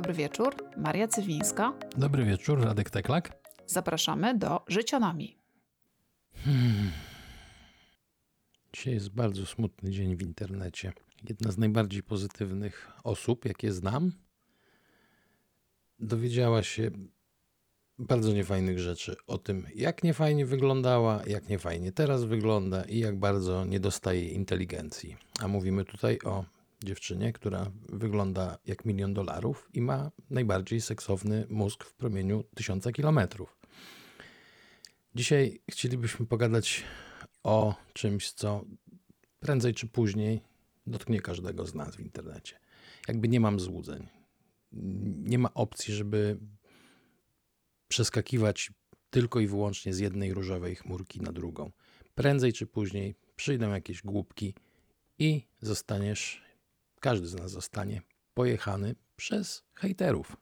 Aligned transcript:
dobry 0.00 0.14
wieczór. 0.14 0.54
Maria 0.76 1.08
Cywińska. 1.08 1.72
Dobry 1.96 2.24
wieczór, 2.24 2.64
Radek 2.64 2.90
Teklak. 2.90 3.32
Zapraszamy 3.66 4.38
do 4.38 4.64
Życionami. 4.68 5.36
Hmm. 6.44 6.90
Dzisiaj 8.72 8.94
jest 8.94 9.08
bardzo 9.08 9.46
smutny 9.46 9.90
dzień 9.90 10.16
w 10.16 10.22
internecie. 10.22 10.92
Jedna 11.28 11.50
z 11.50 11.58
najbardziej 11.58 12.02
pozytywnych 12.02 12.90
osób, 13.04 13.44
jakie 13.44 13.72
znam, 13.72 14.12
dowiedziała 15.98 16.62
się 16.62 16.90
bardzo 17.98 18.32
niefajnych 18.32 18.78
rzeczy 18.78 19.16
o 19.26 19.38
tym, 19.38 19.66
jak 19.74 20.04
niefajnie 20.04 20.46
wyglądała, 20.46 21.22
jak 21.26 21.48
niefajnie 21.48 21.92
teraz 21.92 22.24
wygląda 22.24 22.84
i 22.84 22.98
jak 22.98 23.18
bardzo 23.18 23.64
nie 23.64 23.80
dostaje 23.80 24.28
inteligencji. 24.28 25.16
A 25.40 25.48
mówimy 25.48 25.84
tutaj 25.84 26.18
o 26.24 26.44
dziewczynie, 26.84 27.32
która 27.32 27.70
wygląda 27.88 28.58
jak 28.66 28.84
milion 28.84 29.14
dolarów 29.14 29.68
i 29.74 29.80
ma 29.80 30.10
najbardziej 30.30 30.80
seksowny 30.80 31.46
mózg 31.48 31.84
w 31.84 31.94
promieniu 31.94 32.44
tysiąca 32.54 32.92
kilometrów. 32.92 33.58
Dzisiaj 35.14 35.60
chcielibyśmy 35.70 36.26
pogadać 36.26 36.84
o 37.42 37.74
czymś, 37.92 38.32
co 38.32 38.64
prędzej 39.40 39.74
czy 39.74 39.86
później 39.86 40.40
dotknie 40.86 41.20
każdego 41.20 41.66
z 41.66 41.74
nas 41.74 41.96
w 41.96 42.00
internecie. 42.00 42.58
Jakby 43.08 43.28
nie 43.28 43.40
mam 43.40 43.60
złudzeń. 43.60 44.08
Nie 45.24 45.38
ma 45.38 45.54
opcji, 45.54 45.94
żeby 45.94 46.38
przeskakiwać 47.88 48.70
tylko 49.10 49.40
i 49.40 49.46
wyłącznie 49.46 49.94
z 49.94 49.98
jednej 49.98 50.34
różowej 50.34 50.76
chmurki 50.76 51.20
na 51.20 51.32
drugą. 51.32 51.70
Prędzej 52.14 52.52
czy 52.52 52.66
później 52.66 53.14
przyjdą 53.36 53.70
jakieś 53.70 54.02
głupki 54.02 54.54
i 55.18 55.46
zostaniesz 55.60 56.42
każdy 57.00 57.26
z 57.26 57.34
nas 57.34 57.50
zostanie 57.50 58.02
pojechany 58.34 58.94
przez 59.16 59.62
hejterów. 59.74 60.36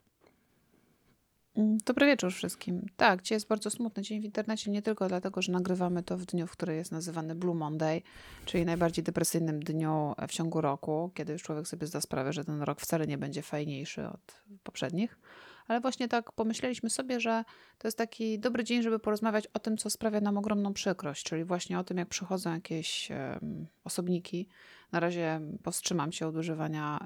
Mm, 1.57 1.79
dobry 1.87 2.07
wieczór 2.07 2.33
wszystkim. 2.33 2.87
Tak, 2.97 3.23
dzisiaj 3.23 3.37
jest 3.37 3.49
bardzo 3.49 3.71
smutny 3.71 4.03
dzień 4.03 4.21
w 4.21 4.25
internecie, 4.25 4.71
nie 4.71 4.83
tylko 4.83 5.09
dlatego, 5.09 5.43
że 5.43 5.53
nagrywamy 5.53 6.03
to 6.03 6.17
w 6.17 6.25
dniu, 6.25 6.47
w 6.47 6.51
który 6.51 6.75
jest 6.75 6.93
nazywany 6.93 7.35
Blue 7.35 7.55
Monday, 7.55 8.03
czyli 8.45 8.65
najbardziej 8.65 9.05
depresyjnym 9.05 9.61
dniu 9.61 10.15
w 10.29 10.33
ciągu 10.33 10.61
roku, 10.61 11.11
kiedy 11.15 11.33
już 11.33 11.43
człowiek 11.43 11.69
sobie 11.69 11.87
zda 11.87 12.01
sprawę, 12.01 12.33
że 12.33 12.45
ten 12.45 12.63
rok 12.63 12.81
wcale 12.81 13.07
nie 13.07 13.19
będzie 13.19 13.43
fajniejszy 13.43 14.07
od 14.07 14.43
poprzednich. 14.63 15.19
Ale 15.69 15.81
właśnie 15.81 16.09
tak 16.09 16.33
pomyśleliśmy 16.33 16.91
sobie, 16.91 17.21
że 17.21 17.45
to 17.79 17.89
jest 17.89 17.99
taki 17.99 18.39
dobry 18.39 18.65
dzień, 18.65 18.83
żeby 18.83 18.99
porozmawiać 18.99 19.47
o 19.47 19.59
tym, 19.59 19.77
co 19.77 19.91
sprawia 19.91 20.21
nam 20.21 20.39
ogromną 20.39 20.73
przykrość, 20.73 21.25
czyli 21.25 21.45
właśnie 21.45 21.79
o 21.79 21.85
tym, 21.85 21.97
jak 21.97 22.09
przychodzą 22.09 22.55
jakieś 22.55 23.09
osobniki. 23.85 24.49
Na 24.93 25.01
razie 25.01 25.41
powstrzymam 25.63 26.13
się 26.13 26.27
od 26.27 26.37
używania 26.37 26.99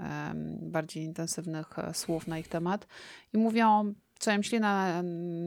bardziej 0.61 1.05
intensywnych 1.05 1.79
e, 1.79 1.95
słów 1.95 2.27
na 2.27 2.39
ich 2.39 2.49
temat 2.49 2.87
i 3.33 3.39
mówią 3.39 3.95
co 4.23 4.33
im 4.33 4.43
ślina 4.43 5.03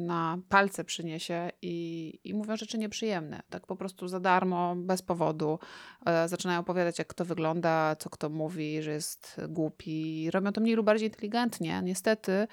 na 0.06 0.38
palce 0.50 0.84
przyniesie 0.84 1.50
i, 1.62 2.20
i 2.24 2.34
mówią 2.34 2.58
rzeczy 2.58 2.78
nieprzyjemne. 2.78 3.42
Tak 3.50 3.68
po 3.68 3.76
prostu 3.76 4.08
za 4.08 4.20
darmo, 4.20 4.76
bez 4.76 5.02
powodu. 5.02 5.60
E, 6.06 6.28
zaczynają 6.28 6.60
opowiadać, 6.60 7.00
jak 7.00 7.08
kto 7.08 7.26
wygląda, 7.26 7.96
co 7.96 8.10
kto 8.10 8.30
mówi, 8.30 8.82
że 8.82 8.92
jest 8.92 9.42
głupi. 9.50 10.32
Robią 10.32 10.52
to 10.52 10.62
mniej 10.62 10.76
lub 10.76 10.86
bardziej 10.86 11.08
inteligentnie. 11.08 11.82
Niestety 11.84 12.48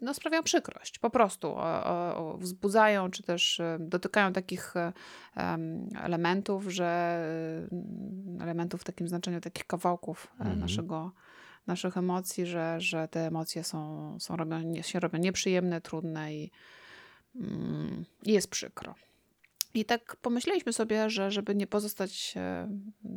no, 0.00 0.14
sprawiają 0.14 0.42
przykrość. 0.42 0.98
Po 0.98 1.10
prostu 1.10 1.48
o, 1.48 1.84
o, 1.84 2.36
wzbudzają, 2.38 3.10
czy 3.10 3.22
też 3.22 3.60
e, 3.60 3.76
dotykają 3.80 4.32
takich 4.32 4.74
elementów, 6.02 6.64
że 6.68 7.20
elementów 8.40 8.80
w 8.80 8.84
takim 8.84 9.08
znaczeniu 9.08 9.40
takich 9.40 9.66
kawałków 9.66 10.32
mhm. 10.38 10.60
naszego 10.60 11.12
naszych 11.66 11.96
emocji, 11.96 12.46
że, 12.46 12.80
że 12.80 13.08
te 13.08 13.26
emocje 13.26 13.64
są, 13.64 14.16
są 14.20 14.36
robią, 14.36 14.82
się 14.82 15.00
robią 15.00 15.18
nieprzyjemne, 15.18 15.80
trudne 15.80 16.34
i, 16.34 16.50
mm, 17.36 18.04
i 18.22 18.32
jest 18.32 18.50
przykro. 18.50 18.94
I 19.74 19.84
tak 19.84 20.16
pomyśleliśmy 20.16 20.72
sobie, 20.72 21.10
że 21.10 21.30
żeby 21.30 21.54
nie 21.54 21.66
pozostać 21.66 22.34
e, 22.36 22.68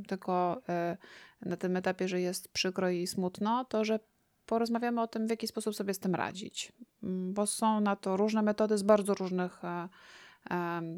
tylko 0.08 0.62
e, 0.70 0.98
na 1.42 1.58
tym 1.58 1.78
etapie, 1.78 2.08
że 2.08 2.22
jest 2.22 2.48
przykro 2.48 2.90
i 2.90 3.08
smutno, 3.08 3.66
to 3.66 3.86
że 3.86 4.00
porozmawiamy 4.46 5.02
o 5.02 5.08
tym, 5.08 5.28
w 5.28 5.30
jaki 5.30 5.48
sposób 5.48 5.76
sobie 5.76 5.94
z 5.94 6.00
tym 6.00 6.16
radzić. 6.16 6.72
Mm, 7.04 7.34
bo 7.34 7.48
są 7.48 7.82
na 7.82 7.96
to 7.96 8.18
różne 8.18 8.42
metody 8.42 8.78
z 8.78 8.84
bardzo 8.84 9.14
różnych 9.14 9.66
e, 9.66 9.90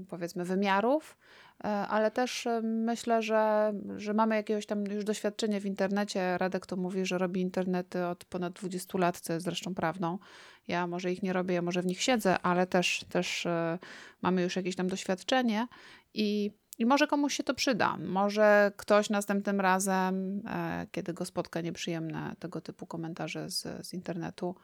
powiedzmy 0.09 0.45
wymiarów, 0.45 1.17
e, 1.63 1.67
ale 1.67 2.11
też 2.11 2.47
e, 2.47 2.61
myślę, 2.63 3.21
że, 3.21 3.73
że 3.97 4.13
mamy 4.13 4.35
jakiegoś 4.35 4.65
tam 4.65 4.85
już 4.85 5.03
doświadczenie 5.03 5.61
w 5.61 5.65
internecie. 5.65 6.37
Radek 6.37 6.65
to 6.65 6.75
mówi, 6.75 7.05
że 7.05 7.17
robi 7.17 7.41
internety 7.41 8.05
od 8.05 8.25
ponad 8.25 8.53
20 8.53 8.97
lat, 8.97 9.19
co 9.19 9.33
jest 9.33 9.45
zresztą 9.45 9.75
prawdą. 9.75 10.17
Ja 10.67 10.87
może 10.87 11.11
ich 11.11 11.23
nie 11.23 11.33
robię, 11.33 11.55
ja 11.55 11.61
może 11.61 11.81
w 11.81 11.85
nich 11.85 12.01
siedzę, 12.01 12.39
ale 12.41 12.67
też, 12.67 13.05
też 13.09 13.45
e, 13.45 13.79
mamy 14.21 14.41
już 14.41 14.55
jakieś 14.55 14.75
tam 14.75 14.87
doświadczenie 14.87 15.67
i 16.13 16.51
i 16.77 16.85
może 16.85 17.07
komuś 17.07 17.33
się 17.33 17.43
to 17.43 17.53
przyda. 17.53 17.97
Może 17.97 18.71
ktoś 18.77 19.09
następnym 19.09 19.61
razem, 19.61 20.43
kiedy 20.91 21.13
go 21.13 21.25
spotka 21.25 21.61
nieprzyjemne 21.61 22.35
tego 22.39 22.61
typu 22.61 22.85
komentarze 22.87 23.49
z, 23.49 23.87
z 23.87 23.93
internetu, 23.93 24.55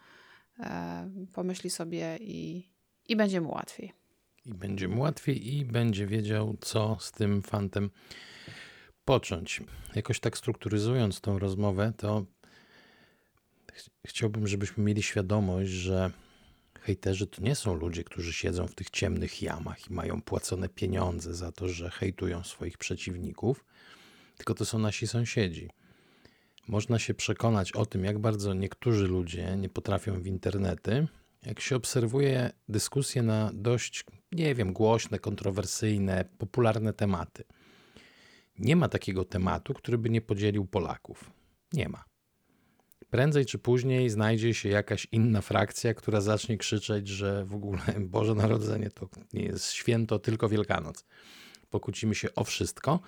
pomyśli 1.34 1.70
sobie 1.70 2.18
i, 2.22 2.70
i 3.08 3.16
będzie 3.16 3.42
mu 3.42 3.52
łatwiej 3.52 4.02
i 4.46 4.54
będzie 4.54 4.88
mu 4.88 5.02
łatwiej 5.02 5.56
i 5.56 5.66
będzie 5.66 6.08
wiedział, 6.08 6.58
co 6.62 6.98
z 7.00 7.12
tym 7.12 7.42
fantem 7.42 7.90
począć. 9.06 9.62
Jakoś 9.96 10.20
tak 10.20 10.38
strukturyzując 10.38 11.22
tą 11.22 11.40
rozmowę, 11.40 11.94
to 11.98 12.26
ch 13.74 13.90
chciałbym, 14.08 14.48
żebyśmy 14.48 14.84
mieli 14.84 15.04
świadomość, 15.04 15.70
że 15.70 16.12
hejterzy 16.81 17.28
to 17.28 17.42
nie 17.42 17.56
są 17.56 17.74
ludzie, 17.74 18.03
którzy 18.03 18.34
siedzą 18.34 18.68
w 18.68 18.75
tych 18.75 18.90
ciemnych 18.90 19.42
jamach 19.42 19.90
i 19.90 19.94
mają 19.94 20.22
płacone 20.22 20.69
pieniądze 20.69 21.36
za 21.36 21.52
to, 21.52 21.69
że 21.69 21.90
hejtują 21.90 22.44
swoich 22.44 22.78
przeciwników, 22.78 23.66
tylko 24.38 24.53
to 24.53 24.66
są 24.66 24.80
nasi 24.80 25.08
sąsiedzi. 25.08 25.70
Można 26.68 27.00
się 27.00 27.14
przekonać 27.14 27.72
o 27.72 27.86
tym, 27.86 28.06
jak 28.06 28.20
bardzo 28.20 28.53
niektórzy 28.53 29.08
ludzie 29.08 29.58
nie 29.58 29.70
potrafią 29.70 30.22
w 30.22 30.28
internety, 30.28 31.08
jak 31.46 31.59
się 31.59 31.75
obserwuje 31.75 32.52
dyskusje 32.70 33.24
na 33.24 33.52
dość, 33.53 34.06
nie 34.31 34.56
wiem, 34.56 34.74
głośne, 34.74 35.20
kontrowersyjne, 35.20 36.25
popularne 36.38 36.94
tematy. 36.94 37.44
Nie 38.59 38.75
ma 38.75 38.90
takiego 38.90 39.25
tematu, 39.25 39.74
który 39.74 39.97
by 39.97 40.09
nie 40.09 40.22
podzielił 40.22 40.66
Polaków. 40.66 41.31
Nie 41.74 41.90
ma. 41.90 42.11
Prędzej 43.12 43.46
czy 43.46 43.60
później 43.60 44.10
znajdzie 44.10 44.54
się 44.54 44.70
jakaś 44.70 45.08
inna 45.12 45.42
frakcja, 45.42 45.94
która 45.94 46.22
zacznie 46.22 46.58
krzyczeć, 46.58 47.08
że 47.08 47.46
w 47.46 47.56
ogóle 47.56 47.82
Boże 48.00 48.36
Narodzenie 48.36 48.90
to 48.90 49.10
nie 49.34 49.44
jest 49.44 49.72
święto, 49.72 50.20
tylko 50.20 50.50
Wielkanoc. 50.50 51.06
Pokłócimy 51.70 52.16
się 52.16 52.36
o 52.36 52.44
wszystko, 52.44 53.00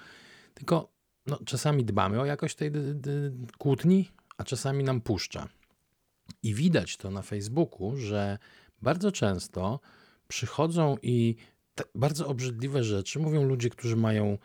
tylko 0.53 0.91
no, 1.25 1.39
czasami 1.45 1.85
dbamy 1.85 2.21
o 2.21 2.25
jakość 2.25 2.55
tej 2.55 2.71
kłótni, 3.57 4.09
a 4.37 4.43
czasami 4.43 4.83
nam 4.83 5.01
puszcza. 5.01 5.47
I 6.43 6.53
widać 6.53 6.97
to 6.97 7.11
na 7.11 7.21
Facebooku, 7.21 7.97
że 7.97 8.37
bardzo 8.81 9.11
często 9.11 9.79
przychodzą 10.27 10.97
i 11.01 11.35
bardzo 11.95 12.27
obrzydliwe 12.27 12.83
rzeczy 12.83 13.19
mówią 13.19 13.43
ludzie, 13.43 13.69
którzy 13.69 13.95
mają 13.95 14.37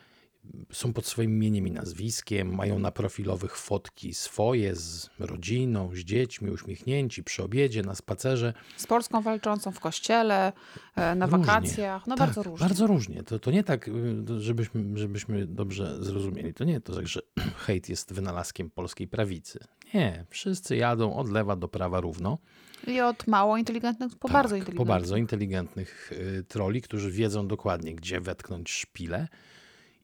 są 0.73 0.93
pod 0.93 1.07
swoim 1.07 1.31
imieniem 1.31 1.67
i 1.67 1.71
nazwiskiem, 1.71 2.55
mają 2.55 2.79
na 2.79 2.93
profilowych 2.93 3.57
fotki 3.57 4.15
swoje 4.15 4.77
z 4.77 5.11
rodziną, 5.19 5.91
z 5.95 5.99
dziećmi, 5.99 6.51
uśmiechnięci 6.51 7.25
przy 7.25 7.43
obiedzie, 7.43 7.83
na 7.83 7.95
spacerze. 7.95 8.55
Z 8.77 8.87
Polską 8.87 9.23
walczącą 9.23 9.73
w 9.73 9.81
kościele, 9.81 10.53
e, 10.97 11.15
na 11.15 11.27
różnie. 11.27 11.39
wakacjach. 11.39 12.07
No 12.07 12.17
tak, 12.17 12.27
bardzo 12.27 12.43
różnie. 12.43 12.67
Bardzo 12.67 12.87
różnie. 12.87 13.23
To, 13.23 13.39
to 13.39 13.51
nie 13.51 13.65
tak, 13.65 13.89
y, 13.89 14.41
żebyśmy, 14.41 14.99
żebyśmy 14.99 15.47
dobrze 15.47 16.05
zrozumieli. 16.05 16.55
To 16.55 16.65
nie 16.65 16.81
to 16.81 16.95
tak, 16.95 17.09
że 17.09 17.21
hejt 17.67 17.89
jest 17.89 18.13
wynalazkiem 18.13 18.71
polskiej 18.71 19.09
prawicy. 19.09 19.59
Nie, 19.95 20.25
wszyscy 20.31 20.77
jadą 20.77 21.15
od 21.15 21.31
lewa 21.31 21.57
do 21.57 21.69
prawa 21.69 22.01
równo. 22.01 22.39
I 22.87 23.01
od 23.01 23.27
mało 23.27 23.57
inteligentnych 23.57 24.17
po 24.19 24.29
tak, 24.29 24.33
bardzo 24.33 24.57
inteligentnych. 24.57 24.87
Po 24.87 24.93
bardzo 24.93 25.17
inteligentnych 25.17 26.13
y, 26.13 26.45
troli, 26.49 26.83
którzy 26.83 27.11
wiedzą 27.11 27.49
dokładnie, 27.49 27.95
gdzie 27.95 28.21
wetknąć 28.21 28.71
szpilę 28.71 29.29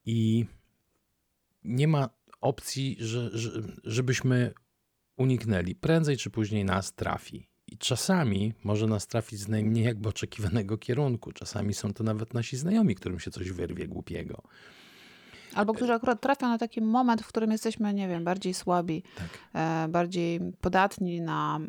i 0.06 0.46
nie 1.64 1.88
ma 1.88 2.08
opcji, 2.40 2.96
że, 3.00 3.38
że, 3.38 3.50
żebyśmy 3.84 4.52
uniknęli. 5.16 5.74
Prędzej 5.74 6.16
czy 6.16 6.30
później 6.30 6.64
nas 6.64 6.94
trafi. 6.94 7.48
I 7.66 7.78
czasami 7.78 8.52
może 8.64 8.86
nas 8.86 9.06
trafić 9.06 9.38
z 9.38 9.48
najmniej 9.48 9.84
jakby 9.84 10.08
oczekiwanego 10.08 10.78
kierunku. 10.78 11.32
Czasami 11.32 11.74
są 11.74 11.92
to 11.92 12.04
nawet 12.04 12.34
nasi 12.34 12.56
znajomi, 12.56 12.94
którym 12.94 13.20
się 13.20 13.30
coś 13.30 13.50
wyrwie 13.50 13.88
głupiego. 13.88 14.42
Albo 15.54 15.74
którzy 15.74 15.92
akurat 15.92 16.20
trafią 16.20 16.48
na 16.48 16.58
taki 16.58 16.80
moment, 16.80 17.22
w 17.22 17.26
którym 17.26 17.50
jesteśmy, 17.50 17.94
nie 17.94 18.08
wiem, 18.08 18.24
bardziej 18.24 18.54
słabi, 18.54 19.02
tak. 19.16 19.28
e, 19.54 19.88
bardziej 19.88 20.40
podatni 20.60 21.20
na, 21.20 21.60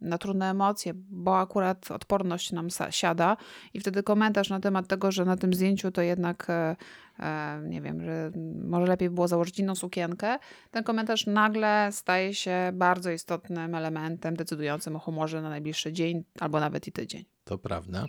na 0.00 0.18
trudne 0.18 0.50
emocje, 0.50 0.92
bo 0.94 1.38
akurat 1.38 1.90
odporność 1.90 2.52
nam 2.52 2.68
siada 2.90 3.36
i 3.74 3.80
wtedy 3.80 4.02
komentarz 4.02 4.50
na 4.50 4.60
temat 4.60 4.86
tego, 4.86 5.12
że 5.12 5.24
na 5.24 5.36
tym 5.36 5.54
zdjęciu 5.54 5.90
to 5.90 6.02
jednak 6.02 6.46
e, 6.50 6.76
e, 7.18 7.60
nie 7.64 7.80
wiem, 7.80 8.04
że 8.04 8.30
może 8.64 8.86
lepiej 8.86 9.10
było 9.10 9.28
założyć 9.28 9.58
inną 9.58 9.74
sukienkę, 9.74 10.38
ten 10.70 10.84
komentarz 10.84 11.26
nagle 11.26 11.88
staje 11.92 12.34
się 12.34 12.70
bardzo 12.72 13.10
istotnym 13.10 13.74
elementem 13.74 14.36
decydującym 14.36 14.96
o 14.96 14.98
humorze 14.98 15.42
na 15.42 15.50
najbliższy 15.50 15.92
dzień 15.92 16.24
albo 16.40 16.60
nawet 16.60 16.86
i 16.86 16.92
tydzień. 16.92 17.24
To 17.44 17.58
prawda. 17.58 18.06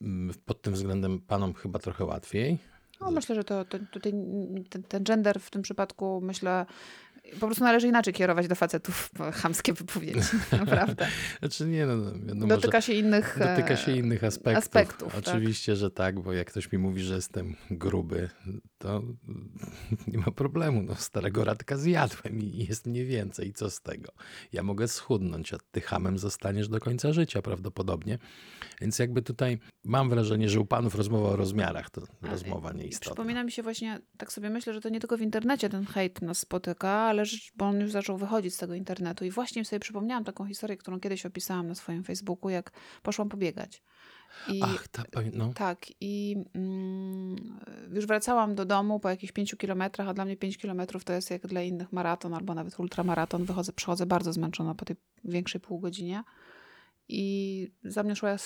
Mm, 0.00 0.34
pod 0.44 0.62
tym 0.62 0.72
względem 0.72 1.20
panom 1.20 1.54
chyba 1.54 1.78
trochę 1.78 2.04
łatwiej. 2.04 2.58
No, 3.00 3.10
myślę, 3.10 3.34
że 3.34 3.44
to, 3.44 3.64
to 3.64 3.78
tutaj 3.90 4.12
ten, 4.70 4.82
ten 4.82 5.04
gender 5.04 5.40
w 5.40 5.50
tym 5.50 5.62
przypadku, 5.62 6.20
myślę, 6.20 6.66
po 7.40 7.46
prostu 7.46 7.64
należy 7.64 7.88
inaczej 7.88 8.14
kierować 8.14 8.48
do 8.48 8.54
facetów 8.54 9.10
chamskie 9.32 9.72
wypowiedzi, 9.72 10.20
naprawdę. 10.60 11.08
znaczy 11.38 11.66
nie, 11.66 11.86
no, 11.86 11.96
no 12.34 12.46
dotyka 12.46 12.80
się 12.80 12.92
innych 12.92 13.38
Dotyka 13.38 13.76
się 13.76 13.96
innych 13.96 14.24
aspektów. 14.24 14.58
aspektów 14.64 15.14
tak. 15.14 15.28
Oczywiście, 15.28 15.72
tak? 15.72 15.78
że 15.78 15.90
tak, 15.90 16.20
bo 16.20 16.32
jak 16.32 16.46
ktoś 16.46 16.72
mi 16.72 16.78
mówi, 16.78 17.02
że 17.02 17.14
jestem 17.14 17.56
gruby, 17.70 18.28
to 18.82 19.02
nie 20.12 20.18
ma 20.18 20.30
problemu. 20.30 20.82
No, 20.82 20.94
starego 20.94 21.44
radka 21.44 21.76
zjadłem 21.76 22.42
i 22.42 22.66
jest 22.68 22.86
mniej 22.86 23.06
więcej. 23.06 23.48
I 23.48 23.52
co 23.52 23.70
z 23.70 23.80
tego? 23.80 24.12
Ja 24.52 24.62
mogę 24.62 24.88
schudnąć, 24.88 25.54
a 25.54 25.56
ty 25.70 25.80
hamem 25.80 26.18
zostaniesz 26.18 26.68
do 26.68 26.80
końca 26.80 27.12
życia 27.12 27.42
prawdopodobnie. 27.42 28.18
Więc 28.80 28.98
jakby 28.98 29.22
tutaj 29.22 29.58
mam 29.84 30.10
wrażenie, 30.10 30.48
że 30.48 30.60
u 30.60 30.66
panów 30.66 30.94
rozmowa 30.94 31.28
o 31.28 31.36
rozmiarach 31.36 31.90
to 31.90 32.02
rozmowa 32.22 32.72
nieistotna. 32.72 33.14
Przypomina 33.14 33.44
mi 33.44 33.52
się 33.52 33.62
właśnie, 33.62 34.00
tak 34.16 34.32
sobie 34.32 34.50
myślę, 34.50 34.74
że 34.74 34.80
to 34.80 34.88
nie 34.88 35.00
tylko 35.00 35.16
w 35.16 35.22
internecie 35.22 35.68
ten 35.68 35.84
hejt 35.84 36.22
nas 36.22 36.38
spotyka, 36.38 36.88
ale 36.88 37.24
bo 37.56 37.64
on 37.64 37.80
już 37.80 37.90
zaczął 37.90 38.18
wychodzić 38.18 38.54
z 38.54 38.58
tego 38.58 38.74
internetu. 38.74 39.24
I 39.24 39.30
właśnie 39.30 39.64
sobie 39.64 39.80
przypomniałam 39.80 40.24
taką 40.24 40.46
historię, 40.46 40.76
którą 40.76 41.00
kiedyś 41.00 41.26
opisałam 41.26 41.68
na 41.68 41.74
swoim 41.74 42.04
Facebooku, 42.04 42.50
jak 42.50 42.72
poszłam 43.02 43.28
pobiegać. 43.28 43.82
I, 44.48 44.60
Ach, 44.62 44.88
ta, 44.88 45.02
no. 45.32 45.52
Tak, 45.54 45.86
i 46.00 46.36
mm, 46.54 47.60
już 47.92 48.06
wracałam 48.06 48.54
do 48.54 48.64
domu 48.64 49.00
po 49.00 49.10
jakichś 49.10 49.32
pięciu 49.32 49.56
kilometrach, 49.56 50.08
a 50.08 50.14
dla 50.14 50.24
mnie 50.24 50.36
pięć 50.36 50.58
kilometrów 50.58 51.04
to 51.04 51.12
jest 51.12 51.30
jak 51.30 51.46
dla 51.46 51.62
innych 51.62 51.92
maraton 51.92 52.34
albo 52.34 52.54
nawet 52.54 52.80
ultramaraton. 52.80 53.44
Wychodzę, 53.44 53.72
przychodzę 53.72 54.06
bardzo 54.06 54.32
zmęczona 54.32 54.74
po 54.74 54.84
tej 54.84 54.96
większej 55.24 55.60
półgodzinie. 55.60 56.22
I 57.08 57.68
za 57.84 58.02
mnie 58.02 58.16
szła, 58.16 58.36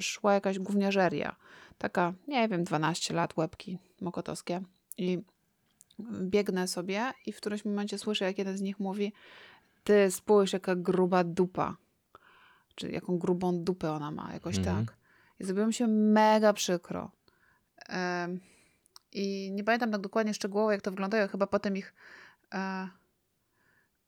szła 0.00 0.34
jakaś 0.34 0.58
gówniarzeria. 0.58 1.36
Taka, 1.78 2.14
nie 2.28 2.48
wiem, 2.48 2.64
12 2.64 3.14
lat, 3.14 3.36
łebki 3.36 3.78
mokotowskie. 4.00 4.62
I 4.98 5.18
biegnę 6.22 6.68
sobie 6.68 7.12
i 7.26 7.32
w 7.32 7.36
którymś 7.36 7.64
momencie 7.64 7.98
słyszę, 7.98 8.24
jak 8.24 8.38
jeden 8.38 8.56
z 8.56 8.60
nich 8.60 8.80
mówi 8.80 9.12
ty 9.84 10.10
spójrz, 10.10 10.52
jaka 10.52 10.76
gruba 10.76 11.24
dupa. 11.24 11.76
Czy 12.74 12.90
jaką 12.90 13.18
grubą 13.18 13.64
dupę 13.64 13.92
ona 13.92 14.10
ma, 14.10 14.32
jakoś 14.32 14.58
mhm. 14.58 14.86
tak. 14.86 14.96
I 15.40 15.44
zrobiło 15.44 15.66
mi 15.66 15.74
się 15.74 15.86
mega 15.86 16.52
przykro. 16.52 17.10
I 19.12 19.52
nie 19.52 19.64
pamiętam 19.64 19.90
tak 19.90 20.00
dokładnie 20.00 20.34
szczegółowo, 20.34 20.72
jak 20.72 20.82
to 20.82 20.90
wyglądało. 20.90 21.28
Chyba 21.28 21.46
potem 21.46 21.76
ich 21.76 21.94
e, 22.54 22.88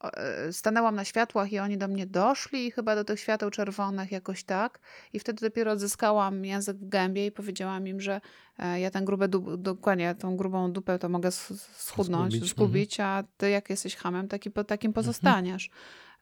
E, 0.04 0.52
stanęłam 0.52 0.94
na 0.94 1.04
światłach 1.04 1.52
i 1.52 1.58
oni 1.58 1.78
do 1.78 1.88
mnie 1.88 2.06
doszli, 2.06 2.70
chyba 2.70 2.94
do 2.94 3.04
tych 3.04 3.20
świateł 3.20 3.50
czerwonych, 3.50 4.12
jakoś 4.12 4.44
tak. 4.44 4.80
I 5.12 5.19
wtedy 5.19 5.46
dopiero 5.46 5.72
odzyskałam 5.72 6.44
język 6.44 6.76
w 6.76 6.88
gębie 6.88 7.26
i 7.26 7.32
powiedziałam 7.32 7.88
im, 7.88 8.00
że 8.00 8.20
e, 8.58 8.80
ja 8.80 8.90
ten 8.90 9.04
grube, 9.04 9.28
dokładnie 9.58 10.14
tą 10.14 10.36
grubą 10.36 10.72
dupę 10.72 10.98
to 10.98 11.08
mogę 11.08 11.30
schudnąć, 11.32 12.32
zgubić, 12.32 12.50
zgubić 12.50 13.00
a 13.00 13.25
ty 13.36 13.50
jak 13.50 13.70
jesteś 13.70 13.96
hamem, 13.96 14.28
taki, 14.28 14.50
takim 14.50 14.88
mhm. 14.88 14.92
pozostaniesz. 14.92 15.70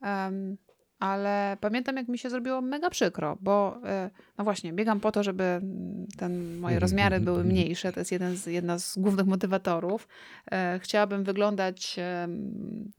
Um, 0.02 0.56
ale 0.98 1.56
pamiętam, 1.60 1.96
jak 1.96 2.08
mi 2.08 2.18
się 2.18 2.30
zrobiło 2.30 2.60
mega 2.60 2.90
przykro, 2.90 3.38
bo 3.40 3.80
e, 3.84 4.10
no 4.38 4.44
właśnie, 4.44 4.72
biegam 4.72 5.00
po 5.00 5.12
to, 5.12 5.22
żeby 5.22 5.44
mm, 5.44 6.06
ten, 6.18 6.58
moje 6.58 6.78
rozmiary 6.78 7.20
były 7.20 7.44
mniejsze. 7.54 7.92
To 7.92 8.00
jest 8.00 8.12
jeden 8.12 8.36
z, 8.36 8.46
jedna 8.46 8.78
z 8.78 8.98
głównych 8.98 9.26
motywatorów. 9.26 10.08
E, 10.52 10.80
chciałabym 10.82 11.24
wyglądać 11.24 11.96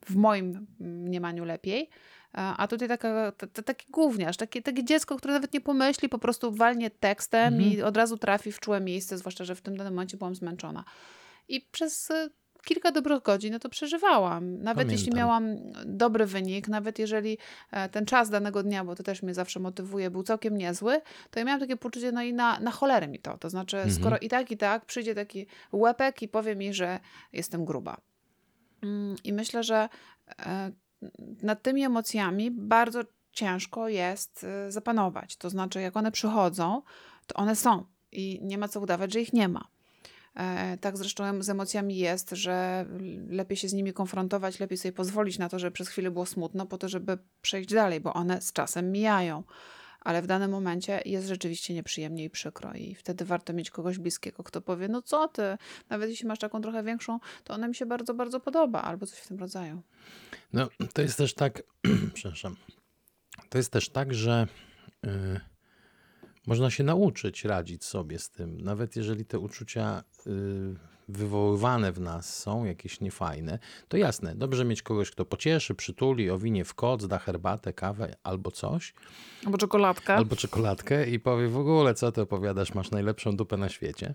w 0.05 0.15
moim 0.15 0.67
mniemaniu 0.79 1.45
lepiej. 1.45 1.81
E, 1.81 2.37
a 2.37 2.67
tutaj 2.67 2.87
taka, 2.87 3.31
t, 3.31 3.63
taki 3.63 3.91
gówniarz, 3.91 4.37
takie, 4.37 4.61
takie 4.61 4.83
dziecko, 4.83 5.17
które 5.17 5.33
nawet 5.33 5.53
nie 5.53 5.61
pomyśli, 5.61 6.09
po 6.09 6.19
prostu 6.19 6.51
walnie 6.51 6.89
tekstem 6.89 7.53
mhm. 7.53 7.71
i 7.71 7.81
od 7.81 7.97
razu 7.97 8.17
trafi 8.17 8.51
w 8.51 8.59
czułe 8.59 8.81
miejsce, 8.81 9.17
zwłaszcza, 9.17 9.43
że 9.43 9.55
w 9.55 9.61
tym 9.61 9.77
danym 9.77 9.93
momencie 9.93 10.17
byłam 10.17 10.35
zmęczona. 10.35 10.83
I 11.47 11.61
przez 11.61 12.11
kilka 12.67 12.91
dobrych 12.91 13.21
godzin 13.21 13.53
no 13.53 13.59
to 13.59 13.69
przeżywałam. 13.69 14.51
Nawet 14.51 14.63
Pamiętam. 14.63 14.91
jeśli 14.91 15.13
miałam 15.13 15.55
dobry 15.85 16.25
wynik, 16.25 16.67
nawet 16.67 16.99
jeżeli 16.99 17.37
e, 17.71 17.89
ten 17.89 18.05
czas 18.05 18.29
danego 18.29 18.63
dnia, 18.63 18.85
bo 18.85 18.95
to 18.95 19.03
też 19.03 19.23
mnie 19.23 19.33
zawsze 19.33 19.59
motywuje, 19.59 20.09
był 20.09 20.23
całkiem 20.23 20.57
niezły, 20.57 21.01
to 21.31 21.39
ja 21.39 21.45
miałam 21.45 21.59
takie 21.59 21.77
poczucie, 21.77 22.11
no 22.11 22.21
i 22.21 22.33
na, 22.33 22.59
na 22.59 22.71
cholerę 22.71 23.07
mi 23.07 23.19
to. 23.19 23.37
To 23.37 23.49
znaczy, 23.49 23.77
mhm. 23.77 23.95
skoro 23.95 24.17
i 24.17 24.29
tak, 24.29 24.51
i 24.51 24.57
tak 24.57 24.85
przyjdzie 24.85 25.15
taki 25.15 25.47
łepek 25.71 26.21
i 26.21 26.27
powie 26.27 26.55
mi, 26.55 26.73
że 26.73 26.99
jestem 27.33 27.65
gruba. 27.65 27.97
Mm, 28.81 29.15
I 29.23 29.33
myślę, 29.33 29.63
że 29.63 29.89
e, 30.39 30.71
nad 31.43 31.61
tymi 31.61 31.83
emocjami 31.83 32.51
bardzo 32.51 33.03
ciężko 33.31 33.89
jest 33.89 34.43
e, 34.43 34.71
zapanować. 34.71 35.37
To 35.37 35.49
znaczy, 35.49 35.81
jak 35.81 35.97
one 35.97 36.11
przychodzą, 36.11 36.81
to 37.27 37.35
one 37.35 37.55
są 37.55 37.85
i 38.11 38.39
nie 38.41 38.57
ma 38.57 38.67
co 38.67 38.81
udawać, 38.81 39.13
że 39.13 39.21
ich 39.21 39.33
nie 39.33 39.47
ma. 39.47 39.76
E, 40.37 40.77
tak 40.77 40.97
zresztą 40.97 41.43
z 41.43 41.49
emocjami 41.49 41.97
jest, 41.97 42.29
że 42.31 42.85
lepiej 43.29 43.57
się 43.57 43.69
z 43.69 43.73
nimi 43.73 43.93
konfrontować, 43.93 44.59
lepiej 44.59 44.77
sobie 44.77 44.91
pozwolić 44.91 45.37
na 45.37 45.49
to, 45.49 45.59
żeby 45.59 45.71
przez 45.71 45.89
chwilę 45.89 46.11
było 46.11 46.25
smutno, 46.25 46.65
po 46.65 46.77
to, 46.77 46.89
żeby 46.89 47.17
przejść 47.41 47.69
dalej, 47.69 48.01
bo 48.01 48.13
one 48.13 48.41
z 48.41 48.53
czasem 48.53 48.91
mijają. 48.91 49.43
Ale 50.01 50.21
w 50.21 50.27
danym 50.27 50.51
momencie 50.51 51.01
jest 51.05 51.27
rzeczywiście 51.27 51.73
nieprzyjemnie 51.73 52.23
i 52.23 52.29
przykro, 52.29 52.73
i 52.73 52.95
wtedy 52.95 53.25
warto 53.25 53.53
mieć 53.53 53.71
kogoś 53.71 53.97
bliskiego, 53.97 54.43
kto 54.43 54.61
powie: 54.61 54.87
No 54.87 55.01
co 55.01 55.27
ty, 55.27 55.57
nawet 55.89 56.09
jeśli 56.09 56.27
masz 56.27 56.39
taką 56.39 56.61
trochę 56.61 56.83
większą, 56.83 57.19
to 57.43 57.53
ona 57.53 57.67
mi 57.67 57.75
się 57.75 57.85
bardzo, 57.85 58.13
bardzo 58.13 58.39
podoba, 58.39 58.81
albo 58.81 59.05
coś 59.05 59.19
w 59.19 59.27
tym 59.27 59.39
rodzaju. 59.39 59.81
No, 60.53 60.69
to 60.93 61.01
jest 61.01 61.17
też 61.17 61.33
tak, 61.33 61.63
przepraszam, 62.13 62.55
to 63.49 63.57
jest 63.57 63.71
też 63.71 63.89
tak, 63.89 64.13
że. 64.13 64.47
Yy 65.03 65.56
można 66.47 66.69
się 66.69 66.83
nauczyć 66.83 67.45
radzić 67.45 67.85
sobie 67.85 68.19
z 68.19 68.29
tym, 68.29 68.61
nawet 68.61 68.95
jeżeli 68.95 69.25
te 69.25 69.39
uczucia 69.39 70.03
y, 70.27 70.75
wywoływane 71.07 71.91
w 71.91 71.99
nas 71.99 72.37
są 72.39 72.65
jakieś 72.65 73.01
niefajne, 73.01 73.59
to 73.87 73.97
jasne, 73.97 74.35
dobrze 74.35 74.65
mieć 74.65 74.81
kogoś, 74.81 75.11
kto 75.11 75.25
pocieszy, 75.25 75.75
przytuli, 75.75 76.29
owinie 76.29 76.65
w 76.65 76.73
koc, 76.73 77.07
da 77.07 77.19
herbatę, 77.19 77.73
kawę 77.73 78.15
albo 78.23 78.51
coś. 78.51 78.93
Albo 79.45 79.57
czekoladkę. 79.57 80.15
Albo 80.15 80.35
czekoladkę 80.35 81.09
i 81.09 81.19
powie 81.19 81.47
w 81.47 81.57
ogóle, 81.57 81.93
co 81.93 82.11
ty 82.11 82.21
opowiadasz, 82.21 82.73
masz 82.73 82.91
najlepszą 82.91 83.35
dupę 83.35 83.57
na 83.57 83.69
świecie. 83.69 84.13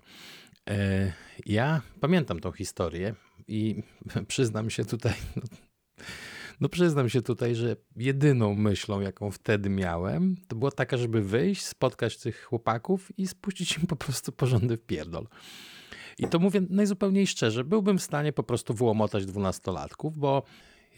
E, 0.69 1.13
ja 1.45 1.81
pamiętam 1.99 2.39
tą 2.39 2.51
historię 2.51 3.15
i 3.47 3.83
przyznam 4.27 4.69
się 4.69 4.85
tutaj, 4.85 5.13
no, 5.35 5.41
no 6.63 6.69
przyznam 6.69 7.09
się 7.09 7.21
tutaj, 7.21 7.55
że 7.55 7.75
jedyną 7.95 8.55
myślą, 8.55 9.01
jaką 9.01 9.31
wtedy 9.31 9.69
miałem, 9.69 10.35
to 10.47 10.55
była 10.55 10.71
taka, 10.71 10.97
żeby 10.97 11.21
wyjść, 11.21 11.65
spotkać 11.65 12.17
tych 12.17 12.43
chłopaków 12.43 13.19
i 13.19 13.27
spuścić 13.27 13.77
im 13.77 13.87
po 13.87 13.95
prostu 13.95 14.31
porządny 14.31 14.77
pierdol. 14.77 15.27
I 16.17 16.27
to 16.27 16.39
mówię 16.39 16.61
najzupełniej 16.69 17.27
szczerze, 17.27 17.63
byłbym 17.63 17.97
w 17.97 18.03
stanie 18.03 18.33
po 18.33 18.43
prostu 18.43 18.73
wyłomotać 18.73 19.25
dwunastolatków, 19.25 20.17
bo 20.17 20.43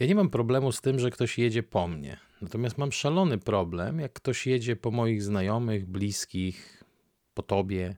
ja 0.00 0.06
nie 0.06 0.14
mam 0.14 0.30
problemu 0.30 0.72
z 0.72 0.80
tym, 0.80 0.98
że 0.98 1.10
ktoś 1.10 1.38
jedzie 1.38 1.62
po 1.62 1.88
mnie. 1.88 2.16
Natomiast 2.42 2.78
mam 2.78 2.92
szalony 2.92 3.38
problem, 3.38 4.00
jak 4.00 4.12
ktoś 4.12 4.46
jedzie 4.46 4.76
po 4.76 4.90
moich 4.90 5.22
znajomych, 5.22 5.86
bliskich, 5.86 6.84
po 7.34 7.42
tobie, 7.42 7.96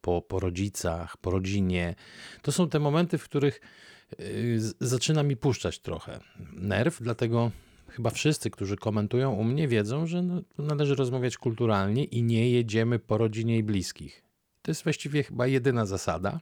po, 0.00 0.22
po 0.22 0.40
rodzicach, 0.40 1.16
po 1.16 1.30
rodzinie. 1.30 1.94
To 2.42 2.52
są 2.52 2.68
te 2.68 2.78
momenty, 2.78 3.18
w 3.18 3.24
których 3.24 3.60
zaczyna 4.80 5.22
mi 5.22 5.36
puszczać 5.36 5.78
trochę 5.78 6.20
nerw, 6.52 7.02
dlatego 7.02 7.50
chyba 7.88 8.10
wszyscy, 8.10 8.50
którzy 8.50 8.76
komentują 8.76 9.32
u 9.32 9.44
mnie, 9.44 9.68
wiedzą, 9.68 10.06
że 10.06 10.22
no, 10.22 10.42
należy 10.58 10.94
rozmawiać 10.94 11.36
kulturalnie 11.36 12.04
i 12.04 12.22
nie 12.22 12.50
jedziemy 12.50 12.98
po 12.98 13.18
rodzinie 13.18 13.58
i 13.58 13.62
bliskich. 13.62 14.22
To 14.62 14.70
jest 14.70 14.84
właściwie 14.84 15.22
chyba 15.22 15.46
jedyna 15.46 15.86
zasada 15.86 16.40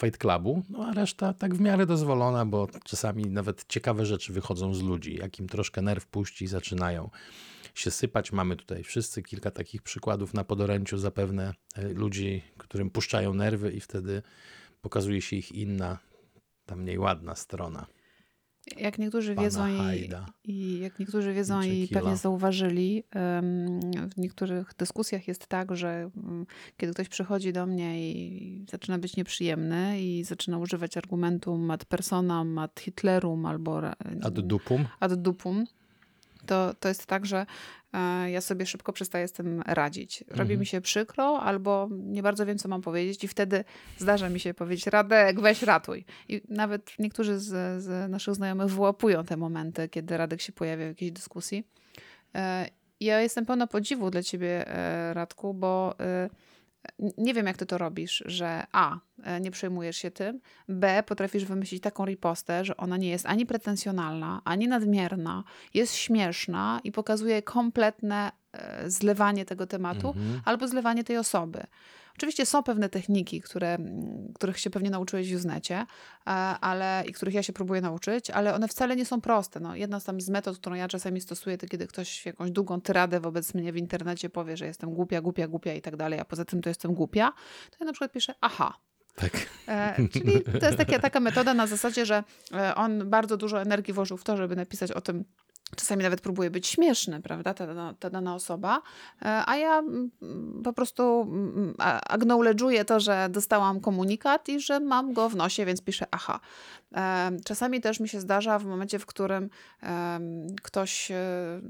Fight 0.00 0.18
Clubu, 0.18 0.62
no 0.68 0.86
a 0.86 0.92
reszta 0.92 1.32
tak 1.32 1.54
w 1.54 1.60
miarę 1.60 1.86
dozwolona, 1.86 2.46
bo 2.46 2.68
czasami 2.84 3.24
nawet 3.24 3.64
ciekawe 3.68 4.06
rzeczy 4.06 4.32
wychodzą 4.32 4.74
z 4.74 4.82
ludzi. 4.82 5.16
Jak 5.16 5.38
im 5.38 5.48
troszkę 5.48 5.82
nerw 5.82 6.06
puści, 6.06 6.46
zaczynają 6.46 7.10
się 7.74 7.90
sypać. 7.90 8.32
Mamy 8.32 8.56
tutaj 8.56 8.84
wszyscy 8.84 9.22
kilka 9.22 9.50
takich 9.50 9.82
przykładów 9.82 10.34
na 10.34 10.44
podoręciu 10.44 10.98
zapewne 10.98 11.54
e, 11.74 11.88
ludzi, 11.88 12.42
którym 12.58 12.90
puszczają 12.90 13.34
nerwy 13.34 13.72
i 13.72 13.80
wtedy 13.80 14.22
pokazuje 14.82 15.22
się 15.22 15.36
ich 15.36 15.52
inna, 15.52 15.98
ta 16.68 16.76
mniej 16.76 16.98
ładna 16.98 17.34
strona. 17.34 17.86
Jak 18.76 18.98
niektórzy 18.98 19.34
wiedzą 19.34 19.68
i, 19.68 20.10
i, 20.44 20.78
jak 20.78 20.98
niektórzy 20.98 21.32
wiedzą 21.32 21.62
i 21.62 21.88
pewnie 21.88 22.16
zauważyli, 22.16 23.04
w 24.14 24.16
niektórych 24.16 24.72
dyskusjach 24.78 25.28
jest 25.28 25.46
tak, 25.46 25.76
że 25.76 26.10
mm, 26.16 26.46
kiedy 26.76 26.92
ktoś 26.92 27.08
przychodzi 27.08 27.52
do 27.52 27.66
mnie 27.66 28.12
i 28.12 28.66
zaczyna 28.70 28.98
być 28.98 29.16
nieprzyjemny 29.16 30.00
i 30.00 30.24
zaczyna 30.24 30.58
używać 30.58 30.96
argumentum 30.96 31.70
ad 31.70 31.84
personam, 31.84 32.58
ad 32.58 32.80
Hitlerum 32.80 33.46
albo 33.46 33.82
ad 34.22 34.40
dupum, 34.40 34.86
ad 35.00 35.14
dupum 35.14 35.64
to, 36.48 36.74
to 36.80 36.88
jest 36.88 37.06
tak, 37.06 37.26
że 37.26 37.46
ja 38.26 38.40
sobie 38.40 38.66
szybko 38.66 38.92
przestaję 38.92 39.28
z 39.28 39.32
tym 39.32 39.62
radzić. 39.66 40.24
Robi 40.28 40.40
Mhm. 40.40 40.60
mi 40.60 40.66
się 40.66 40.80
przykro, 40.80 41.40
albo 41.40 41.88
nie 41.90 42.22
bardzo 42.22 42.46
wiem, 42.46 42.58
co 42.58 42.68
mam 42.68 42.82
powiedzieć, 42.82 43.24
i 43.24 43.28
wtedy 43.28 43.64
zdarza 43.98 44.28
mi 44.28 44.40
się 44.40 44.54
powiedzieć: 44.54 44.86
Radek, 44.86 45.40
weź 45.40 45.62
ratuj. 45.62 46.04
I 46.28 46.42
nawet 46.48 46.90
niektórzy 46.98 47.38
z, 47.38 47.82
z 47.82 48.10
naszych 48.10 48.34
znajomych 48.34 48.66
wyłapują 48.68 49.24
te 49.24 49.36
momenty, 49.36 49.88
kiedy 49.88 50.16
Radek 50.16 50.40
się 50.40 50.52
pojawia 50.52 50.84
w 50.84 50.88
jakiejś 50.88 51.12
dyskusji. 51.12 51.64
E, 52.34 52.66
Ja 53.00 53.20
jestem 53.20 53.46
pełna 53.46 53.66
podziwu 53.66 54.10
dla 54.10 54.22
ciebie, 54.22 54.68
e, 54.68 55.14
Radku, 55.14 55.54
bo 55.54 55.94
e, 56.00 56.30
nie 57.18 57.34
wiem, 57.34 57.46
jak 57.46 57.56
ty 57.56 57.66
to 57.66 57.78
robisz, 57.78 58.22
że 58.26 58.64
A, 58.72 58.98
e, 59.22 59.40
nie 59.40 59.50
przejmujesz 59.50 59.96
się 59.96 60.10
tym, 60.10 60.40
B, 60.68 61.02
potrafisz 61.06 61.44
wymyślić 61.44 61.82
taką 61.82 62.04
ripostę, 62.04 62.64
że 62.64 62.76
ona 62.76 62.96
nie 62.96 63.08
jest 63.08 63.26
ani 63.26 63.46
pretensjonalna, 63.46 64.40
ani 64.44 64.68
nadmierna, 64.68 65.44
jest 65.74 65.94
śmieszna 65.94 66.80
i 66.84 66.92
pokazuje 66.92 67.42
kompletne 67.42 68.32
e, 68.52 68.90
zlewanie 68.90 69.44
tego 69.44 69.66
tematu 69.66 70.08
Mhm. 70.08 70.40
albo 70.44 70.68
zlewanie 70.68 71.04
tej 71.04 71.16
osoby. 71.16 71.64
Oczywiście 72.18 72.46
są 72.46 72.62
pewne 72.62 72.88
techniki, 72.88 73.40
które, 73.40 73.74
mm, 73.74 74.32
których 74.34 74.58
się 74.58 74.70
pewnie 74.70 74.90
nauczyłeś 74.90 75.32
w 75.32 75.36
Usenetie, 75.36 75.76
e, 75.76 76.30
ale, 76.60 77.04
i 77.06 77.12
których 77.12 77.34
ja 77.34 77.42
się 77.42 77.52
próbuję 77.52 77.80
nauczyć, 77.80 78.30
ale 78.30 78.54
one 78.54 78.68
wcale 78.68 78.96
nie 78.96 79.04
są 79.04 79.20
proste. 79.20 79.60
No, 79.60 79.76
jedna 79.76 80.00
z, 80.00 80.04
tam 80.04 80.20
z 80.20 80.28
metod, 80.28 80.58
którą 80.58 80.76
ja 80.76 80.88
czasami 80.88 81.20
stosuję, 81.20 81.58
to 81.58 81.66
kiedy 81.66 81.86
ktoś 81.86 82.26
jakąś 82.26 82.50
długą 82.50 82.80
tyradę 82.80 83.20
wobec 83.20 83.54
mnie 83.54 83.72
w 83.72 83.76
internecie 83.76 84.30
powie, 84.30 84.56
że 84.56 84.66
jestem 84.66 84.94
głupia, 84.94 85.20
głupia, 85.20 85.48
głupia 85.48 85.74
i 85.74 85.82
tak 85.82 85.96
dalej, 85.96 86.20
a 86.20 86.24
poza 86.24 86.44
tym 86.44 86.62
to 86.62 86.70
jestem 86.70 86.94
głupia, 86.94 87.32
to 87.70 87.76
ja 87.80 87.86
na 87.86 87.92
przykład 87.92 88.12
piszę 88.12 88.34
aha. 88.40 88.78
Tak. 89.14 89.32
E, 89.68 90.08
czyli 90.12 90.40
to 90.60 90.66
jest 90.66 90.78
taka, 90.78 90.98
taka 90.98 91.20
metoda 91.20 91.54
na 91.54 91.66
zasadzie, 91.66 92.06
że 92.06 92.24
e, 92.54 92.74
on 92.74 93.10
bardzo 93.10 93.36
dużo 93.36 93.62
energii 93.62 93.94
włożył 93.94 94.16
w 94.16 94.24
to, 94.24 94.36
żeby 94.36 94.56
napisać 94.56 94.92
o 94.92 95.00
tym, 95.00 95.24
czasami 95.76 96.02
nawet 96.02 96.20
próbuje 96.20 96.50
być 96.50 96.66
śmieszny, 96.66 97.22
prawda, 97.22 97.54
ta, 97.54 97.94
ta 98.00 98.10
dana 98.10 98.34
osoba, 98.34 98.82
e, 99.22 99.42
a 99.46 99.56
ja 99.56 99.78
mm, 99.78 100.10
po 100.64 100.72
prostu 100.72 101.20
mm, 101.22 101.74
acknowledge'uję 102.10 102.84
to, 102.84 103.00
że 103.00 103.28
dostałam 103.30 103.80
komunikat 103.80 104.48
i 104.48 104.60
że 104.60 104.80
mam 104.80 105.12
go 105.12 105.28
w 105.28 105.36
nosie, 105.36 105.64
więc 105.64 105.82
piszę 105.82 106.06
aha. 106.10 106.40
Czasami 107.44 107.80
też 107.80 108.00
mi 108.00 108.08
się 108.08 108.20
zdarza 108.20 108.58
w 108.58 108.64
momencie, 108.64 108.98
w 108.98 109.06
którym 109.06 109.50
ktoś 110.62 111.10
e, 111.10 111.16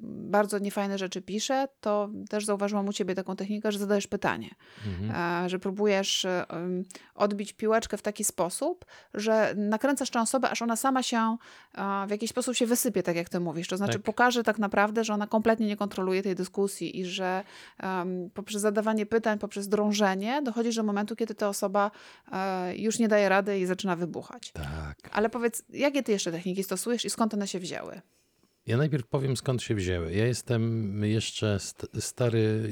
bardzo 0.03 0.59
niefajne 0.59 0.99
rzeczy 0.99 1.23
pisze, 1.23 1.69
to 1.81 2.09
też 2.31 2.45
zauważyłam 2.45 2.89
u 2.89 2.93
ciebie 2.93 3.15
taką 3.15 3.37
technikę, 3.37 3.73
że 3.73 3.79
zadajesz 3.79 4.07
pytanie 4.07 4.51
Mhm. 4.87 5.45
e, 5.45 5.49
że 5.49 5.59
próbujesz 5.59 6.25
e, 6.25 6.47
odbić 7.15 7.53
piłeczkę 7.53 7.97
w 7.97 8.03
taki 8.03 8.25
sposób, 8.25 8.85
że 9.15 9.55
nakręcasz 9.57 10.11
tę 10.11 10.21
osobę, 10.21 10.51
aż 10.51 10.63
ona 10.63 10.77
sama 10.77 11.03
się 11.03 11.37
w 12.07 12.11
jakiś 12.11 12.31
sposób 12.31 12.55
się 12.55 12.67
wysypie, 12.67 13.03
tak 13.03 13.17
jak 13.17 13.29
ty 13.29 13.41
mówisz. 13.41 13.69
To 13.69 13.77
znaczy 13.77 13.93
Tak. 13.93 14.03
pokaże 14.03 14.43
tak 14.43 14.59
naprawdę, 14.59 15.05
że 15.05 15.15
ona 15.15 15.27
kompletnie 15.27 15.67
nie 15.67 15.77
kontroluje 15.77 16.23
tej 16.23 16.35
dyskusji 16.35 17.01
i 17.01 17.05
że 17.05 17.45
poprzez 18.35 18.63
zadawanie 18.63 19.07
pytań, 19.07 19.39
poprzez 19.39 19.69
drążenie 19.69 20.43
dochodzi 20.43 20.77
do 20.77 20.83
momentu, 20.83 21.17
kiedy 21.17 21.35
ta 21.35 21.49
osoba 21.49 21.91
już 22.77 22.99
nie 22.99 23.09
daje 23.09 23.29
rady 23.29 23.59
i 23.59 23.67
zaczyna 23.67 23.97
wybuchać. 23.97 24.53
Tak. 24.53 25.08
Ale 25.12 25.31
powiedz, 25.31 25.62
jakie 25.69 26.03
ty 26.03 26.12
jeszcze 26.12 26.33
techniki 26.33 26.65
stosujesz 26.65 27.05
i 27.05 27.11
skąd 27.11 27.35
one 27.35 27.49
się 27.49 27.59
wzięły? 27.59 28.00
Ja 28.67 28.77
najpierw 28.77 29.07
powiem 29.07 29.37
skąd 29.37 29.62
się 29.62 29.75
wzięły. 29.75 30.12
Ja 30.12 30.27
jestem 30.27 31.05
jeszcze 31.05 31.59
st- 31.59 31.87
stary 32.00 32.71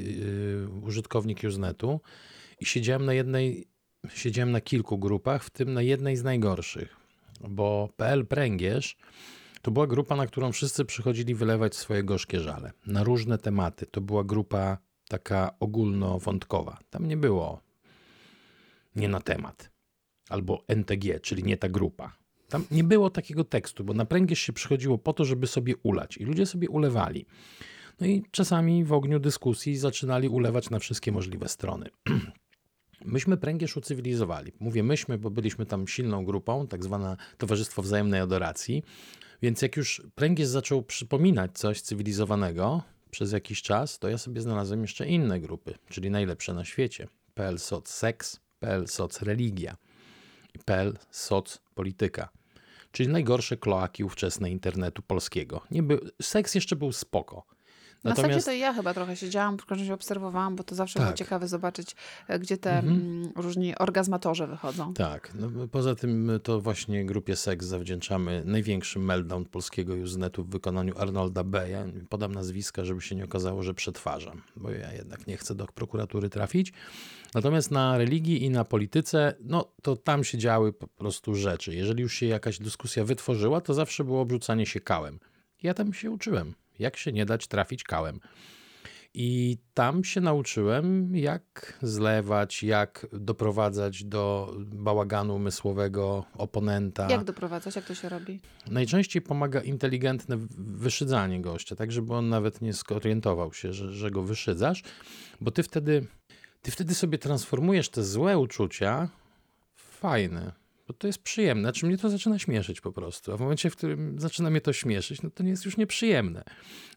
yy, 0.71 0.81
użytkownik 0.81 1.43
Usenetu 1.47 2.01
i 2.59 2.65
siedziałem 2.65 3.05
na 3.05 3.13
jednej, 3.13 3.67
siedziałem 4.13 4.51
na 4.51 4.61
kilku 4.61 4.97
grupach, 4.97 5.43
w 5.43 5.49
tym 5.49 5.73
na 5.73 5.81
jednej 5.81 6.17
z 6.17 6.23
najgorszych, 6.23 6.97
bo 7.49 7.89
PL 7.97 8.25
Pręgierz 8.25 8.97
to 9.61 9.71
była 9.71 9.87
grupa, 9.87 10.15
na 10.15 10.27
którą 10.27 10.51
wszyscy 10.51 10.85
przychodzili 10.85 11.35
wylewać 11.35 11.75
swoje 11.75 12.03
gorzkie 12.03 12.39
żale 12.39 12.71
na 12.85 13.03
różne 13.03 13.37
tematy. 13.37 13.85
To 13.85 14.01
była 14.01 14.23
grupa 14.23 14.77
taka 15.09 15.55
ogólnowątkowa. 15.59 16.77
Tam 16.89 17.07
nie 17.07 17.17
było 17.17 17.61
nie 18.95 19.07
na 19.07 19.19
temat 19.19 19.71
albo 20.29 20.63
NTG, 20.67 21.19
czyli 21.19 21.43
nie 21.43 21.57
ta 21.57 21.69
grupa. 21.69 22.17
Tam 22.49 22.65
nie 22.71 22.83
było 22.83 23.09
takiego 23.09 23.43
tekstu, 23.43 23.83
bo 23.83 23.93
na 23.93 24.05
pręgierz 24.05 24.39
się 24.39 24.53
przychodziło 24.53 24.97
po 24.97 25.13
to, 25.13 25.25
żeby 25.25 25.47
sobie 25.47 25.75
ulać 25.83 26.17
i 26.17 26.25
ludzie 26.25 26.45
sobie 26.45 26.69
ulewali. 26.69 27.25
No 28.01 28.07
i 28.07 28.23
czasami 28.31 28.83
w 28.83 28.93
ogniu 28.93 29.19
dyskusji 29.19 29.77
zaczynali 29.77 30.29
ulewać 30.29 30.69
na 30.69 30.79
wszystkie 30.79 31.11
możliwe 31.11 31.49
strony. 31.49 31.89
Myśmy 33.05 33.37
pręgierz 33.37 33.77
ucywilizowali. 33.77 34.51
Mówię 34.59 34.83
myśmy, 34.83 35.17
bo 35.17 35.29
byliśmy 35.29 35.65
tam 35.65 35.87
silną 35.87 36.25
grupą, 36.25 36.67
tak 36.67 36.83
zwane 36.83 37.17
Towarzystwo 37.37 37.81
Wzajemnej 37.81 38.19
Adoracji. 38.19 38.83
Więc 39.41 39.61
jak 39.61 39.77
już 39.77 40.01
pręgierz 40.15 40.47
zaczął 40.47 40.83
przypominać 40.83 41.51
coś 41.57 41.81
cywilizowanego 41.81 42.81
przez 43.11 43.31
jakiś 43.31 43.61
czas, 43.61 43.99
to 43.99 44.09
ja 44.09 44.17
sobie 44.17 44.41
znalazłem 44.41 44.81
jeszcze 44.81 45.07
inne 45.07 45.39
grupy, 45.39 45.73
czyli 45.89 46.09
najlepsze 46.09 46.53
na 46.53 46.65
świecie. 46.65 47.07
PL 47.33 47.59
Soc 47.59 47.89
Seks, 47.89 48.39
PL 48.59 48.87
Soc 48.87 49.21
Religia 49.21 49.77
PL 50.65 50.97
Soc 51.11 51.59
Polityka. 51.75 52.29
Czyli 52.97 53.09
najgorsze 53.09 53.57
kloaki 53.57 54.03
ówczesne 54.03 54.49
internetu 54.49 55.01
polskiego. 55.01 55.61
Nie 55.71 55.83
był, 55.83 55.99
seks 56.21 56.55
jeszcze 56.55 56.75
był 56.75 56.91
spoko. 56.91 57.45
Na 58.03 58.15
zasadzie 58.15 58.41
to 58.41 58.51
ja 58.51 58.73
chyba 58.73 58.93
trochę 58.93 59.15
siedziałam, 59.15 59.57
w 59.57 59.65
każdym 59.65 59.83
razie 59.83 59.93
obserwowałam, 59.93 60.55
bo 60.55 60.63
to 60.63 60.75
zawsze 60.75 60.99
było 60.99 61.09
Tak. 61.09 61.17
ciekawe 61.17 61.47
zobaczyć, 61.47 61.95
e, 62.27 62.39
gdzie 62.39 62.57
te 62.57 62.77
Mhm. 62.77 62.95
mm, 63.01 63.31
różni 63.35 63.75
orgazmatorzy 63.77 64.47
wychodzą. 64.47 64.93
Tak, 64.93 65.31
no, 65.39 65.67
poza 65.67 65.95
tym 65.95 66.31
to 66.43 66.61
właśnie 66.61 67.05
grupie 67.05 67.35
Seks 67.35 67.65
zawdzięczamy 67.65 68.43
największy 68.45 68.99
meltdown 68.99 69.45
polskiego 69.45 69.93
Usenetu 69.93 70.43
w 70.43 70.49
wykonaniu 70.49 70.93
Arnolda 70.97 71.43
B. 71.43 71.69
Ja 71.69 71.85
podam 72.09 72.31
nazwiska, 72.35 72.85
żeby 72.85 73.01
się 73.01 73.15
nie 73.15 73.25
okazało, 73.25 73.63
że 73.63 73.73
przetwarzam, 73.73 74.41
bo 74.55 74.71
ja 74.71 74.93
jednak 74.93 75.27
nie 75.27 75.37
chcę 75.37 75.55
do 75.55 75.65
prokuratury 75.65 76.29
trafić. 76.29 76.73
Natomiast 77.33 77.71
na 77.71 77.97
religii 77.97 78.43
i 78.43 78.49
na 78.49 78.65
polityce, 78.65 79.35
no 79.41 79.71
to 79.81 79.95
tam 79.95 80.23
się 80.23 80.37
działy 80.37 80.73
po 80.73 80.87
prostu 80.87 81.35
rzeczy. 81.35 81.75
Jeżeli 81.75 82.01
już 82.01 82.13
się 82.13 82.25
jakaś 82.25 82.59
dyskusja 82.59 83.05
wytworzyła, 83.05 83.61
to 83.61 83.73
zawsze 83.73 84.03
było 84.03 84.21
obrzucanie 84.21 84.65
się 84.65 84.79
kałem. 84.79 85.19
Ja 85.63 85.73
tam 85.73 85.93
się 85.93 86.11
uczyłem, 86.11 86.53
jak 86.79 86.97
się 86.97 87.11
nie 87.11 87.25
dać 87.25 87.47
trafić 87.47 87.83
kałem. 87.83 88.19
I 89.13 89.57
tam 89.73 90.03
się 90.03 90.21
nauczyłem, 90.21 91.15
jak 91.15 91.77
zlewać, 91.81 92.63
jak 92.63 93.07
doprowadzać 93.13 94.03
do 94.03 94.53
bałaganu 94.59 95.35
umysłowego 95.35 96.25
oponenta. 96.33 97.07
Jak 97.09 97.23
doprowadzać? 97.23 97.75
Jak 97.75 97.85
to 97.85 97.95
się 97.95 98.09
robi? 98.09 98.39
Najczęściej 98.67 99.21
pomaga 99.21 99.61
inteligentne 99.61 100.37
wyszydzanie 100.57 101.41
gościa, 101.41 101.75
tak 101.75 101.91
żeby 101.91 102.13
on 102.13 102.29
nawet 102.29 102.61
nie 102.61 102.73
zorientował 102.73 103.53
się, 103.53 103.73
że, 103.73 103.91
że 103.91 104.11
go 104.11 104.23
wyszydzasz, 104.23 104.83
bo 105.41 105.51
ty 105.51 105.63
wtedy, 105.63 106.05
ty 106.61 106.71
wtedy 106.71 106.95
sobie 106.95 107.17
transformujesz 107.17 107.89
te 107.89 108.03
złe 108.03 108.37
uczucia 108.37 109.09
w 109.75 109.81
fajne. 109.81 110.66
Bo 110.87 110.93
to 110.93 111.07
jest 111.07 111.23
przyjemne. 111.23 111.63
Znaczy 111.63 111.85
mnie 111.85 111.97
to 111.97 112.09
zaczyna 112.09 112.39
śmieszyć 112.39 112.81
po 112.81 112.91
prostu. 112.91 113.33
A 113.33 113.37
w 113.37 113.39
momencie, 113.39 113.69
w 113.69 113.75
którym 113.75 114.19
zaczyna 114.19 114.49
mnie 114.49 114.61
to 114.61 114.73
śmieszyć, 114.73 115.21
no 115.21 115.29
to 115.29 115.43
nie 115.43 115.49
jest 115.49 115.65
już 115.65 115.77
nieprzyjemne. 115.77 116.43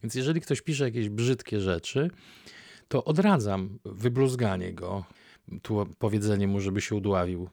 Więc 0.02 0.14
jeżeli 0.14 0.40
ktoś 0.40 0.60
pisze 0.60 0.84
jakieś 0.84 1.08
brzydkie 1.08 1.60
rzeczy, 1.60 2.10
to 2.88 3.04
odradzam 3.04 3.78
wybluzganie 3.84 4.74
go, 4.74 5.04
tu 5.62 5.86
powiedzenie 5.98 6.48
mu, 6.48 6.60
żeby 6.60 6.80
się 6.80 6.94
udławił 6.94 7.48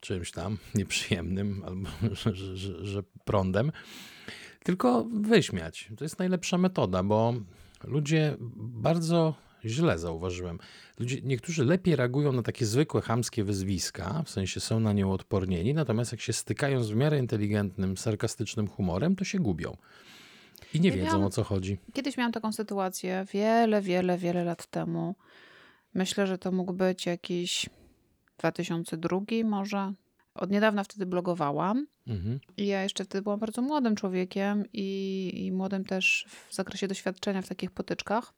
czymś 0.00 0.32
tam 0.32 0.58
nieprzyjemnym 0.74 1.62
albo 1.66 1.88
że, 2.22 2.34
że, 2.34 2.86
że, 2.86 3.02
prądem, 3.24 3.72
tylko 4.64 5.04
wyśmiać. 5.04 5.90
To 5.96 6.04
jest 6.04 6.18
najlepsza 6.18 6.58
metoda, 6.58 7.02
bo 7.02 7.34
ludzie 7.84 8.36
bardzo 8.56 9.34
źle 9.64 9.98
zauważyłem. 9.98 10.58
Ludzie, 10.98 11.20
niektórzy 11.22 11.64
lepiej 11.64 11.96
reagują 11.96 12.32
na 12.32 12.42
takie 12.42 12.66
zwykłe 12.66 13.00
chamskie 13.00 13.44
wyzwiska, 13.44 14.22
w 14.22 14.30
sensie 14.30 14.60
są 14.60 14.80
na 14.80 14.92
nie 14.92 15.06
odpornieni, 15.06 15.74
natomiast 15.74 16.12
jak 16.12 16.20
się 16.20 16.32
stykają 16.32 16.84
z 16.84 16.90
w 16.90 16.96
miarę 16.96 17.18
inteligentnym, 17.18 17.96
sarkastycznym 17.96 18.68
humorem, 18.68 19.16
to 19.16 19.24
się 19.24 19.38
gubią. 19.38 19.76
I 20.74 20.80
nie 20.80 20.88
Ja 20.88 20.94
wiedzą 20.94 21.06
miałam- 21.06 21.24
o 21.24 21.30
co 21.30 21.44
chodzi. 21.44 21.78
Kiedyś 21.92 22.16
miałam 22.16 22.32
taką 22.32 22.52
sytuację 22.52 23.26
wiele, 23.32 23.82
wiele, 23.82 24.18
wiele 24.18 24.44
lat 24.44 24.66
temu. 24.66 25.14
Myślę, 25.94 26.26
że 26.26 26.38
to 26.38 26.52
mógł 26.52 26.72
być 26.72 27.06
jakiś 27.06 27.66
2002 28.38 29.20
może. 29.44 29.92
Od 30.34 30.50
niedawna 30.50 30.84
wtedy 30.84 31.06
blogowałam. 31.06 31.86
Mhm. 32.06 32.40
I 32.56 32.66
ja 32.66 32.82
jeszcze 32.82 33.04
wtedy 33.04 33.22
byłam 33.22 33.38
bardzo 33.40 33.62
młodym 33.62 33.96
człowiekiem 33.96 34.64
i, 34.72 35.30
i 35.34 35.52
młodym 35.52 35.84
też 35.84 36.26
w 36.48 36.54
zakresie 36.54 36.88
doświadczenia 36.88 37.42
w 37.42 37.48
takich 37.48 37.70
potyczkach. 37.70 38.32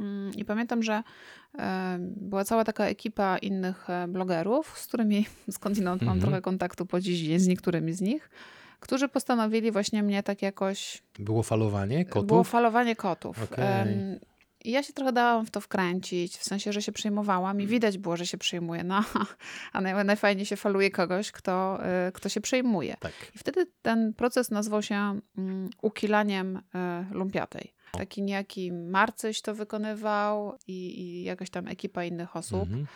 Mm, 0.00 0.30
I 0.34 0.44
pamiętam, 0.44 0.82
że 0.82 1.02
e, 1.58 1.96
była 2.00 2.44
cała 2.44 2.64
taka 2.64 2.84
ekipa 2.84 3.38
innych 3.38 3.90
e, 3.90 4.08
blogerów, 4.08 4.78
z 4.78 4.86
którymi 4.86 5.26
skądinąd 5.50 6.02
mam 6.02 6.12
Mhm. 6.12 6.20
trochę 6.20 6.42
kontaktu 6.42 6.86
po 6.86 7.00
dziś 7.00 7.20
dzień, 7.20 7.38
z 7.38 7.46
niektórymi 7.46 7.92
z 7.92 8.00
nich, 8.00 8.30
którzy 8.80 9.08
postanowili 9.08 9.72
właśnie 9.72 10.02
mnie 10.02 10.22
tak 10.22 10.42
jakoś 10.42 11.02
Było 11.18 11.42
falowanie 11.42 12.04
kotów? 12.04 12.26
było 12.26 12.44
falowanie 12.44 12.96
kotów. 12.96 13.52
Em, 13.58 13.88
I 14.64 14.70
ja 14.70 14.82
się 14.82 14.92
trochę 14.92 15.12
dałam 15.12 15.46
w 15.46 15.50
to 15.50 15.60
wkręcić, 15.60 16.36
w 16.36 16.44
sensie, 16.44 16.72
że 16.72 16.82
się 16.82 16.92
przejmowałam 16.92 17.60
i 17.60 17.66
widać 17.66 17.98
było, 17.98 18.16
że 18.16 18.26
się 18.26 18.38
przejmuje. 18.38 18.84
No, 18.84 19.04
a 19.72 19.80
naj, 19.80 20.04
najfajniej 20.04 20.46
się 20.46 20.56
faluje 20.56 20.90
kogoś, 20.90 21.32
kto, 21.32 21.78
y, 22.08 22.12
kto 22.12 22.28
się 22.28 22.40
przejmuje. 22.40 22.96
Tak. 23.00 23.12
I 23.34 23.38
wtedy 23.38 23.66
ten 23.82 24.14
proces 24.14 24.50
nazwał 24.50 24.82
się 24.82 25.20
mm, 25.38 25.70
ukilaniem 25.82 26.60
lumpiatej. 27.10 27.75
Taki 27.92 28.22
niejaki 28.22 28.72
Marcyś 28.72 29.42
to 29.42 29.54
wykonywał 29.54 30.58
i, 30.66 31.00
i 31.00 31.24
jakaś 31.24 31.50
tam 31.50 31.68
ekipa 31.68 32.04
innych 32.04 32.36
osób. 32.36 32.62
Mhm. 32.62 32.86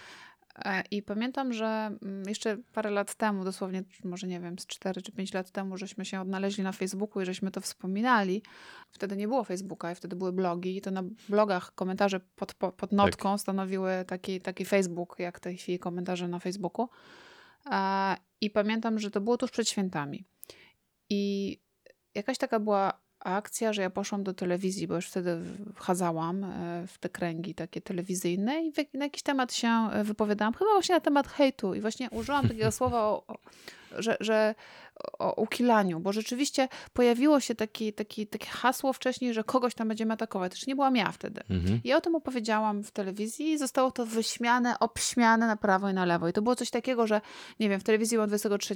E, 0.65 0.83
I 0.91 1.03
pamiętam, 1.03 1.53
że 1.53 1.67
mm, 2.03 2.29
jeszcze 2.29 2.57
parę 2.73 2.91
lat 2.91 3.15
temu, 3.15 3.45
dosłownie 3.45 3.85
może 4.05 4.27
nie 4.27 4.41
wiem, 4.41 4.59
z 4.59 4.67
4 4.67 5.03
czy 5.03 5.13
5 5.13 5.35
lat 5.35 5.51
temu, 5.51 5.77
żeśmy 5.77 6.05
się 6.05 6.21
odnaleźli 6.21 6.65
na 6.65 6.73
Facebooku 6.73 7.23
i 7.23 7.27
żeśmy 7.27 7.51
to 7.51 7.61
wspominali. 7.61 8.43
Wtedy 8.91 9.17
nie 9.17 9.29
było 9.29 9.45
Facebooka 9.45 9.93
i 9.93 9.95
wtedy 9.95 10.17
były 10.17 10.33
blogi 10.33 10.77
i 10.77 10.81
to 10.81 10.91
na 10.91 11.03
blogach 11.29 11.75
komentarze 11.75 12.21
pod, 12.21 12.55
po- 12.55 12.73
pod 12.73 12.93
notką 12.93 13.39
stanowiły 13.39 14.05
taki, 14.07 14.41
taki 14.41 14.65
Facebook, 14.65 15.17
jak 15.19 15.39
w 15.39 15.41
tej 15.41 15.57
chwili 15.57 15.79
komentarze 15.79 16.29
na 16.29 16.39
Facebooku. 16.39 16.89
E, 17.71 18.17
I 18.41 18.51
pamiętam, 18.51 18.99
że 18.99 19.11
to 19.11 19.21
było 19.21 19.37
tuż 19.37 19.51
przed 19.51 19.69
świętami. 19.69 20.25
I 21.11 21.59
jakaś 22.15 22.39
taka 22.39 22.61
była 22.61 23.01
akcja, 23.21 23.73
że 23.73 23.83
ja 23.83 23.91
poszłam 23.91 24.25
do 24.25 24.35
telewizji, 24.35 24.87
bo 24.87 24.95
już 24.95 25.07
wtedy 25.07 25.39
wchadzałam 25.75 26.45
e, 26.45 26.87
w 26.87 26.99
te 26.99 27.09
kręgi 27.09 27.55
takie 27.55 27.81
telewizyjne 27.81 28.63
i 28.65 28.73
na 28.95 29.05
jakiś 29.05 29.23
temat 29.23 29.55
się 29.55 29.69
e, 29.69 30.05
wypowiadałam, 30.05 30.55
chyba 30.55 30.71
właśnie 30.71 30.95
na 30.95 31.01
temat 31.01 31.29
hejtu. 31.29 31.75
I 31.75 31.81
właśnie 31.81 32.11
użyłam 32.11 32.49
takiego 32.49 32.73
słowa, 32.81 33.21
że, 33.99 34.17
że 34.21 34.55
o 35.19 35.35
ukilaniu, 35.43 36.01
bo 36.01 36.13
rzeczywiście 36.13 36.69
pojawiło 36.93 37.41
się 37.41 37.55
taki, 37.55 37.93
taki, 37.93 38.27
takie 38.27 38.47
hasło 38.47 38.93
wcześniej, 38.93 39.35
że 39.35 39.45
kogoś 39.45 39.75
tam 39.75 39.89
będziemy 39.89 40.15
atakować. 40.15 40.53
Też 40.53 40.67
nie 40.67 40.75
byłam 40.75 40.97
ja 40.97 41.13
wtedy. 41.13 41.41
Mhm. 41.51 41.81
Ja 41.85 41.97
o 41.97 42.01
tym 42.01 42.15
opowiedziałam 42.15 42.83
w 42.83 42.91
telewizji 42.91 43.51
i 43.51 43.59
zostało 43.59 43.91
to 43.91 44.07
wyśmiane, 44.07 44.79
obśmiane 44.79 45.47
na 45.47 45.57
prawo 45.57 45.91
i 45.91 45.95
na 45.95 46.05
lewo. 46.05 46.29
I 46.29 46.33
to 46.33 46.43
było 46.43 46.57
coś 46.57 46.71
takiego, 46.71 47.07
że 47.07 47.21
nie 47.61 47.69
wiem, 47.69 47.81
w 47.81 47.85
telewizji 47.85 48.17
było 48.17 48.27
23, 48.27 48.75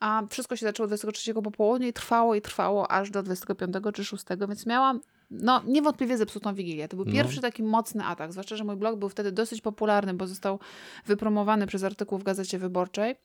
a 0.00 0.22
wszystko 0.30 0.56
się 0.56 0.66
zaczęło 0.66 0.86
23 0.86 1.34
po 1.34 1.50
południu 1.50 1.88
i 1.88 1.92
trwało 1.92 2.34
i 2.34 2.42
trwało 2.42 2.90
aż 2.90 3.10
do 3.10 3.22
25 3.22 3.76
czy 3.94 4.04
6, 4.04 4.24
więc 4.48 4.66
miałam 4.66 5.00
no 5.30 5.62
niewątpliwie 5.66 6.16
zepsutą 6.16 6.54
Wigilię. 6.54 6.88
To 6.88 6.96
był 6.96 7.04
No. 7.04 7.12
pierwszy 7.12 7.40
taki 7.40 7.62
mocny 7.62 8.04
atak, 8.04 8.32
zwłaszcza, 8.32 8.56
że 8.56 8.64
mój 8.64 8.76
blog 8.76 8.96
był 8.96 9.08
wtedy 9.08 9.32
dosyć 9.32 9.60
popularny, 9.60 10.14
bo 10.14 10.26
został 10.26 10.58
wypromowany 11.06 11.66
przez 11.66 11.84
artykuł 11.84 12.18
w 12.18 12.22
Gazecie 12.22 12.58
Wyborczej. 12.58 13.16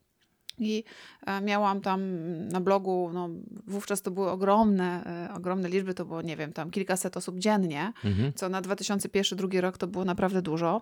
I 0.60 0.84
e, 1.26 1.42
miałam 1.42 1.82
tam 1.82 2.02
na 2.48 2.62
blogu, 2.62 3.10
no, 3.14 3.30
wówczas 3.68 4.02
to 4.02 4.12
były 4.12 4.30
ogromne, 4.32 5.04
e, 5.30 5.34
ogromne 5.34 5.70
liczby, 5.70 5.94
to 5.94 6.06
było, 6.06 6.22
nie 6.22 6.38
wiem, 6.38 6.54
tam 6.54 6.72
kilkaset 6.72 7.18
osób 7.18 7.40
dziennie, 7.40 7.94
Mhm. 8.04 8.34
co 8.34 8.50
na 8.50 8.62
2001-2002 8.62 9.62
rok 9.62 9.78
to 9.78 9.88
było 9.88 10.06
naprawdę 10.06 10.42
dużo. 10.42 10.82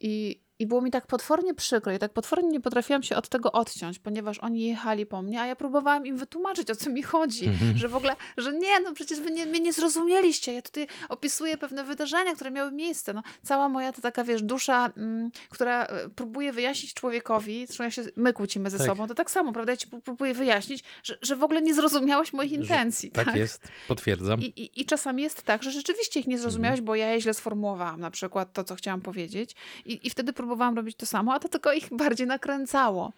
I, 0.00 0.40
I 0.60 0.66
było 0.66 0.82
mi 0.82 0.90
tak 0.90 1.06
potwornie 1.06 1.54
przykro 1.54 1.92
i 1.92 1.98
tak 1.98 2.12
potwornie 2.12 2.48
nie 2.48 2.60
potrafiłam 2.60 3.02
się 3.02 3.16
od 3.16 3.28
tego 3.28 3.52
odciąć, 3.52 3.98
ponieważ 3.98 4.38
oni 4.38 4.60
jechali 4.66 5.06
po 5.06 5.22
mnie, 5.22 5.40
a 5.40 5.46
ja 5.46 5.56
próbowałam 5.56 6.06
im 6.06 6.16
wytłumaczyć, 6.16 6.70
o 6.70 6.74
co 6.76 6.90
mi 6.90 7.02
chodzi. 7.02 7.46
Mhm. 7.46 7.78
Że 7.78 7.88
w 7.88 7.96
ogóle, 7.96 8.16
że 8.36 8.52
nie, 8.52 8.80
no 8.80 8.92
przecież 8.92 9.20
wy 9.20 9.30
nie, 9.30 9.46
mnie 9.46 9.60
nie 9.60 9.72
zrozumieliście. 9.72 10.52
Ja 10.52 10.62
tutaj 10.62 10.86
opisuję 11.08 11.58
pewne 11.58 11.84
wydarzenia, 11.84 12.34
które 12.34 12.50
miały 12.50 12.72
miejsce. 12.72 13.12
No, 13.12 13.22
cała 13.42 13.68
moja 13.68 13.92
to 13.92 14.02
taka, 14.02 14.24
wiesz, 14.24 14.42
dusza, 14.42 14.92
mm, 14.96 15.30
która 15.50 15.84
e, 15.84 16.08
próbuje 16.08 16.52
wyjaśnić 16.52 16.94
człowiekowi, 16.94 17.66
zresztą 17.66 17.84
jak 17.84 17.92
się 17.92 18.02
my 18.16 18.32
kłócimy 18.32 18.70
ze 18.70 18.78
Tak. 18.78 18.86
sobą, 18.86 19.06
to 19.08 19.14
tak 19.14 19.30
samo, 19.30 19.52
prawda? 19.52 19.72
Ja 19.72 19.76
ci 19.76 19.86
pró- 19.88 20.00
próbuję 20.04 20.34
wyjaśnić, 20.34 20.84
że, 21.02 21.18
że 21.22 21.36
w 21.36 21.42
ogóle 21.44 21.62
nie 21.62 21.74
zrozumiałeś 21.74 22.32
moich 22.32 22.52
intencji. 22.52 23.10
Tak 23.10 23.36
jest, 23.36 23.68
potwierdzam. 23.88 24.40
I, 24.40 24.44
i, 24.44 24.80
I 24.80 24.84
czasami 24.84 25.22
jest 25.22 25.42
tak, 25.42 25.62
że 25.62 25.70
rzeczywiście 25.70 26.20
ich 26.20 26.26
nie 26.26 26.38
zrozumiałeś, 26.38 26.80
bo 26.80 26.94
ja 26.94 27.12
je 27.12 27.20
źle 27.20 27.34
sformułowałam, 27.34 28.00
na 28.00 28.10
przykład 28.10 28.52
to, 28.52 28.64
co 28.64 28.74
chciałam 28.74 29.00
powiedzieć. 29.00 29.54
I, 29.84 30.06
I 30.06 30.10
wtedy 30.10 30.32
próbowałam 30.32 30.47
robić 30.76 30.96
to 30.96 31.06
samo, 31.06 31.34
a 31.34 31.38
to 31.38 31.48
tylko 31.48 31.72
ich 31.72 31.88
bardziej 32.02 32.26
nakręcało. 32.26 33.12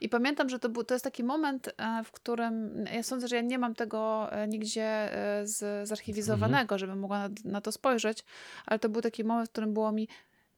I 0.00 0.08
pamiętam, 0.08 0.48
że 0.48 0.58
to, 0.58 0.68
był, 0.68 0.84
to 0.84 0.94
jest 0.94 1.04
taki 1.04 1.24
moment, 1.24 1.68
e, 1.76 2.04
w 2.04 2.12
którym 2.12 2.84
ja 2.94 3.02
sądzę, 3.02 3.28
że 3.28 3.36
ja 3.36 3.42
nie 3.42 3.58
mam 3.58 3.74
tego 3.74 4.32
e, 4.32 4.48
nigdzie 4.48 4.84
e, 4.84 5.46
z, 5.46 5.88
zarchiwizowanego, 5.88 6.78
żebym 6.78 6.98
mogła 6.98 7.18
na, 7.18 7.34
na 7.44 7.60
to 7.60 7.72
spojrzeć, 7.72 8.24
ale 8.66 8.78
to 8.78 8.88
był 8.88 9.02
taki 9.02 9.24
moment, 9.24 9.48
w 9.48 9.52
którym 9.52 9.72
było 9.72 9.92
mi 9.92 10.08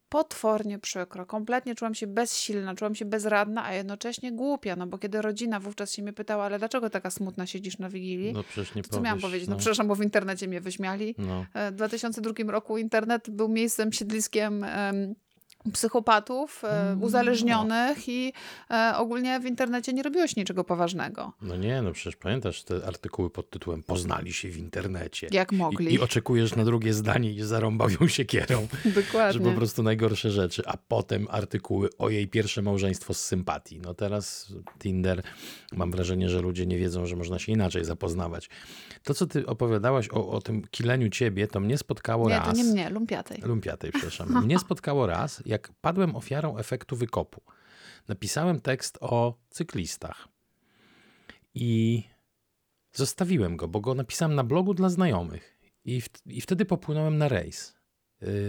potwornie 0.09 0.79
przykro. 0.79 1.25
Kompletnie 1.25 1.75
czułam 1.75 1.95
się 1.95 2.07
bezsilna, 2.07 2.75
czułam 2.75 2.95
się 2.95 3.05
bezradna, 3.05 3.65
a 3.65 3.73
jednocześnie 3.73 4.31
głupia, 4.31 4.75
no 4.75 4.87
bo 4.87 4.97
kiedy 4.97 5.21
rodzina 5.21 5.59
wówczas 5.59 5.93
się 5.93 6.03
mnie 6.03 6.13
pytała, 6.13 6.45
ale 6.45 6.59
dlaczego 6.59 6.89
taka 6.89 7.09
smutna 7.09 7.45
siedzisz 7.47 7.77
na 7.77 7.89
Wigilii? 7.89 8.33
No 8.33 8.43
przecież 8.43 8.75
nie 8.75 8.83
To 8.83 8.89
co 8.89 9.01
miałam 9.01 9.19
powiesz, 9.19 9.31
powiedzieć? 9.31 9.49
No, 9.49 9.55
no. 9.55 9.59
przepraszam, 9.59 9.87
bo 9.87 9.95
w 9.95 10.03
internecie 10.03 10.47
mnie 10.47 10.61
wyśmiali. 10.61 11.15
No. 11.17 11.45
W 11.71 11.75
2002 11.75 12.33
roku 12.47 12.77
internet 12.77 13.29
był 13.29 13.49
miejscem, 13.49 13.91
siedliskiem 13.91 14.63
em, 14.63 15.15
psychopatów, 15.73 16.63
e, 16.63 16.79
Mm, 16.89 17.03
uzależnionych 17.03 18.09
i 18.09 18.33
e, 18.71 18.93
ogólnie 18.97 19.39
w 19.39 19.45
internecie 19.45 19.93
nie 19.93 20.03
robiło 20.03 20.27
się 20.27 20.33
niczego 20.37 20.63
poważnego. 20.63 21.33
no 21.41 21.55
nie, 21.55 21.81
no 21.81 21.91
przecież 21.91 22.15
pamiętasz 22.15 22.63
te 22.63 22.85
artykuły 22.87 23.29
pod 23.29 23.49
tytułem 23.49 23.83
Poznali 23.83 24.33
się 24.33 24.49
w 24.49 24.57
internecie. 24.57 25.27
Jak 25.31 25.51
mogli. 25.51 25.87
I, 25.91 25.93
I 25.93 25.99
oczekujesz 25.99 26.55
na 26.55 26.65
drugie 26.65 26.93
zdanie 26.93 27.31
i 27.33 27.41
zarąbał 27.41 27.89
ją 27.89 28.07
siekierą. 28.07 28.67
Że 28.85 28.91
Dokładnie. 29.01 29.41
po 29.51 29.51
prostu 29.51 29.83
najgorsze 29.83 30.31
rzeczy, 30.31 30.63
a 30.65 30.77
potem 30.77 31.27
artykuły 31.29 31.89
o 31.97 32.09
jej 32.09 32.27
pierwsze 32.27 32.61
małżeństwo 32.61 33.13
z 33.13 33.25
sympatii. 33.25 33.79
No 33.79 33.93
teraz 33.93 34.53
Tinder, 34.79 35.23
mam 35.71 35.91
wrażenie, 35.91 36.29
że 36.29 36.41
ludzie 36.41 36.65
nie 36.65 36.77
wiedzą, 36.77 37.05
że 37.05 37.15
można 37.15 37.39
się 37.39 37.51
inaczej 37.51 37.85
zapoznawać. 37.85 38.49
To, 39.03 39.13
co 39.13 39.25
ty 39.27 39.45
opowiadałaś 39.45 40.09
o, 40.11 40.29
o 40.29 40.41
tym 40.41 40.61
kileniu 40.71 41.09
ciebie, 41.09 41.47
to 41.47 41.59
mnie 41.59 41.77
spotkało 41.77 42.29
Nie, 42.29 42.35
raz. 42.35 42.47
to 42.47 42.53
nie 42.53 42.63
mnie, 42.63 42.89
lumpiatej. 42.89 43.41
Lumpiatej, 43.41 43.91
przepraszam. 43.91 44.43
Mnie 44.45 44.59
spotkało 44.65 45.07
raz, 45.07 45.43
jak 45.49 45.71
padłem 45.81 46.15
ofiarą 46.15 46.57
efektu 46.57 46.95
wykopu. 46.95 47.41
Napisałem 48.07 48.61
tekst 48.61 48.97
o 49.01 49.37
cyklistach 49.49 50.27
i 51.53 52.03
zostawiłem 52.93 53.57
go, 53.57 53.67
bo 53.67 53.79
go 53.79 53.95
napisałem 53.95 54.35
na 54.35 54.43
blogu 54.43 54.73
dla 54.73 54.89
znajomych. 54.89 55.59
I, 55.85 56.01
w, 56.01 56.09
i 56.25 56.41
wtedy 56.41 56.65
popłynąłem 56.65 57.17
na 57.17 57.27
rejs 57.27 57.78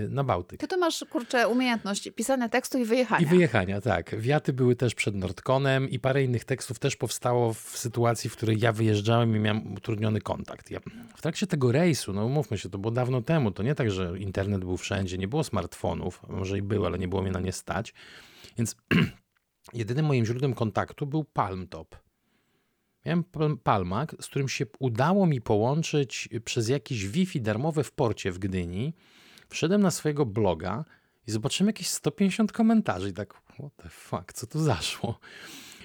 na 0.08 0.24
Bałtyk. 0.24 0.60
Ty 0.60 0.68
to 0.68 0.78
masz, 0.78 1.04
kurczę, 1.10 1.48
umiejętność 1.48 2.10
pisania 2.16 2.48
tekstu 2.48 2.78
i 2.78 2.84
wyjechania. 2.84 3.26
I 3.26 3.28
wyjechania, 3.28 3.80
tak. 3.80 4.20
Wiaty 4.20 4.52
były 4.52 4.76
też 4.76 4.94
przed 4.94 5.14
Nordconem 5.14 5.90
i 5.90 5.98
parę 5.98 6.22
innych 6.22 6.44
tekstów 6.44 6.78
też 6.78 6.96
powstało 6.96 7.54
w 7.54 7.58
sytuacji, 7.58 8.30
w 8.30 8.36
której 8.36 8.58
ja 8.60 8.72
wyjeżdżałem 8.72 9.36
i 9.36 9.38
miałem 9.38 9.74
utrudniony 9.74 10.20
kontakt. 10.20 10.70
Ja, 10.70 10.80
w 11.16 11.22
trakcie 11.22 11.46
tego 11.46 11.72
rejsu, 11.72 12.12
no 12.12 12.26
umówmy 12.26 12.58
się, 12.58 12.68
to 12.68 12.78
było 12.78 12.90
dawno 12.90 13.22
temu, 13.22 13.50
to 13.50 13.62
nie 13.62 13.74
tak, 13.74 13.90
że 13.90 14.18
internet 14.18 14.60
był 14.60 14.76
wszędzie, 14.76 15.18
nie 15.18 15.28
było 15.28 15.44
smartfonów, 15.44 16.22
może 16.28 16.58
i 16.58 16.62
był, 16.62 16.86
ale 16.86 16.98
nie 16.98 17.08
było 17.08 17.22
mnie 17.22 17.30
na 17.30 17.40
nie 17.40 17.52
stać, 17.52 17.94
więc 18.58 18.76
jedynym 19.72 20.06
moim 20.06 20.26
źródłem 20.26 20.54
kontaktu 20.54 21.06
był 21.06 21.24
Palmtop. 21.24 21.96
Miałem 23.06 23.24
Pal- 23.24 23.56
Palmak, 23.56 24.16
z 24.20 24.26
którym 24.26 24.48
się 24.48 24.66
udało 24.78 25.26
mi 25.26 25.40
połączyć 25.40 26.28
przez 26.44 26.68
jakieś 26.68 27.06
Wi-Fi 27.06 27.40
darmowe 27.40 27.84
w 27.84 27.92
porcie 27.92 28.32
w 28.32 28.38
Gdyni. 28.38 28.94
Wszedłem 29.50 29.82
na 29.82 29.90
swojego 29.90 30.26
bloga 30.26 30.84
i 31.26 31.30
zobaczyłem 31.30 31.66
jakieś 31.66 31.88
150 31.88 32.52
komentarzy 32.52 33.08
i 33.08 33.12
tak, 33.12 33.34
what 33.34 33.76
the 33.76 33.88
fuck, 33.88 34.32
co 34.32 34.46
tu 34.46 34.58
zaszło? 34.64 35.18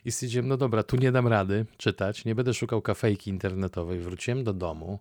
I 0.05 0.11
stwierdziłem, 0.11 0.47
no 0.47 0.57
dobra, 0.57 0.83
tu 0.83 0.95
nie 0.95 1.11
dam 1.11 1.27
rady 1.27 1.65
czytać, 1.77 2.25
nie 2.25 2.35
będę 2.35 2.53
szukał 2.53 2.81
kafejki 2.81 3.29
internetowej. 3.29 3.99
Wróciłem 3.99 4.43
do 4.43 4.53
domu 4.53 4.99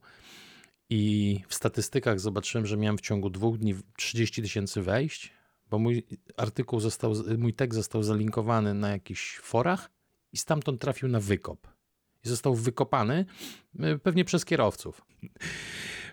i 0.90 1.40
w 1.48 1.55
statystykach 1.55 2.20
zobaczyłem, 2.20 2.66
że 2.66 2.77
miałem 2.77 2.98
w 2.98 3.00
ciągu 3.00 3.31
dwóch 3.31 3.59
dni 3.59 3.74
30 3.96 4.42
tysięcy 4.42 4.83
wejść, 4.83 5.33
bo 5.70 5.79
mój 5.79 6.07
artykuł 6.37 6.81
został, 6.81 7.14
mój 7.38 7.55
tekst 7.55 7.77
został 7.77 8.03
zalinkowany 8.03 8.74
na 8.74 8.90
jakichś 8.90 9.38
forach 9.38 9.90
i 10.33 10.37
stamtąd 10.37 10.81
trafił 10.81 11.09
na 11.09 11.20
wykop. 11.20 11.68
I 12.24 12.29
został 12.29 12.55
wykopany 12.55 13.27
y, 13.81 13.98
pewnie 13.98 14.24
przez 14.24 14.44
kierowców. 14.44 15.03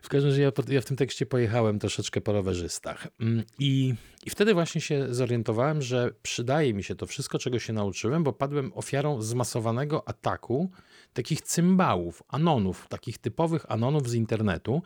W 0.02 0.10
każdym 0.10 0.32
razie 0.32 0.42
ja, 0.42 0.52
ja 0.68 0.82
w 0.82 0.86
tym 0.86 0.98
tekście 0.98 1.26
pojechałem 1.26 1.80
troszeczkę 1.80 2.22
po 2.22 2.32
rowerzystach. 2.32 3.08
Mm, 3.20 3.44
I, 3.60 3.94
I 4.26 4.30
wtedy 4.30 4.54
właśnie 4.54 4.82
się 4.82 5.14
zorientowałem, 5.14 5.82
że 5.82 6.12
przydaje 6.24 6.74
mi 6.74 6.84
się 6.84 6.96
to 6.96 7.06
wszystko, 7.06 7.40
czego 7.40 7.60
się 7.60 7.74
nauczyłem, 7.74 8.24
bo 8.24 8.34
padłem 8.34 8.72
ofiarą 8.76 9.22
zmasowanego 9.22 10.08
ataku 10.10 10.72
takich 11.14 11.42
cymbałów, 11.42 12.24
anonów, 12.28 12.88
takich 12.88 13.18
typowych 13.18 13.72
anonów 13.72 14.10
z 14.10 14.14
internetu, 14.14 14.82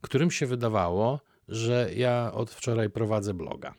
którym 0.00 0.30
się 0.30 0.46
wydawało, 0.46 1.20
że 1.48 1.90
ja 1.96 2.32
od 2.32 2.50
wczoraj 2.50 2.90
prowadzę 2.90 3.34
bloga 3.34 3.74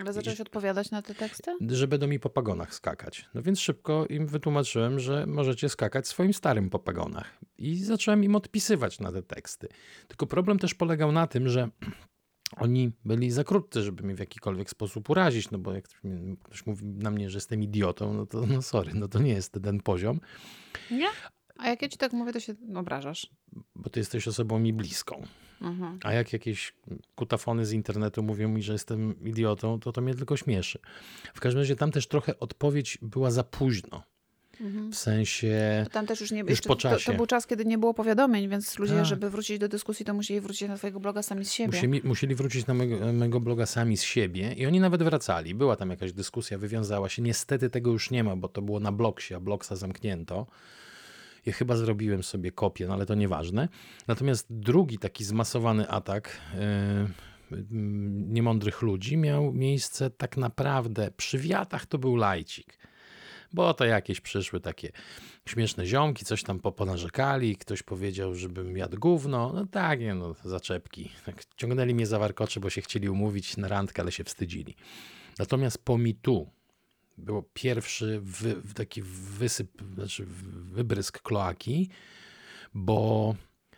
Ale 0.00 0.12
zacząłeś 0.12 0.40
odpowiadać 0.40 0.90
na 0.90 1.02
te 1.02 1.14
teksty? 1.14 1.56
że 1.68 1.88
będą 1.88 2.06
mi 2.06 2.20
po 2.20 2.30
pagonach 2.30 2.74
skakać. 2.74 3.28
No 3.34 3.42
więc 3.42 3.60
szybko 3.60 4.06
im 4.06 4.26
wytłumaczyłem, 4.26 5.00
że 5.00 5.26
możecie 5.26 5.68
skakać 5.68 6.08
swoim 6.08 6.34
starym 6.34 6.70
po 6.70 6.78
pagonach. 6.78 7.38
I 7.58 7.76
zacząłem 7.76 8.24
im 8.24 8.36
odpisywać 8.36 9.00
na 9.00 9.12
te 9.12 9.22
teksty. 9.22 9.68
Tylko 10.08 10.26
problem 10.26 10.58
też 10.58 10.74
polegał 10.74 11.12
na 11.12 11.26
tym, 11.26 11.48
że 11.48 11.68
oni 12.56 12.92
byli 13.04 13.30
za 13.30 13.44
krótcy, 13.44 13.82
żeby 13.82 14.02
mnie 14.02 14.14
w 14.14 14.20
jakikolwiek 14.20 14.70
sposób 14.70 15.10
urazić, 15.10 15.50
no 15.50 15.58
bo 15.58 15.72
jak 15.72 15.84
ktoś 16.44 16.66
mówi 16.66 16.86
na 16.86 17.10
mnie, 17.10 17.30
że 17.30 17.36
jestem 17.36 17.62
idiotą, 17.62 18.14
no 18.14 18.26
to 18.26 18.46
no 18.46 18.62
sorry, 18.62 18.92
no 18.94 19.08
to 19.08 19.18
nie 19.18 19.32
jest 19.32 19.52
ten 19.62 19.80
poziom, 19.80 20.20
Nie. 20.90 21.08
A 21.56 21.68
jak 21.68 21.82
ja 21.82 21.88
ci 21.88 21.98
tak 21.98 22.12
mówię, 22.12 22.32
to 22.32 22.40
się 22.40 22.54
obrażasz. 22.74 23.30
bo 23.74 23.90
ty 23.90 24.00
jesteś 24.00 24.28
osobą 24.28 24.58
mi 24.58 24.72
bliską. 24.72 25.26
Mhm. 25.60 25.98
A 26.02 26.12
jak 26.12 26.32
jakieś 26.32 26.74
kutafony 27.14 27.66
z 27.66 27.72
internetu 27.72 28.22
mówią 28.22 28.48
mi, 28.48 28.62
że 28.62 28.72
jestem 28.72 29.24
idiotą, 29.24 29.80
to 29.80 29.92
to 29.92 30.00
mnie 30.00 30.14
tylko 30.14 30.36
śmieszy. 30.36 30.78
W 31.34 31.40
każdym 31.40 31.60
razie 31.62 31.76
tam 31.76 31.90
też 31.92 32.06
trochę 32.08 32.38
odpowiedź 32.38 32.98
była 33.02 33.30
za 33.30 33.44
późno. 33.44 34.02
Mhm. 34.60 34.92
W 34.92 34.96
sensie... 34.96 35.86
Tam 35.92 36.06
też 36.06 36.20
już 36.20 36.30
nie 36.30 36.40
Już 36.40 36.60
po 36.60 36.68
to, 36.68 36.80
czasie. 36.80 37.10
to 37.12 37.16
był 37.16 37.26
czas, 37.26 37.46
kiedy 37.46 37.64
nie 37.64 37.78
było 37.78 37.94
powiadomień, 37.94 38.48
więc 38.48 38.78
ludzie, 38.78 38.94
Tak. 38.94 39.06
żeby 39.06 39.30
wrócić 39.30 39.58
do 39.58 39.68
dyskusji, 39.68 40.06
to 40.06 40.14
musieli 40.14 40.40
wrócić 40.40 40.68
na 40.68 40.76
twojego 40.76 41.00
bloga 41.00 41.22
sami 41.22 41.44
z 41.44 41.52
siebie. 41.52 41.66
Musieli, 41.78 42.00
musieli 42.04 42.34
wrócić 42.34 42.66
na 42.66 42.74
mego, 42.74 43.12
mego 43.12 43.40
bloga 43.40 43.66
sami 43.66 43.96
z 43.96 44.02
siebie 44.02 44.52
i 44.52 44.66
oni 44.66 44.80
nawet 44.80 45.02
wracali. 45.02 45.54
Była 45.54 45.76
tam 45.76 45.90
jakaś 45.90 46.12
dyskusja, 46.12 46.58
wywiązała 46.58 47.08
się. 47.08 47.22
Niestety 47.22 47.70
tego 47.70 47.90
już 47.90 48.10
nie 48.10 48.24
ma, 48.24 48.36
bo 48.36 48.48
to 48.48 48.62
było 48.62 48.80
na 48.80 48.92
blogsie, 48.92 49.34
a 49.34 49.40
blogsa 49.40 49.76
zamknięto. 49.76 50.46
Ja 51.46 51.52
chyba 51.52 51.76
zrobiłem 51.76 52.22
sobie 52.22 52.50
kopię, 52.52 52.86
no 52.86 52.94
ale 52.94 53.06
to 53.06 53.14
nieważne. 53.14 53.68
Natomiast 54.08 54.46
drugi 54.50 54.98
taki 54.98 55.24
zmasowany 55.24 55.88
atak 55.88 56.40
yy, 57.50 57.64
niemądrych 58.28 58.82
ludzi 58.82 59.16
miał 59.16 59.52
miejsce 59.52 60.10
tak 60.10 60.36
naprawdę 60.36 61.10
przy 61.16 61.38
wiatach 61.38 61.86
to 61.86 61.98
był 61.98 62.16
lajcik. 62.16 62.78
Bo 63.52 63.74
to 63.74 63.84
jakieś 63.84 64.20
przyszły 64.20 64.60
takie 64.60 64.92
śmieszne 65.48 65.86
ziomki, 65.86 66.24
coś 66.24 66.42
tam 66.42 66.60
po- 66.60 66.72
ponarzekali, 66.72 67.56
ktoś 67.56 67.82
powiedział, 67.82 68.34
żebym 68.34 68.76
jadł 68.76 68.98
gówno. 68.98 69.52
No 69.54 69.66
tak, 69.66 70.00
nie 70.00 70.14
no, 70.14 70.34
zaczepki. 70.44 71.10
Tak, 71.26 71.44
ciągnęli 71.56 71.94
mnie 71.94 72.06
za 72.06 72.18
warkocze, 72.18 72.60
bo 72.60 72.70
się 72.70 72.80
chcieli 72.80 73.08
umówić 73.08 73.56
na 73.56 73.68
randkę, 73.68 74.02
ale 74.02 74.12
się 74.12 74.24
wstydzili. 74.24 74.76
Natomiast 75.38 75.84
po 75.84 75.98
mitu 75.98 76.50
był 77.20 77.42
pierwszy 77.54 78.20
wy, 78.22 78.56
taki 78.74 79.02
wysyp, 79.02 79.82
znaczy 79.94 80.26
wybrysk 80.72 81.22
kloaki, 81.22 81.90
bo 82.74 83.34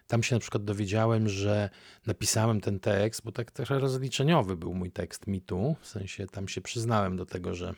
tam 0.07 0.23
się 0.23 0.37
na 0.37 0.41
przykład 0.41 0.65
dowiedziałem, 0.65 1.29
że 1.29 1.71
napisałem 2.07 2.61
ten 2.61 2.81
tekst, 2.81 3.23
bo 3.25 3.33
tak 3.33 3.51
trochę 3.51 3.79
rozliczeniowy 3.79 4.57
był 4.57 4.75
mój 4.75 4.91
tekst 4.91 5.27
mitu, 5.27 5.77
w 5.81 5.87
sensie 5.87 6.27
tam 6.27 6.49
się 6.49 6.61
przyznałem 6.61 7.17
do 7.17 7.27
tego, 7.27 7.55
że 7.55 7.75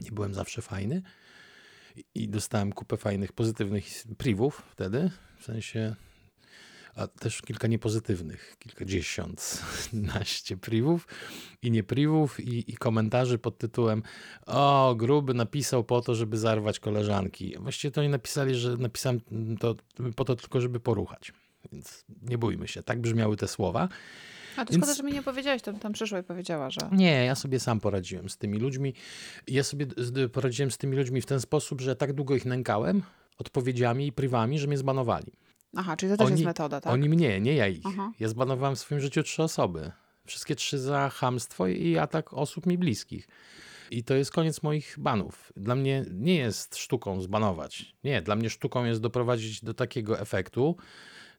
nie 0.00 0.12
byłem 0.12 0.34
zawsze 0.34 0.62
fajny 0.62 1.02
i 2.14 2.28
dostałem 2.28 2.72
kupę 2.72 2.96
fajnych, 2.96 3.32
pozytywnych 3.32 3.84
privów 4.18 4.62
wtedy, 4.70 5.10
w 5.38 5.44
sensie, 5.44 5.96
a 6.96 7.06
też 7.06 7.42
kilka 7.42 7.68
niepozytywnych, 7.68 8.56
kilkadziesiąt, 8.58 9.62
naście 10.14 10.56
privów 10.56 11.08
i 11.62 11.70
nie 11.70 11.82
privów 11.84 12.40
i, 12.40 12.70
i 12.70 12.76
komentarzy 12.76 13.38
pod 13.38 13.58
tytułem 13.58 14.02
o, 14.46 14.94
gruby 14.98 15.34
napisał 15.34 15.84
po 15.84 16.00
to, 16.00 16.14
żeby 16.14 16.38
zarwać 16.38 16.80
koleżanki. 16.80 17.54
Właściwie 17.60 17.92
to 17.92 18.00
oni 18.00 18.10
napisali, 18.10 18.54
że 18.54 18.76
napisałem 18.76 19.20
to 19.60 19.74
po 20.16 20.24
to 20.24 20.36
tylko, 20.36 20.60
żeby 20.60 20.80
poruchać. 20.80 21.32
Więc 21.72 22.04
nie 22.22 22.38
bójmy 22.38 22.68
się. 22.68 22.82
Tak 22.82 23.00
brzmiały 23.00 23.36
te 23.36 23.48
słowa. 23.48 23.88
A 24.56 24.64
to 24.64 24.72
Więc- 24.72 24.84
szkoda, 24.84 24.94
że 24.96 25.02
mi 25.02 25.12
nie 25.12 25.22
powiedziałeś, 25.22 25.62
tam, 25.62 25.78
tam 25.78 25.92
przyszła 25.92 26.18
i 26.18 26.22
powiedziała, 26.22 26.70
że... 26.70 26.80
Nie, 26.92 27.24
ja 27.24 27.34
sobie 27.34 27.60
sam 27.60 27.80
poradziłem 27.80 28.28
z 28.28 28.36
tymi 28.36 28.58
ludźmi. 28.58 28.94
Ja 29.46 29.62
sobie 29.64 29.86
poradziłem 30.32 30.70
z 30.70 30.78
tymi 30.78 30.96
ludźmi 30.96 31.20
w 31.20 31.26
ten 31.26 31.40
sposób, 31.40 31.80
że 31.80 31.96
tak 31.96 32.12
długo 32.12 32.36
ich 32.36 32.44
nękałem 32.44 33.02
odpowiedziami 33.38 34.06
i 34.06 34.12
prywami, 34.12 34.58
że 34.58 34.66
mnie 34.66 34.78
zbanowali. 34.78 35.32
Aha, 35.76 35.96
czyli 35.96 36.12
to 36.12 36.16
też 36.16 36.26
Oni- 36.26 36.32
jest 36.32 36.44
metoda, 36.44 36.80
tak? 36.80 36.92
Oni 36.92 37.08
mnie, 37.08 37.40
nie 37.40 37.54
ja 37.54 37.68
ich. 37.68 37.82
Aha. 37.84 38.12
Ja 38.20 38.28
zbanowałem 38.28 38.76
w 38.76 38.78
swoim 38.78 39.00
życiu 39.00 39.22
trzy 39.22 39.42
osoby. 39.42 39.92
Wszystkie 40.26 40.56
trzy 40.56 40.78
za 40.78 41.08
chamstwo 41.08 41.66
i 41.66 41.98
atak 41.98 42.34
osób 42.34 42.66
mi 42.66 42.78
bliskich. 42.78 43.28
I 43.90 44.04
to 44.04 44.14
jest 44.14 44.30
koniec 44.30 44.62
moich 44.62 44.94
banów. 44.98 45.52
Dla 45.56 45.74
mnie 45.74 46.04
nie 46.12 46.34
jest 46.34 46.76
sztuką 46.76 47.20
zbanować. 47.20 47.96
Nie, 48.04 48.22
dla 48.22 48.36
mnie 48.36 48.50
sztuką 48.50 48.84
jest 48.84 49.00
doprowadzić 49.00 49.64
do 49.64 49.74
takiego 49.74 50.20
efektu, 50.20 50.76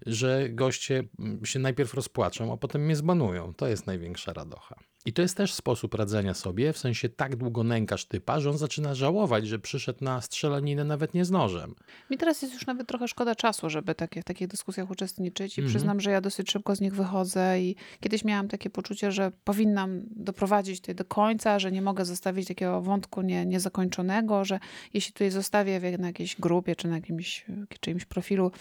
że 0.06 0.50
goście 0.50 1.04
mm, 1.20 1.46
się 1.46 1.60
najpierw 1.60 1.94
rozpłaczą, 1.94 2.54
a 2.54 2.58
potem 2.58 2.86
mnie 2.86 2.96
zbanują. 2.96 3.54
To 3.54 3.68
jest 3.68 3.88
największa 3.88 4.34
radocha. 4.34 4.76
I 5.06 5.14
to 5.14 5.22
jest 5.22 5.38
też 5.38 5.54
sposób 5.54 5.94
radzenia 5.94 6.34
sobie, 6.34 6.74
w 6.74 6.78
sensie 6.78 7.10
tak 7.10 7.36
długo 7.36 7.64
nękasz 7.64 8.06
typa, 8.06 8.40
że 8.40 8.50
on 8.50 8.58
zaczyna 8.58 8.96
żałować, 8.96 9.48
że 9.48 9.60
przyszedł 9.60 10.04
na 10.04 10.22
strzelaninę 10.22 10.84
nawet 10.84 11.14
nie 11.14 11.26
z 11.26 11.32
nożem. 11.32 11.76
Mi 12.10 12.18
teraz 12.18 12.42
jest 12.42 12.54
już 12.54 12.66
nawet 12.66 12.88
trochę 12.88 13.08
szkoda 13.08 13.36
czasu, 13.36 13.70
żeby 13.70 13.96
takie, 13.96 14.22
w 14.22 14.26
takich 14.26 14.48
dyskusjach 14.48 14.92
uczestniczyć 14.92 15.58
i 15.58 15.62
Mhm. 15.62 15.70
przyznam, 15.76 16.00
że 16.00 16.12
ja 16.12 16.22
dosyć 16.22 16.52
szybko 16.52 16.76
z 16.76 16.82
nich 16.82 16.96
wychodzę 16.96 17.62
i 17.62 17.76
kiedyś 18.00 18.26
miałam 18.26 18.48
takie 18.48 18.70
poczucie, 18.70 19.12
że 19.12 19.32
powinnam 19.44 20.02
doprowadzić 20.06 20.80
tutaj 20.82 20.96
do 20.96 21.06
końca, 21.06 21.60
że 21.60 21.72
nie 21.72 21.82
mogę 21.82 22.06
zostawić 22.06 22.48
takiego 22.48 22.82
wątku 22.82 23.22
nie, 23.22 23.46
niezakończonego, 23.46 24.46
że 24.46 24.60
jeśli 24.94 25.14
tutaj 25.14 25.32
zostawię 25.32 25.98
na 25.98 26.08
jakiejś 26.08 26.36
grupie 26.36 26.76
czy 26.76 26.88
na 26.88 26.96
jakimś 26.96 27.46
czyimś 27.80 28.06
profilu 28.06 28.46
mm, 28.46 28.60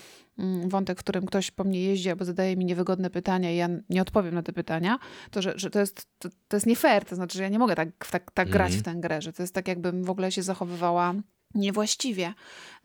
wątek, 0.68 0.98
w 0.98 1.02
którym 1.02 1.26
ktoś 1.26 1.50
po 1.50 1.64
mnie 1.64 1.82
jeździ 1.82 2.10
albo 2.10 2.24
zadaje 2.24 2.56
mi 2.56 2.64
niewygodne 2.64 3.10
pytania 3.10 3.52
i 3.52 3.56
ja 3.56 3.68
nie 3.90 4.02
odpowiem 4.02 4.34
na 4.34 4.42
te 4.42 4.52
pytania, 4.52 4.98
to 5.30 5.42
że, 5.42 5.52
że 5.56 5.70
to, 5.70 5.78
jest, 5.78 6.08
to, 6.18 6.28
to 6.48 6.56
jest 6.56 6.66
nie 6.66 6.76
fair, 6.76 7.04
to 7.04 7.16
znaczy, 7.16 7.38
że 7.38 7.42
ja 7.42 7.48
nie 7.48 7.58
mogę 7.58 7.74
tak, 7.74 7.88
tak, 8.10 8.30
tak 8.30 8.48
grać 8.50 8.72
Mhm. 8.74 8.82
w 8.82 8.84
tę 8.84 9.08
grę, 9.08 9.22
że 9.22 9.32
to 9.32 9.42
jest 9.42 9.54
tak 9.54 9.68
jakbym 9.68 10.04
w 10.04 10.10
ogóle 10.10 10.32
się 10.32 10.42
zachowywała 10.42 11.14
niewłaściwie. 11.54 12.34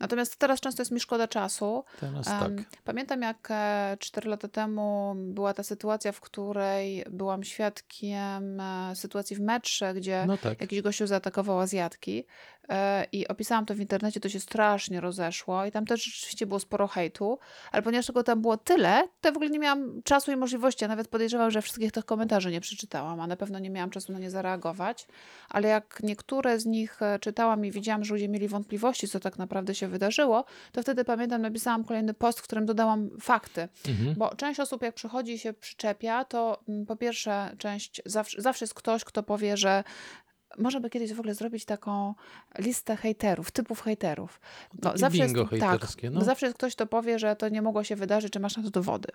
Natomiast 0.00 0.36
teraz 0.36 0.60
często 0.60 0.82
jest 0.82 0.92
mi 0.92 1.00
szkoda 1.00 1.28
czasu. 1.28 1.84
Teraz 2.00 2.26
tak. 2.26 2.52
Pamiętam, 2.84 3.22
jak 3.22 3.48
e, 3.50 3.96
4 4.00 4.30
lata 4.30 4.48
temu 4.48 5.14
była 5.16 5.54
ta 5.54 5.62
sytuacja, 5.62 6.12
w 6.12 6.20
której 6.20 7.04
byłam 7.10 7.44
świadkiem 7.44 8.60
e, 8.60 8.96
sytuacji 8.96 9.36
w 9.36 9.40
metrze, 9.40 9.94
gdzie 9.94 10.24
No 10.26 10.36
tak. 10.36 10.60
jakiś 10.60 10.82
gościu 10.82 11.06
zaatakował 11.06 11.60
Azjatki 11.60 12.24
e, 12.61 12.61
i 13.12 13.28
opisałam 13.28 13.66
to 13.66 13.74
w 13.74 13.80
internecie, 13.80 14.20
to 14.20 14.28
się 14.28 14.40
strasznie 14.40 15.00
rozeszło 15.00 15.66
i 15.66 15.72
tam 15.72 15.86
też 15.86 16.04
rzeczywiście 16.04 16.46
było 16.46 16.60
sporo 16.60 16.88
hejtu, 16.88 17.38
ale 17.72 17.82
ponieważ 17.82 18.06
tego 18.06 18.22
tam 18.22 18.40
było 18.40 18.56
tyle, 18.56 19.08
to 19.20 19.28
ja 19.28 19.32
w 19.32 19.36
ogóle 19.36 19.50
nie 19.50 19.58
miałam 19.58 20.02
czasu 20.02 20.32
i 20.32 20.36
możliwości, 20.36 20.84
a 20.84 20.88
nawet 20.88 21.08
podejrzewam, 21.08 21.50
że 21.50 21.62
wszystkich 21.62 21.92
tych 21.92 22.04
komentarzy 22.04 22.50
nie 22.50 22.60
przeczytałam, 22.60 23.20
a 23.20 23.26
na 23.26 23.36
pewno 23.36 23.58
nie 23.58 23.70
miałam 23.70 23.90
czasu 23.90 24.12
na 24.12 24.18
nie 24.18 24.30
zareagować, 24.30 25.06
ale 25.48 25.68
jak 25.68 26.00
niektóre 26.02 26.60
z 26.60 26.66
nich 26.66 27.02
e, 27.02 27.18
czytałam 27.18 27.64
i 27.64 27.70
widziałam, 27.70 28.04
że 28.04 28.14
ludzie 28.14 28.28
mieli 28.28 28.48
wątpliwości, 28.48 29.08
co 29.08 29.20
tak 29.20 29.38
naprawdę 29.38 29.74
się 29.74 29.88
wydarzyło, 29.88 30.44
to 30.72 30.82
wtedy 30.82 31.04
pamiętam, 31.04 31.42
napisałam 31.42 31.84
kolejny 31.84 32.14
post, 32.14 32.40
w 32.40 32.42
którym 32.42 32.66
dodałam 32.66 33.10
fakty. 33.20 33.68
Mhm. 33.88 34.14
Bo 34.14 34.34
część 34.34 34.60
osób, 34.60 34.82
jak 34.82 34.94
przychodzi 34.94 35.32
i 35.32 35.38
się 35.38 35.52
przyczepia, 35.52 36.24
to 36.24 36.60
mm, 36.68 36.86
po 36.86 36.96
pierwsze, 36.96 37.56
część 37.58 38.02
zawsze, 38.06 38.42
zawsze 38.42 38.64
jest 38.64 38.74
ktoś, 38.74 39.04
kto 39.04 39.22
powie, 39.22 39.56
że 39.56 39.84
może 40.58 40.80
by 40.80 40.90
kiedyś 40.90 41.12
w 41.12 41.18
ogóle 41.20 41.34
zrobić 41.34 41.64
taką 41.64 42.14
listę 42.58 42.96
hejterów, 42.96 43.50
typów 43.50 43.80
hejterów. 43.82 44.40
No, 44.82 44.92
zawsze 44.94 45.22
bingo 45.24 45.40
jest, 45.40 45.50
hejterskie, 45.50 46.08
tak, 46.08 46.14
no. 46.18 46.24
zawsze 46.24 46.46
jest 46.46 46.56
ktoś, 46.58 46.74
kto 46.74 46.86
powie, 46.86 47.18
że 47.18 47.36
to 47.36 47.48
nie 47.48 47.62
mogło 47.62 47.84
się 47.84 47.96
wydarzyć, 47.96 48.32
czy 48.32 48.40
masz 48.40 48.56
na 48.56 48.62
to 48.62 48.70
dowody. 48.70 49.08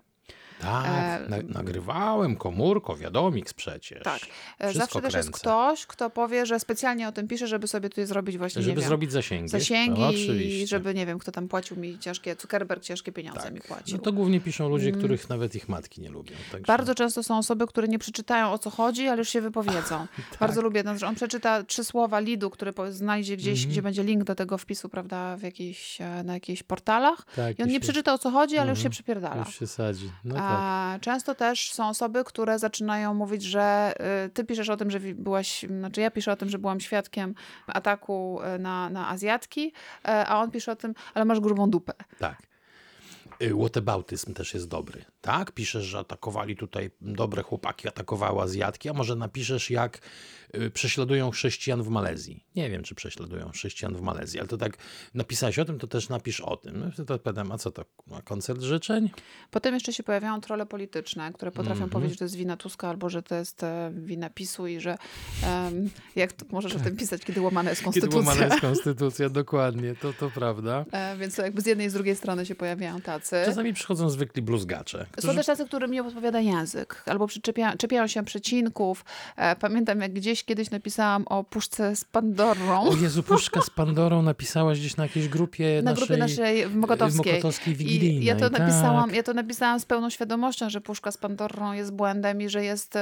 Tak, 0.62 0.86
E, 0.86 1.30
na, 1.30 1.38
nagrywałem 1.60 2.36
komórko, 2.36 2.96
wiadomix 2.96 3.54
przecież. 3.54 4.04
Tak. 4.04 4.20
E, 4.60 4.70
Wszystko 4.70 4.80
Zawsze 4.80 5.02
też 5.02 5.14
jest 5.14 5.28
kręcę. 5.30 5.40
ktoś, 5.40 5.86
kto 5.86 6.10
powie, 6.10 6.46
że 6.46 6.60
specjalnie 6.60 7.08
o 7.08 7.12
tym 7.12 7.28
pisze, 7.28 7.48
żeby 7.48 7.68
sobie 7.68 7.90
tutaj 7.90 8.06
zrobić 8.06 8.38
właśnie, 8.38 8.62
Żeby 8.62 8.80
wiem, 8.82 8.88
zrobić 8.88 9.12
zasięgi. 9.12 9.50
zasięgi 9.50 10.02
No, 10.02 10.12
i 10.34 10.68
żeby, 10.68 10.94
nie 10.94 11.06
wiem, 11.06 11.20
kto 11.20 11.32
tam 11.32 11.48
płacił 11.48 11.78
mi 11.78 12.00
ciężkie, 12.00 12.36
Zuckerberg 12.42 12.84
ciężkie 12.84 13.12
pieniądze 13.12 13.42
tak. 13.42 13.54
mi 13.54 13.62
płacił. 13.62 13.98
No 13.98 14.04
to 14.04 14.12
głównie 14.14 14.42
piszą 14.42 14.70
ludzie, 14.70 14.88
Mm. 14.88 15.00
których 15.00 15.30
nawet 15.30 15.56
ich 15.56 15.70
matki 15.70 16.02
nie 16.02 16.10
lubią. 16.10 16.36
Także... 16.52 16.66
Bardzo 16.68 16.96
często 16.96 17.24
są 17.24 17.38
osoby, 17.38 17.68
które 17.68 17.88
nie 17.88 18.00
przeczytają 18.00 18.52
o 18.52 18.58
co 18.60 18.70
chodzi, 18.70 19.08
ale 19.08 19.18
już 19.20 19.30
się 19.30 19.42
wypowiedzą. 19.42 20.08
Tak. 20.32 20.40
Bardzo 20.40 20.62
lubię, 20.62 20.84
no, 20.84 20.98
że 20.98 21.08
on 21.08 21.16
przeczyta 21.28 21.64
trzy 21.64 21.84
słowa 21.84 22.20
lidu, 22.20 22.50
który 22.50 22.74
znajdzie 22.90 23.38
gdzieś, 23.38 23.58
Mhm. 23.60 23.72
gdzie 23.72 23.82
będzie 23.82 24.04
link 24.04 24.24
do 24.24 24.36
tego 24.36 24.58
wpisu, 24.58 24.90
prawda, 24.90 25.38
w 25.38 25.42
jakiejś, 25.42 26.02
e, 26.02 26.24
na 26.24 26.34
jakichś 26.34 26.64
portalach. 26.64 27.26
tak, 27.36 27.60
I 27.60 27.64
on 27.64 27.70
nie 27.70 27.80
przeczyta 27.80 28.14
o 28.14 28.18
co 28.18 28.32
chodzi, 28.32 28.58
ale 28.58 28.70
już 28.70 28.78
się 28.80 28.82
Mhm. 28.82 28.92
przypierdala. 28.92 29.38
Już 29.46 29.60
się 29.60 29.68
sadzi. 29.68 30.12
No 30.26 30.36
tak. 30.36 30.44
A 30.48 30.98
często 31.02 31.36
też 31.36 31.72
są 31.74 31.90
osoby, 31.90 32.24
które 32.24 32.60
zaczynają 32.60 33.14
mówić, 33.14 33.44
że 33.44 33.94
y, 34.26 34.30
ty 34.30 34.44
piszesz 34.46 34.70
o 34.70 34.78
tym, 34.78 34.92
że 34.92 35.00
byłaś, 35.00 35.66
znaczy 35.80 36.02
ja 36.02 36.12
piszę 36.12 36.32
o 36.32 36.36
tym, 36.36 36.50
że 36.50 36.60
byłam 36.60 36.80
świadkiem 36.80 37.36
ataku 37.68 38.40
y, 38.56 38.60
na, 38.60 38.90
na 38.90 39.10
Azjatki, 39.10 39.68
y, 39.68 39.74
a 40.04 40.40
on 40.42 40.52
pisze 40.52 40.72
o 40.72 40.76
tym, 40.76 40.94
ale 41.14 41.26
masz 41.26 41.40
grubą 41.40 41.70
dupę. 41.70 41.94
Tak. 42.20 42.38
Y, 43.42 43.54
Whataboutyzm 43.56 44.34
też 44.34 44.54
jest 44.54 44.68
dobry. 44.68 45.06
Tak? 45.28 45.52
Piszesz, 45.52 45.84
że 45.86 46.00
atakowali 46.00 46.56
tutaj 46.56 46.92
dobre 47.02 47.44
chłopaki, 47.44 47.88
atakowały 47.88 48.42
Azjatki, 48.42 48.90
a 48.90 48.94
może 48.94 49.16
napiszesz, 49.16 49.70
jak 49.72 50.00
y, 50.56 50.70
prześladują 50.70 51.32
chrześcijan 51.32 51.84
w 51.84 51.88
Malezji. 51.90 52.44
Nie 52.56 52.70
wiem, 52.70 52.84
czy 52.84 52.96
prześladują 52.96 53.50
chrześcijan 53.52 53.96
w 53.96 54.02
Malezji, 54.02 54.40
ale 54.40 54.48
to 54.50 54.58
tak 54.58 54.78
napisałeś 55.14 55.60
o 55.60 55.66
tym, 55.66 55.80
to 55.80 55.88
też 55.88 56.10
napisz 56.10 56.42
o 56.42 56.58
tym. 56.58 56.80
No, 56.80 56.92
wtedy 56.92 57.14
odpowiadam, 57.14 57.52
a 57.52 57.58
co 57.58 57.72
to, 57.72 57.86
koncert 58.24 58.62
życzeń? 58.62 59.10
Potem 59.52 59.74
jeszcze 59.74 59.94
się 59.94 60.04
pojawiają 60.04 60.42
trole 60.42 60.66
polityczne, 60.66 61.34
które 61.34 61.52
potrafią 61.52 61.72
Mhm. 61.84 61.90
powiedzieć, 61.90 62.14
że 62.14 62.20
to 62.20 62.26
jest 62.26 62.36
wina 62.36 62.58
Tuska 62.58 62.90
albo 62.90 63.10
że 63.10 63.24
to 63.24 63.36
jest 63.36 63.64
e, 63.64 63.92
wina 63.96 64.30
PiSu 64.30 64.68
i 64.68 64.80
że 64.80 64.98
em, 65.46 65.90
jak 66.16 66.34
to, 66.34 66.46
możesz 66.50 66.76
o 66.76 66.80
tym 66.80 66.98
pisać, 66.98 67.22
kiedy 67.26 67.42
łamana 67.42 67.70
jest 67.70 67.84
Tak. 67.84 67.94
Kiedy 67.94 68.08
konstytucja. 68.08 68.34
łamana 68.34 68.54
jest 68.56 68.62
konstytucja, 68.62 69.30
dokładnie, 69.30 69.96
to, 69.96 70.14
to 70.14 70.30
prawda. 70.32 70.86
E, 70.92 71.18
Więc 71.18 71.36
to 71.36 71.42
jakby 71.42 71.62
z 71.62 71.66
jednej 71.66 71.88
i 71.88 71.90
z 71.90 71.94
drugiej 71.94 72.16
strony 72.16 72.46
się 72.46 72.56
pojawiają 72.56 73.02
tacy. 73.02 73.36
Czasami 73.46 73.74
przychodzą 73.74 74.10
zwykli 74.10 74.42
bluzgacze, 74.42 75.06
Są 75.20 75.36
też 75.36 75.46
tacy, 75.46 75.66
którym 75.66 75.92
nie 75.92 76.04
odpowiada 76.04 76.40
język, 76.40 77.04
albo 77.06 77.28
przyczepia, 77.28 77.78
czepiają 77.78 78.08
się 78.08 78.26
przecinków. 78.26 79.06
E, 79.36 79.56
pamiętam, 79.56 80.02
jak 80.02 80.14
gdzieś 80.14 80.44
kiedyś 80.44 80.72
napisałam 80.72 81.24
o 81.28 81.44
puszce 81.44 81.96
z 81.96 82.04
Pandorą. 82.06 82.82
O 82.90 82.96
Jezu, 82.96 83.24
puszka 83.24 83.62
z 83.62 83.70
Pandorą 83.70 84.22
napisałaś 84.22 84.80
gdzieś 84.80 84.98
na 84.98 85.04
jakiejś 85.04 85.28
grupie 85.28 85.82
na 85.84 85.92
naszej, 85.92 86.08
grupie 86.08 86.18
naszej 86.20 86.68
w 86.68 86.76
Mokotowskiej. 86.76 87.34
Mokotowskiej 87.34 87.74
I 87.74 87.78
wigilijnej. 87.78 88.26
ja 88.26 88.36
to, 88.36 88.50
tak. 88.50 88.60
napisałam, 88.60 89.16
ja 89.16 89.24
to 89.24 89.34
napisałam 89.34 89.80
z 89.80 89.86
pełną 89.86 90.10
świadomością, 90.10 90.70
że 90.70 90.82
puszka 90.82 91.12
z 91.12 91.18
Pandorą 91.18 91.74
jest 91.74 91.94
błędem 91.94 92.42
i 92.42 92.50
że 92.50 92.64
jest 92.64 92.94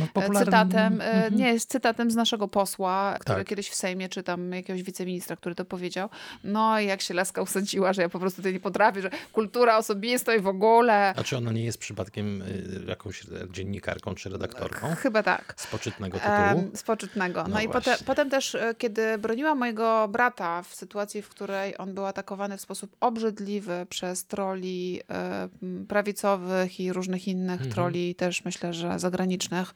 No, 0.00 0.06
popularny- 0.14 0.44
cytatem, 0.44 1.00
e, 1.00 1.04
Mhm. 1.12 1.36
nie, 1.36 1.52
jest 1.52 1.70
cytatem 1.70 2.10
z 2.10 2.14
naszego 2.14 2.48
posła, 2.48 3.16
który 3.20 3.38
Tak. 3.38 3.46
kiedyś 3.46 3.68
w 3.70 3.74
Sejmie, 3.74 4.08
czy 4.08 4.22
tam 4.22 4.52
jakiegoś 4.52 4.82
wiceministra, 4.82 5.36
który 5.36 5.54
to 5.54 5.64
powiedział. 5.64 6.08
No 6.44 6.80
i 6.80 6.86
jak 6.86 7.00
się 7.02 7.14
laska 7.14 7.42
usadziła, 7.42 7.92
że 7.92 8.02
ja 8.02 8.08
po 8.08 8.18
prostu 8.18 8.42
tej 8.42 8.52
nie 8.52 8.60
potrafię, 8.60 9.02
że 9.02 9.10
kultura 9.32 9.76
osobista 9.78 10.34
i 10.34 10.40
w 10.40 10.46
ogóle. 10.48 11.14
A 11.16 11.24
czy 11.24 11.36
ona 11.36 11.52
nie 11.54 11.64
jest 11.64 11.78
przypadkiem 11.78 12.42
y, 12.42 12.84
jakąś 12.88 13.26
dziennikarką 13.50 14.14
czy 14.14 14.28
redaktorką 14.28 14.94
Chyba 14.94 15.22
tak. 15.22 15.54
z 15.56 15.66
poczytnego 15.66 16.18
tytułu? 16.18 16.64
Em, 16.64 16.70
z 16.76 16.82
poczytnego. 16.82 17.42
No, 17.42 17.48
No 17.48 17.60
i 17.60 17.68
potem, 17.68 17.96
potem 18.06 18.30
też, 18.30 18.54
e, 18.54 18.74
kiedy 18.78 19.18
broniła 19.18 19.54
mojego 19.54 20.08
brata 20.08 20.62
w 20.62 20.74
sytuacji, 20.74 21.22
w 21.22 21.28
której 21.28 21.78
on 21.78 21.94
był 21.94 22.06
atakowany 22.06 22.56
w 22.56 22.60
sposób 22.60 22.96
obrzydliwy 23.00 23.86
przez 23.88 24.24
troli 24.26 25.00
e, 25.10 25.48
prawicowych 25.88 26.80
i 26.80 26.92
różnych 26.92 27.28
innych 27.28 27.54
Mhm. 27.54 27.70
troli, 27.70 28.14
też 28.14 28.44
myślę, 28.44 28.72
że 28.72 28.98
zagranicznych, 28.98 29.74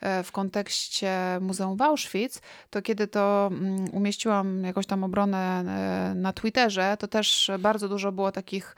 e, 0.00 0.22
w 0.22 0.32
kontekście 0.32 1.38
Muzeum 1.40 1.76
w 1.76 1.82
Auschwitz, 1.82 2.40
to 2.70 2.82
kiedy 2.82 3.06
to 3.06 3.50
mm, 3.52 3.90
umieściłam 3.92 4.64
jakąś 4.64 4.86
tam 4.86 5.04
obronę 5.04 5.64
e, 6.10 6.14
na 6.14 6.32
Twitterze, 6.32 6.96
to 6.98 7.08
też 7.08 7.50
bardzo 7.58 7.88
dużo 7.88 8.12
było 8.12 8.32
takich 8.32 8.76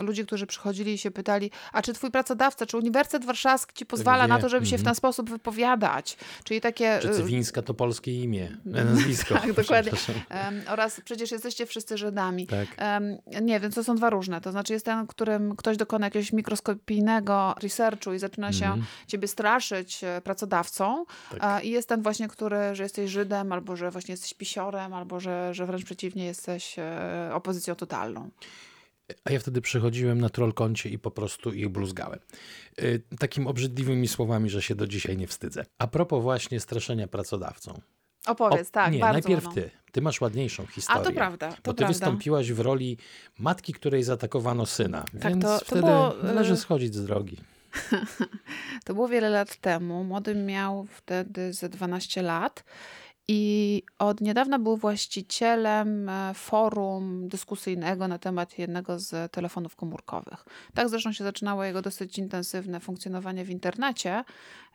ludzi, 0.00 0.26
którzy 0.26 0.46
przychodzili 0.46 0.92
i 0.92 0.98
się 0.98 1.10
pytali, 1.14 1.50
a 1.72 1.82
czy 1.82 1.92
twój 1.92 2.10
pracodawca, 2.10 2.66
czy 2.66 2.76
Uniwersytet 2.76 3.24
Warszawski 3.24 3.74
ci 3.74 3.86
pozwala 3.86 4.26
na 4.26 4.36
wie. 4.36 4.42
to, 4.42 4.48
żeby 4.48 4.66
się 4.66 4.70
w 4.76 4.80
Mhm. 4.80 4.84
ten 4.84 4.94
sposób 4.94 5.30
wypowiadać? 5.30 6.16
Czyli 6.44 6.60
takie... 6.60 6.98
Czy 7.02 7.08
y, 7.10 7.14
Cywińska 7.14 7.62
to 7.62 7.74
polskie 7.74 8.22
imię, 8.22 8.44
e, 8.74 8.84
nazwisko. 8.84 9.34
Tak, 9.34 9.52
dokładnie. 9.52 9.92
em, 10.28 10.62
oraz 10.68 11.00
przecież 11.04 11.30
jesteście 11.32 11.66
wszyscy 11.66 11.98
Żydami. 11.98 12.46
Tak. 12.46 12.68
Em, 12.76 13.16
nie, 13.42 13.60
więc 13.60 13.74
to 13.74 13.84
są 13.84 13.96
dwa 13.96 14.10
różne. 14.10 14.40
To 14.40 14.50
znaczy 14.52 14.72
jest 14.72 14.84
ten, 14.84 15.06
którym 15.06 15.56
ktoś 15.56 15.76
dokona 15.76 16.06
jakiegoś 16.06 16.32
mikroskopijnego 16.32 17.54
researchu 17.62 18.12
i 18.12 18.18
zaczyna 18.18 18.52
się 18.52 18.64
Mhm. 18.66 18.84
ciebie 19.06 19.28
straszyć 19.28 20.04
e, 20.04 20.20
pracodawcą. 20.24 21.04
Tak. 21.38 21.64
I 21.64 21.70
jest 21.70 21.88
ten 21.88 22.02
właśnie, 22.02 22.28
który, 22.28 22.56
że 22.74 22.82
jesteś 22.82 23.10
Żydem, 23.10 23.52
albo 23.52 23.76
że 23.76 23.90
właśnie 23.90 24.12
jesteś 24.12 24.34
pisiorem, 24.34 24.94
albo 24.94 25.20
że, 25.20 25.54
że 25.54 25.66
wręcz 25.66 25.84
przeciwnie 25.84 26.24
jesteś 26.24 26.78
e, 26.78 27.30
opozycją 27.34 27.74
totalną. 27.74 28.30
A 29.24 29.32
ja 29.32 29.38
wtedy 29.40 29.60
przychodziłem 29.60 30.20
na 30.20 30.28
trollkoncie 30.28 30.88
i 30.88 30.98
po 30.98 31.10
prostu 31.10 31.52
ich 31.52 31.68
bluzgałem. 31.68 32.18
Y, 32.82 33.02
Takimi 33.18 33.46
obrzydliwymi 33.46 34.08
słowami, 34.08 34.50
że 34.50 34.62
się 34.62 34.74
do 34.74 34.86
dzisiaj 34.86 35.16
nie 35.16 35.26
wstydzę. 35.26 35.64
A 35.78 35.86
propos 35.86 36.22
właśnie 36.22 36.60
straszenia 36.60 37.08
pracodawcą. 37.08 37.80
Opowiedz, 38.26 38.68
O, 38.68 38.72
tak, 38.72 38.92
nie, 38.92 38.98
bardzo. 38.98 39.12
najpierw 39.12 39.44
no. 39.44 39.52
ty. 39.52 39.70
Ty 39.92 40.02
masz 40.02 40.20
ładniejszą 40.20 40.66
historię. 40.66 41.00
A 41.02 41.04
to 41.04 41.12
prawda, 41.12 41.48
to 41.48 41.56
Bo 41.56 41.72
ty 41.72 41.76
prawda. 41.78 41.86
wystąpiłaś 41.88 42.52
w 42.52 42.60
roli 42.60 42.98
matki, 43.38 43.72
której 43.72 44.02
zaatakowano 44.02 44.66
syna. 44.66 45.04
Tak, 45.20 45.32
więc 45.32 45.44
to- 45.44 45.58
to 45.58 45.64
wtedy 45.64 45.80
było, 45.82 46.20
y- 46.20 46.24
należy 46.24 46.56
schodzić 46.56 46.94
z 46.94 47.04
drogi. 47.04 47.36
To 48.84 48.94
było 48.94 49.08
wiele 49.08 49.30
lat 49.30 49.56
temu. 49.56 50.04
Młody 50.04 50.34
miał 50.34 50.86
wtedy 50.90 51.52
ze 51.52 51.68
12 51.68 52.22
lat 52.22 52.64
i 53.28 53.82
od 53.98 54.20
niedawna 54.20 54.58
był 54.58 54.76
właścicielem 54.76 56.08
e, 56.08 56.34
forum 56.34 57.28
dyskusyjnego 57.28 58.08
na 58.08 58.18
temat 58.18 58.58
jednego 58.58 58.98
z 58.98 59.32
telefonów 59.32 59.76
komórkowych. 59.76 60.44
Tak 60.74 60.88
zresztą 60.88 61.12
się 61.12 61.24
zaczynało 61.24 61.64
jego 61.64 61.82
dosyć 61.82 62.18
intensywne 62.18 62.80
funkcjonowanie 62.80 63.44
w 63.44 63.50
internecie 63.50 64.24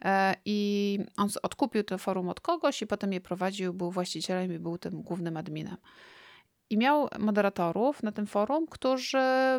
e, 0.01 0.35
i 0.45 0.99
on 1.17 1.29
odkupił 1.43 1.83
to 1.83 1.97
forum 1.97 2.29
od 2.29 2.39
kogoś 2.39 2.81
i 2.81 2.87
potem 2.87 3.13
je 3.13 3.21
prowadził, 3.21 3.73
był 3.73 3.91
właścicielem 3.91 4.53
i 4.53 4.59
był 4.59 4.77
tym 4.77 5.01
głównym 5.01 5.37
adminem. 5.37 5.77
I 6.69 6.77
miał 6.77 7.07
moderatorów 7.19 8.03
na 8.03 8.11
tym 8.11 8.27
forum, 8.27 8.67
którzy 8.67 9.17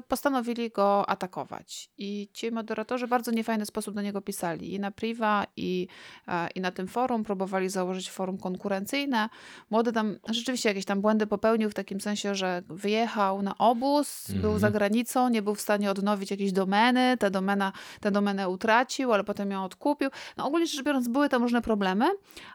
postanowili 0.09 0.70
go 0.70 1.09
atakować. 1.09 1.90
I 1.99 2.29
ci 2.33 2.51
moderatorzy 2.51 3.07
w 3.07 3.11
bardzo 3.11 3.31
niefajny 3.31 3.66
sposób 3.66 3.94
do 3.94 4.03
niego 4.03 4.20
pisali. 4.20 4.75
I 4.75 4.81
na 4.81 4.90
priva, 4.90 5.46
i, 5.57 5.88
e, 6.29 6.49
i 6.55 6.61
na 6.61 6.70
tym 6.70 6.88
forum 6.88 7.25
próbowali 7.25 7.68
założyć 7.68 8.11
forum 8.11 8.38
konkurencyjne. 8.38 9.29
Młody 9.70 9.92
tam 9.92 10.16
rzeczywiście 10.29 10.68
jakieś 10.68 10.85
tam 10.85 11.01
błędy 11.01 11.27
popełnił 11.27 11.70
w 11.70 11.75
takim 11.75 12.01
sensie, 12.01 12.35
że 12.35 12.62
wyjechał 12.68 13.42
na 13.42 13.59
obóz, 13.59 14.27
był 14.29 14.37
Mhm. 14.37 14.59
za 14.59 14.70
granicą, 14.70 15.29
nie 15.29 15.42
był 15.42 15.55
w 15.55 15.61
stanie 15.61 15.90
odnowić 15.90 16.31
jakiejś 16.31 16.53
domeny, 16.53 17.16
tę 17.16 17.31
domena, 17.31 17.73
tę 18.01 18.11
domenę 18.11 18.49
utracił, 18.49 19.12
ale 19.12 19.25
potem 19.25 19.51
ją 19.51 19.64
odkupił. 19.64 20.11
No 20.37 20.46
ogólnie 20.46 20.66
rzecz 20.66 20.83
biorąc 20.85 21.09
były 21.09 21.29
tam 21.29 21.42
różne 21.42 21.62
problemy, 21.62 22.07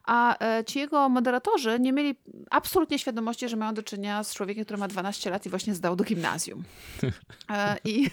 a 0.04 0.46
e, 0.46 0.64
ci 0.64 0.80
jego 0.80 1.10
moderatorzy 1.10 1.80
nie 1.80 1.94
mieli 1.94 2.16
absolutnie 2.52 3.00
świadomości, 3.00 3.50
że 3.50 3.58
mają 3.58 3.74
do 3.74 3.84
czynienia 3.84 4.24
z 4.24 4.34
człowiekiem, 4.46 4.66
który 4.66 4.78
ma 4.78 4.88
12 4.88 5.30
lat 5.30 5.46
i 5.46 5.50
właśnie 5.50 5.76
zdał 5.76 5.96
do 5.96 6.04
gimnazjum. 6.04 6.64
E, 7.50 7.78
I, 7.84 8.10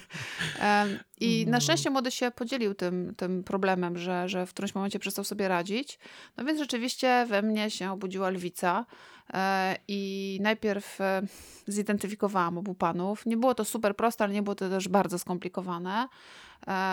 i 1.20 1.46
na 1.46 1.60
szczęście 1.60 1.90
młody 1.90 2.10
się 2.10 2.30
podzielił 2.30 2.74
tym, 2.74 3.14
tym 3.16 3.44
problemem, 3.44 3.98
że, 3.98 4.28
że 4.28 4.46
w 4.46 4.50
którymś 4.50 4.74
momencie 4.74 4.98
przestał 4.98 5.24
sobie 5.24 5.48
radzić. 5.48 5.98
No 6.36 6.44
więc 6.44 6.58
rzeczywiście 6.58 7.26
we 7.28 7.42
mnie 7.42 7.70
się 7.70 7.92
obudziła 7.92 8.30
lwica. 8.30 8.86
E, 9.34 9.76
I 9.88 10.38
najpierw 10.42 11.00
e, 11.00 11.22
zidentyfikowałam 11.66 12.58
obu 12.58 12.74
panów. 12.74 13.26
Nie 13.26 13.36
było 13.36 13.54
to 13.54 13.64
super 13.64 13.96
proste, 13.96 14.24
ale 14.24 14.32
nie 14.32 14.42
było 14.42 14.54
to 14.54 14.68
też 14.68 14.88
bardzo 14.88 15.18
skomplikowane. 15.18 16.08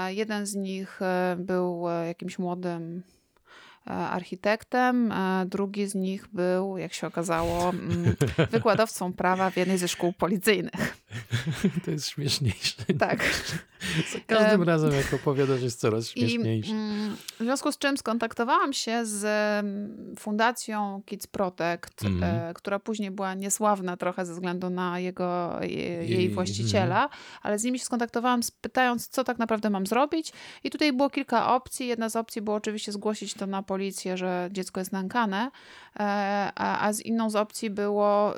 Jeden 0.07 0.45
z 0.45 0.55
nich 0.55 0.99
był 1.37 1.85
jakimś 2.07 2.39
młodym 2.39 3.03
architektem, 3.85 5.11
e, 5.11 5.45
drugi 5.45 5.87
z 5.87 5.95
nich 5.95 6.27
był, 6.33 6.77
jak 6.77 6.93
się 6.93 7.07
okazało, 7.07 7.69
mm, 7.69 8.15
wykładowcą 8.51 9.13
prawa 9.13 9.49
w 9.49 9.57
jednej 9.57 9.77
ze 9.77 9.87
szkół 9.87 10.13
policyjnych. 10.13 10.97
To 11.85 11.91
jest 11.91 12.07
śmieszniejsze. 12.09 12.73
Tak. 12.99 13.19
Za 14.13 14.19
każdym 14.27 14.61
Em, 14.61 14.67
razem, 14.67 14.91
jak 14.93 15.13
opowiadasz, 15.13 15.61
jest 15.61 15.79
coraz 15.79 16.17
I 16.17 16.19
śmieszniejsze. 16.19 16.71
mm, 16.71 17.15
w 17.39 17.43
związku 17.43 17.71
z 17.71 17.77
czym 17.77 17.97
skontaktowałam 17.97 18.73
się 18.73 19.05
z 19.05 19.23
mm, 19.65 20.15
fundacją 20.19 21.01
Kids 21.05 21.27
Protect, 21.27 22.03
Mhm. 22.05 22.49
e, 22.49 22.53
która 22.53 22.79
później 22.79 23.11
była 23.11 23.33
niesławna 23.33 23.97
trochę 23.97 24.25
ze 24.25 24.33
względu 24.33 24.69
na 24.69 24.99
jego, 24.99 25.57
je, 25.61 25.67
jej 25.69 26.09
Jej- 26.09 26.33
właściciela, 26.33 27.09
ale 27.41 27.59
z 27.59 27.63
nimi 27.63 27.79
się 27.79 27.85
skontaktowałam 27.85 28.39
pytając, 28.61 29.07
co 29.07 29.23
tak 29.23 29.37
naprawdę 29.39 29.69
mam 29.69 29.87
zrobić. 29.87 30.33
I 30.63 30.69
tutaj 30.69 30.93
było 30.93 31.09
kilka 31.09 31.55
opcji. 31.55 31.87
Jedna 31.87 32.09
z 32.09 32.15
opcji 32.15 32.41
było 32.41 32.55
oczywiście 32.57 32.91
zgłosić 32.91 33.33
to 33.33 33.47
na 33.47 33.63
policję, 33.69 34.17
że 34.17 34.49
dziecko 34.51 34.79
jest 34.81 34.91
nękane, 34.91 35.51
e, 35.99 36.01
a, 36.55 36.87
a 36.87 36.93
z 36.93 36.99
inną 37.01 37.29
z 37.29 37.35
opcji 37.35 37.69
było 37.69 38.33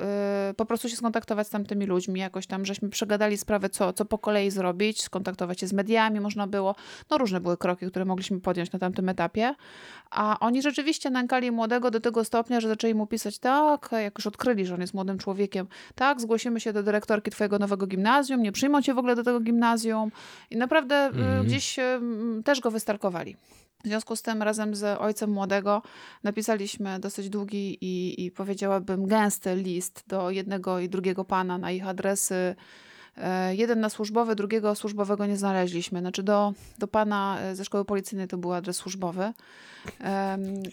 y, 0.50 0.54
po 0.54 0.64
prostu 0.66 0.88
się 0.88 0.96
skontaktować 0.96 1.46
z 1.46 1.50
tamtymi 1.50 1.86
ludźmi, 1.86 2.20
jakoś 2.20 2.46
tam, 2.46 2.64
żeśmy 2.64 2.88
przegadali 2.88 3.38
sprawę, 3.38 3.68
co, 3.70 3.92
co 3.92 4.04
po 4.04 4.18
kolei 4.18 4.50
zrobić, 4.50 5.02
skontaktować 5.02 5.60
się 5.60 5.66
z 5.66 5.72
mediami 5.72 6.20
można 6.20 6.46
było. 6.46 6.74
No 7.10 7.18
różne 7.18 7.40
były 7.40 7.56
kroki, 7.56 7.86
które 7.86 8.04
mogliśmy 8.04 8.40
podjąć 8.40 8.72
na 8.72 8.78
tamtym 8.78 9.08
etapie. 9.08 9.54
A 10.10 10.36
oni 10.40 10.62
rzeczywiście 10.62 11.10
nękali 11.10 11.50
młodego 11.50 11.90
do 11.90 12.00
tego 12.00 12.24
stopnia, 12.24 12.60
że 12.60 12.68
zaczęli 12.68 12.94
mu 12.94 13.06
pisać, 13.06 13.38
tak, 13.38 13.88
jak 13.92 14.18
już 14.18 14.26
odkryli, 14.26 14.66
że 14.66 14.74
on 14.74 14.80
jest 14.80 14.94
młodym 14.94 15.18
człowiekiem, 15.18 15.66
tak, 15.94 16.20
zgłosimy 16.20 16.60
się 16.60 16.72
do 16.72 16.82
dyrektorki 16.82 17.30
twojego 17.30 17.58
nowego 17.58 17.86
gimnazjum, 17.86 18.42
nie 18.42 18.52
przyjmą 18.52 18.82
cię 18.82 18.94
w 18.94 18.98
ogóle 18.98 19.16
do 19.16 19.22
tego 19.22 19.40
gimnazjum. 19.40 20.10
I 20.50 20.56
naprawdę 20.56 21.06
y, 21.06 21.08
Mhm. 21.08 21.46
gdzieś 21.46 21.78
y, 21.78 21.82
też 22.44 22.60
go 22.60 22.70
wystarkowali. 22.70 23.36
W 23.84 23.86
związku 23.86 24.16
z 24.16 24.22
tym 24.22 24.42
razem 24.42 24.74
z 24.74 25.00
ojcem 25.00 25.30
młodego 25.30 25.82
napisaliśmy 26.22 27.00
dosyć 27.00 27.28
długi 27.28 27.78
i, 27.80 28.24
i 28.24 28.30
powiedziałabym 28.30 29.06
gęsty 29.06 29.54
list 29.54 30.04
do 30.06 30.30
jednego 30.30 30.78
i 30.78 30.88
drugiego 30.88 31.24
pana 31.24 31.58
na 31.58 31.70
ich 31.70 31.86
adresy. 31.86 32.54
E, 33.16 33.54
Jeden 33.54 33.80
na 33.80 33.88
służbowy, 33.90 34.34
drugiego 34.36 34.74
służbowego 34.74 35.26
nie 35.26 35.36
znaleźliśmy. 35.36 36.00
Znaczy 36.00 36.22
do, 36.22 36.52
do 36.78 36.88
pana 36.88 37.38
e, 37.40 37.56
ze 37.56 37.64
szkoły 37.64 37.84
policyjnej 37.84 38.28
to 38.28 38.38
był 38.38 38.52
adres 38.52 38.76
służbowy. 38.76 39.32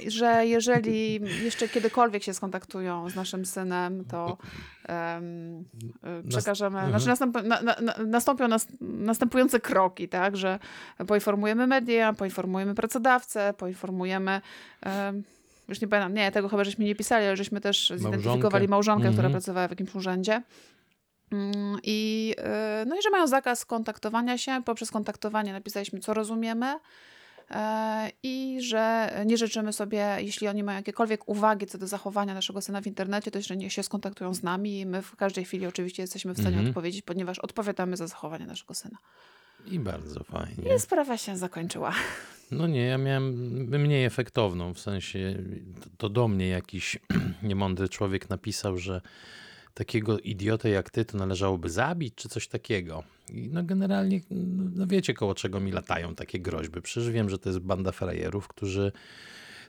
Że 0.08 0.45
jeżeli 0.45 1.21
jeszcze 1.43 1.67
kiedykolwiek 1.69 2.23
się 2.23 2.34
skontaktują 2.34 3.10
z 3.10 3.15
naszym 3.15 3.45
synem, 3.45 4.06
to 4.06 4.38
e, 4.89 5.21
przekażemy, 6.30 6.78
mhm. 6.80 6.89
znaczy 6.91 7.08
następ, 7.08 7.43
na, 7.43 7.62
na, 7.62 7.75
na- 7.82 7.95
nastąpią 8.08 8.47
nas, 8.47 8.67
następujące 8.82 9.60
kroki, 9.60 10.10
tak, 10.10 10.38
że 10.38 10.60
poinformujemy 11.08 11.67
media, 11.67 12.13
poinformujemy 12.13 12.75
pracodawcę, 12.75 13.54
poinformujemy 13.58 14.41
em, 14.82 15.23
już 15.67 15.82
nie 15.82 15.88
pamiętam, 15.88 16.13
nie, 16.13 16.32
tego 16.32 16.49
chyba 16.49 16.63
żeśmy 16.63 16.86
nie 16.86 16.95
pisali, 16.95 17.25
ale 17.25 17.38
żeśmy 17.38 17.62
też 17.62 17.93
zidentyfikowali 17.95 18.67
małżonkę, 18.67 19.04
która 19.08 19.28
Mhm. 19.28 19.32
pracowała 19.32 19.67
w 19.67 19.71
jakimś 19.71 19.95
urzędzie. 19.95 20.41
Mm, 21.32 21.80
I, 21.84 22.36
y, 22.84 22.86
no 22.86 22.96
i 23.00 23.02
że 23.02 23.10
mają 23.10 23.28
zakaz 23.28 23.65
kontaktowania 23.65 24.38
się. 24.38 24.62
Poprzez 24.65 24.92
kontaktowanie 24.92 25.54
napisaliśmy, 25.54 26.00
co 26.00 26.13
rozumiemy. 26.13 26.76
e, 27.52 28.12
I 28.24 28.58
że 28.62 29.13
nie 29.26 29.38
życzymy 29.38 29.74
sobie, 29.74 30.18
jeśli 30.20 30.48
oni 30.48 30.63
mają 30.63 30.78
jakiekolwiek 30.78 31.30
uwagi 31.30 31.65
co 31.65 31.78
do 31.78 31.88
zachowania 31.88 32.34
naszego 32.34 32.62
syna 32.62 32.82
w 32.82 32.88
internecie, 32.88 33.32
to 33.32 33.38
jeszcze 33.39 33.58
niech 33.58 33.74
się 33.74 33.84
skontaktują 33.84 34.34
z 34.34 34.44
nami 34.44 34.80
i 34.80 34.86
my 34.86 35.02
w 35.02 35.15
każdej 35.15 35.46
chwili 35.46 35.68
oczywiście 35.68 36.04
jesteśmy 36.04 36.34
w 36.34 36.38
stanie 36.38 36.50
Mhm. 36.56 36.68
odpowiedzieć, 36.68 37.02
ponieważ 37.02 37.39
odpowiadamy 37.39 37.98
za 37.98 38.08
zachowanie 38.08 38.46
naszego 38.46 38.74
syna. 38.74 38.98
I 39.65 39.80
bardzo 39.80 40.24
fajnie. 40.24 40.76
I 40.76 40.80
sprawa 40.80 41.18
się 41.18 41.38
zakończyła. 41.38 41.94
No 42.52 42.68
nie, 42.68 42.82
ja 42.86 42.98
miałem 42.98 43.34
mniej 43.70 44.06
efektowną, 44.06 44.74
w 44.74 44.80
sensie 44.80 45.36
to 45.98 46.10
do 46.10 46.28
mnie 46.28 46.48
jakiś 46.48 46.98
niemądry 47.44 47.89
człowiek 47.89 48.30
napisał, 48.30 48.78
że 48.78 49.02
takiego 49.80 50.20
idiotę 50.20 50.70
jak 50.70 50.89
ty 50.89 51.06
to 51.06 51.18
należałoby 51.18 51.70
zabić, 51.70 52.15
czy 52.15 52.30
coś 52.30 52.48
takiego. 52.48 53.04
I 53.34 53.50
no 53.50 53.63
generalnie, 53.63 54.22
no 54.76 54.88
wiecie 54.88 55.13
koło 55.13 55.36
czego 55.36 55.60
mi 55.60 55.72
latają 55.72 56.15
takie 56.15 56.39
groźby. 56.39 56.82
Przecież 56.82 57.12
wiem, 57.12 57.30
że 57.30 57.38
to 57.39 57.50
jest 57.50 57.60
banda 57.60 57.92
frajerów, 57.92 58.48
którzy 58.48 58.92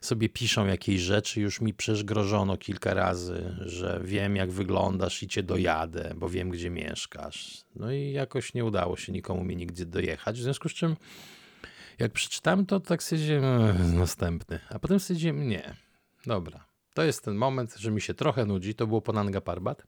sobie 0.00 0.28
piszą 0.28 0.66
jakieś 0.66 1.00
rzeczy, 1.00 1.40
już 1.40 1.60
mi 1.60 1.74
przecież 1.74 2.04
grożono 2.04 2.56
kilka 2.56 2.94
razy, 2.94 3.54
że 3.60 4.00
wiem 4.04 4.36
jak 4.36 4.50
wyglądasz 4.50 5.22
i 5.22 5.28
cię 5.28 5.42
dojadę, 5.42 6.12
bo 6.16 6.28
wiem 6.28 6.50
gdzie 6.50 6.70
mieszkasz. 6.70 7.64
No 7.76 7.92
i 7.92 8.12
jakoś 8.12 8.54
nie 8.54 8.64
udało 8.64 8.96
się 8.96 9.12
nikomu 9.12 9.44
mi 9.44 9.56
nigdzie 9.56 9.86
dojechać, 9.86 10.38
w 10.38 10.42
związku 10.42 10.68
z 10.68 10.72
czym 10.72 10.96
jak 11.98 12.12
przeczytałem 12.12 12.66
to, 12.66 12.80
tak 12.80 13.02
stwierdziłem, 13.02 13.44
"Ech, 13.44 13.92
następny. 13.94 14.60
A 14.70 14.78
potem 14.78 15.00
stwierdziłem, 15.00 15.48
nie, 15.48 15.74
dobra. 16.26 16.69
To 16.94 17.02
jest 17.04 17.24
ten 17.24 17.34
moment, 17.34 17.74
że 17.78 17.90
mi 17.90 18.00
się 18.00 18.14
trochę 18.14 18.46
nudzi. 18.46 18.74
To 18.74 18.86
było 18.86 19.02
Ponanga 19.02 19.40
Parbat, 19.40 19.86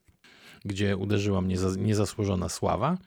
gdzie 0.65 0.97
uderzyła 0.97 1.41
mnie 1.41 1.59
za- 1.59 1.77
niezasłużona 1.81 2.49
sława. 2.49 2.99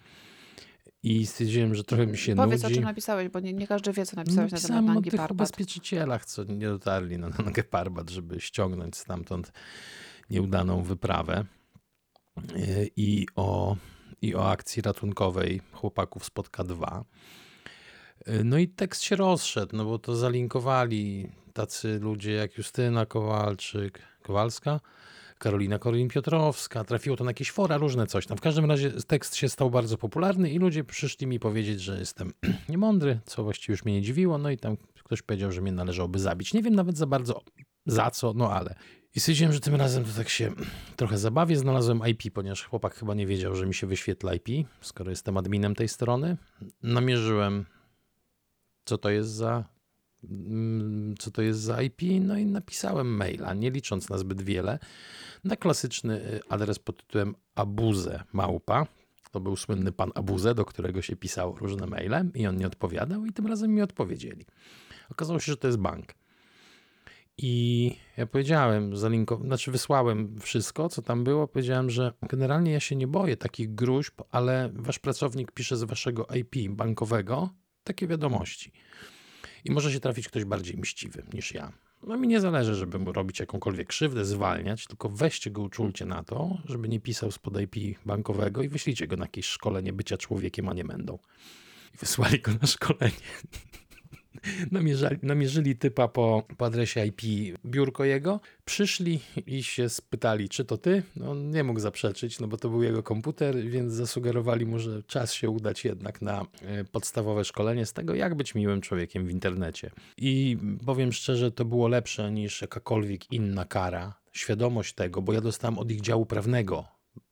I 1.03 1.25
stwierdziłem, 1.25 1.75
że 1.75 1.83
trochę 1.83 2.07
mi 2.07 2.17
się 2.17 2.35
Powiedz, 2.35 2.61
o 2.61 2.67
nudzi. 2.67 2.75
czym 2.75 2.83
napisałeś, 2.83 3.29
bo 3.29 3.39
nie, 3.39 3.53
nie 3.53 3.67
każdy 3.67 3.93
wie, 3.93 4.05
co 4.05 4.15
napisałeś 4.15 4.51
na 4.51 4.57
temat 4.57 4.63
Napisałem 4.63 4.89
o 4.89 4.93
Nangi 4.93 5.11
tych 5.11 5.17
Parbat. 5.19 5.31
ubezpieczycielach, 5.31 6.25
co 6.25 6.43
nie 6.43 6.67
dotarli 6.67 7.17
na 7.17 7.29
Nangę 7.39 7.63
Parbat, 7.63 8.09
żeby 8.09 8.41
ściągnąć 8.41 8.95
stamtąd 8.97 9.51
nieudaną 10.29 10.83
wyprawę. 10.83 11.45
Yy, 12.55 12.89
I 12.95 13.25
o, 13.35 13.75
I 14.21 14.35
o 14.35 14.49
akcji 14.51 14.81
ratunkowej 14.81 15.61
chłopaków 15.71 16.25
Spotka 16.25 16.63
2. 16.63 17.05
Yy, 18.27 18.43
No 18.43 18.57
i 18.57 18.67
tekst 18.67 19.01
się 19.01 19.15
rozszedł, 19.15 19.75
no 19.77 19.85
bo 19.85 19.99
to 19.99 20.15
zalinkowali 20.15 21.29
tacy 21.55 21.99
ludzie 21.99 22.31
jak 22.31 22.57
Justyna 22.57 23.05
Kowalczyk, 23.05 24.01
Kowalska, 24.23 24.79
Karolina 25.39 25.79
Korwin-Piotrowska. 25.79 26.85
Trafiło 26.85 27.17
to 27.17 27.23
na 27.23 27.29
jakieś 27.29 27.51
fora, 27.51 27.77
różne 27.77 28.07
coś 28.07 28.27
tam. 28.27 28.37
W 28.37 28.41
każdym 28.41 28.65
razie 28.65 28.91
tekst 28.91 29.35
się 29.35 29.49
stał 29.49 29.69
bardzo 29.69 29.97
popularny 29.97 30.49
i 30.49 30.59
ludzie 30.59 30.83
przyszli 30.83 31.27
mi 31.27 31.39
powiedzieć, 31.39 31.81
że 31.81 31.99
jestem 31.99 32.33
niemądry, 32.69 33.19
co 33.25 33.43
właściwie 33.43 33.71
już 33.73 33.85
mnie 33.85 33.93
nie 33.93 34.01
dziwiło. 34.01 34.37
No 34.37 34.49
i 34.49 34.57
tam 34.57 34.77
ktoś 35.03 35.21
powiedział, 35.21 35.51
że 35.51 35.61
mnie 35.61 35.71
należałoby 35.71 36.19
zabić. 36.19 36.53
Nie 36.53 36.63
wiem 36.63 36.75
nawet 36.75 36.97
za 36.97 37.05
bardzo 37.05 37.41
za 37.85 38.11
co, 38.11 38.33
no 38.33 38.51
ale. 38.51 38.75
I 39.15 39.19
stwierdziłem, 39.19 39.53
że 39.53 39.59
tym 39.59 39.75
razem 39.75 40.05
to 40.05 40.11
tak 40.17 40.29
się 40.29 40.51
trochę 40.95 41.17
zabawię. 41.17 41.57
Znalazłem 41.57 42.01
IP, 42.07 42.33
ponieważ 42.33 42.63
chłopak 42.63 42.95
chyba 42.95 43.13
nie 43.13 43.27
wiedział, 43.27 43.55
że 43.55 43.65
mi 43.65 43.73
się 43.73 43.87
wyświetla 43.87 44.33
IP, 44.33 44.67
skoro 44.81 45.09
jestem 45.09 45.37
adminem 45.37 45.75
tej 45.75 45.87
strony. 45.87 46.37
Namierzyłem, 46.83 47.65
co 48.85 48.97
to 48.97 49.09
jest 49.09 49.29
za 49.29 49.74
co 51.19 51.31
to 51.31 51.41
jest 51.41 51.59
za 51.59 51.81
IP, 51.81 52.01
no 52.21 52.37
i 52.37 52.45
napisałem 52.45 53.07
maila, 53.07 53.53
nie 53.53 53.71
licząc 53.71 54.09
na 54.09 54.17
zbyt 54.17 54.41
wiele, 54.41 54.79
na 55.43 55.55
klasyczny 55.55 56.15
y, 56.15 56.39
adres 56.49 56.79
pod 56.79 56.97
tytułem 56.97 57.35
abuze 57.55 58.23
małpa. 58.33 58.87
To 59.31 59.39
był 59.39 59.55
słynny 59.55 59.91
pan 59.91 60.11
Abuze, 60.15 60.55
do 60.55 60.65
którego 60.65 61.01
się 61.01 61.15
pisało 61.15 61.55
różne 61.55 61.87
maile 61.87 62.31
i 62.35 62.47
on 62.47 62.57
nie 62.57 62.67
odpowiadał 62.67 63.25
i 63.25 63.33
tym 63.33 63.47
razem 63.47 63.73
mi 63.73 63.81
odpowiedzieli. 63.81 64.45
Okazało 65.11 65.39
się, 65.39 65.51
że 65.51 65.57
to 65.57 65.67
jest 65.67 65.79
bank. 65.79 66.13
I 67.37 67.95
ja 68.17 68.25
powiedziałem, 68.25 68.97
znaczy 69.45 69.71
wysłałem 69.71 70.39
wszystko, 70.39 70.89
co 70.89 71.01
tam 71.01 71.23
było. 71.23 71.47
Powiedziałem, 71.47 71.89
że 71.89 72.13
generalnie 72.29 72.71
ja 72.71 72.79
się 72.79 72.95
nie 72.95 73.07
boję 73.07 73.37
takich 73.37 73.75
gruźb, 73.75 74.21
ale 74.31 74.69
wasz 74.73 74.99
pracownik 74.99 75.51
pisze 75.51 75.77
z 75.77 75.83
waszego 75.83 76.27
IP 76.35 76.69
bankowego 76.69 77.49
takie 77.83 78.07
wiadomości. 78.07 78.71
I 79.65 79.71
może 79.71 79.91
się 79.91 79.99
trafić 79.99 80.27
ktoś 80.27 80.45
bardziej 80.45 80.77
mściwy 80.77 81.23
niż 81.33 81.53
ja. 81.53 81.71
No 82.03 82.17
mi 82.17 82.27
nie 82.27 82.39
zależy, 82.39 82.75
żeby 82.75 82.99
mu 82.99 83.11
robić 83.11 83.39
jakąkolwiek 83.39 83.87
krzywdę, 83.87 84.25
zwalniać, 84.25 84.87
tylko 84.87 85.09
weźcie 85.09 85.51
go, 85.51 85.61
uczulcie 85.61 86.05
na 86.05 86.23
to, 86.23 86.57
żeby 86.65 86.89
nie 86.89 86.99
pisał 86.99 87.31
spod 87.31 87.53
IP 87.61 87.99
bankowego 88.05 88.61
i 88.61 88.69
wyślijcie 88.69 89.07
go 89.07 89.17
na 89.17 89.23
jakieś 89.23 89.45
szkolenie 89.45 89.93
bycia 89.93 90.17
człowiekiem, 90.17 90.69
a 90.69 90.73
nie 90.73 90.83
będą. 90.83 91.19
I 91.93 91.97
wysłali 91.97 92.39
go 92.39 92.51
na 92.61 92.67
szkolenie. 92.67 93.15
Namierzali, 94.71 95.17
namierzyli 95.23 95.75
typa 95.75 96.07
po, 96.07 96.43
po 96.57 96.65
adresie 96.65 97.05
IP 97.05 97.21
biurko 97.65 98.03
jego, 98.03 98.39
przyszli 98.65 99.19
i 99.47 99.63
się 99.63 99.89
spytali, 99.89 100.49
czy 100.49 100.65
to 100.65 100.77
ty? 100.77 101.03
No, 101.15 101.31
on 101.31 101.49
nie 101.49 101.63
mógł 101.63 101.79
zaprzeczyć, 101.79 102.39
no 102.39 102.47
bo 102.47 102.57
to 102.57 102.69
był 102.69 102.83
jego 102.83 103.03
komputer, 103.03 103.55
więc 103.69 103.93
zasugerowali 103.93 104.65
mu, 104.65 104.79
że 104.79 105.03
czas 105.03 105.33
się 105.33 105.49
udać 105.49 105.85
jednak 105.85 106.21
na 106.21 106.45
e, 106.61 106.83
podstawowe 106.83 107.45
szkolenie 107.45 107.85
z 107.85 107.93
tego, 107.93 108.15
jak 108.15 108.35
być 108.35 108.55
miłym 108.55 108.81
człowiekiem 108.81 109.25
w 109.25 109.31
internecie. 109.31 109.91
I 110.17 110.57
powiem 110.85 111.11
szczerze, 111.11 111.51
to 111.51 111.65
było 111.65 111.87
lepsze 111.87 112.31
niż 112.31 112.61
jakakolwiek 112.61 113.31
inna 113.31 113.65
kara. 113.65 114.15
Świadomość 114.31 114.93
tego, 114.93 115.21
bo 115.21 115.33
ja 115.33 115.41
dostałem 115.41 115.79
od 115.79 115.91
ich 115.91 116.01
działu 116.01 116.25
prawnego 116.25 116.85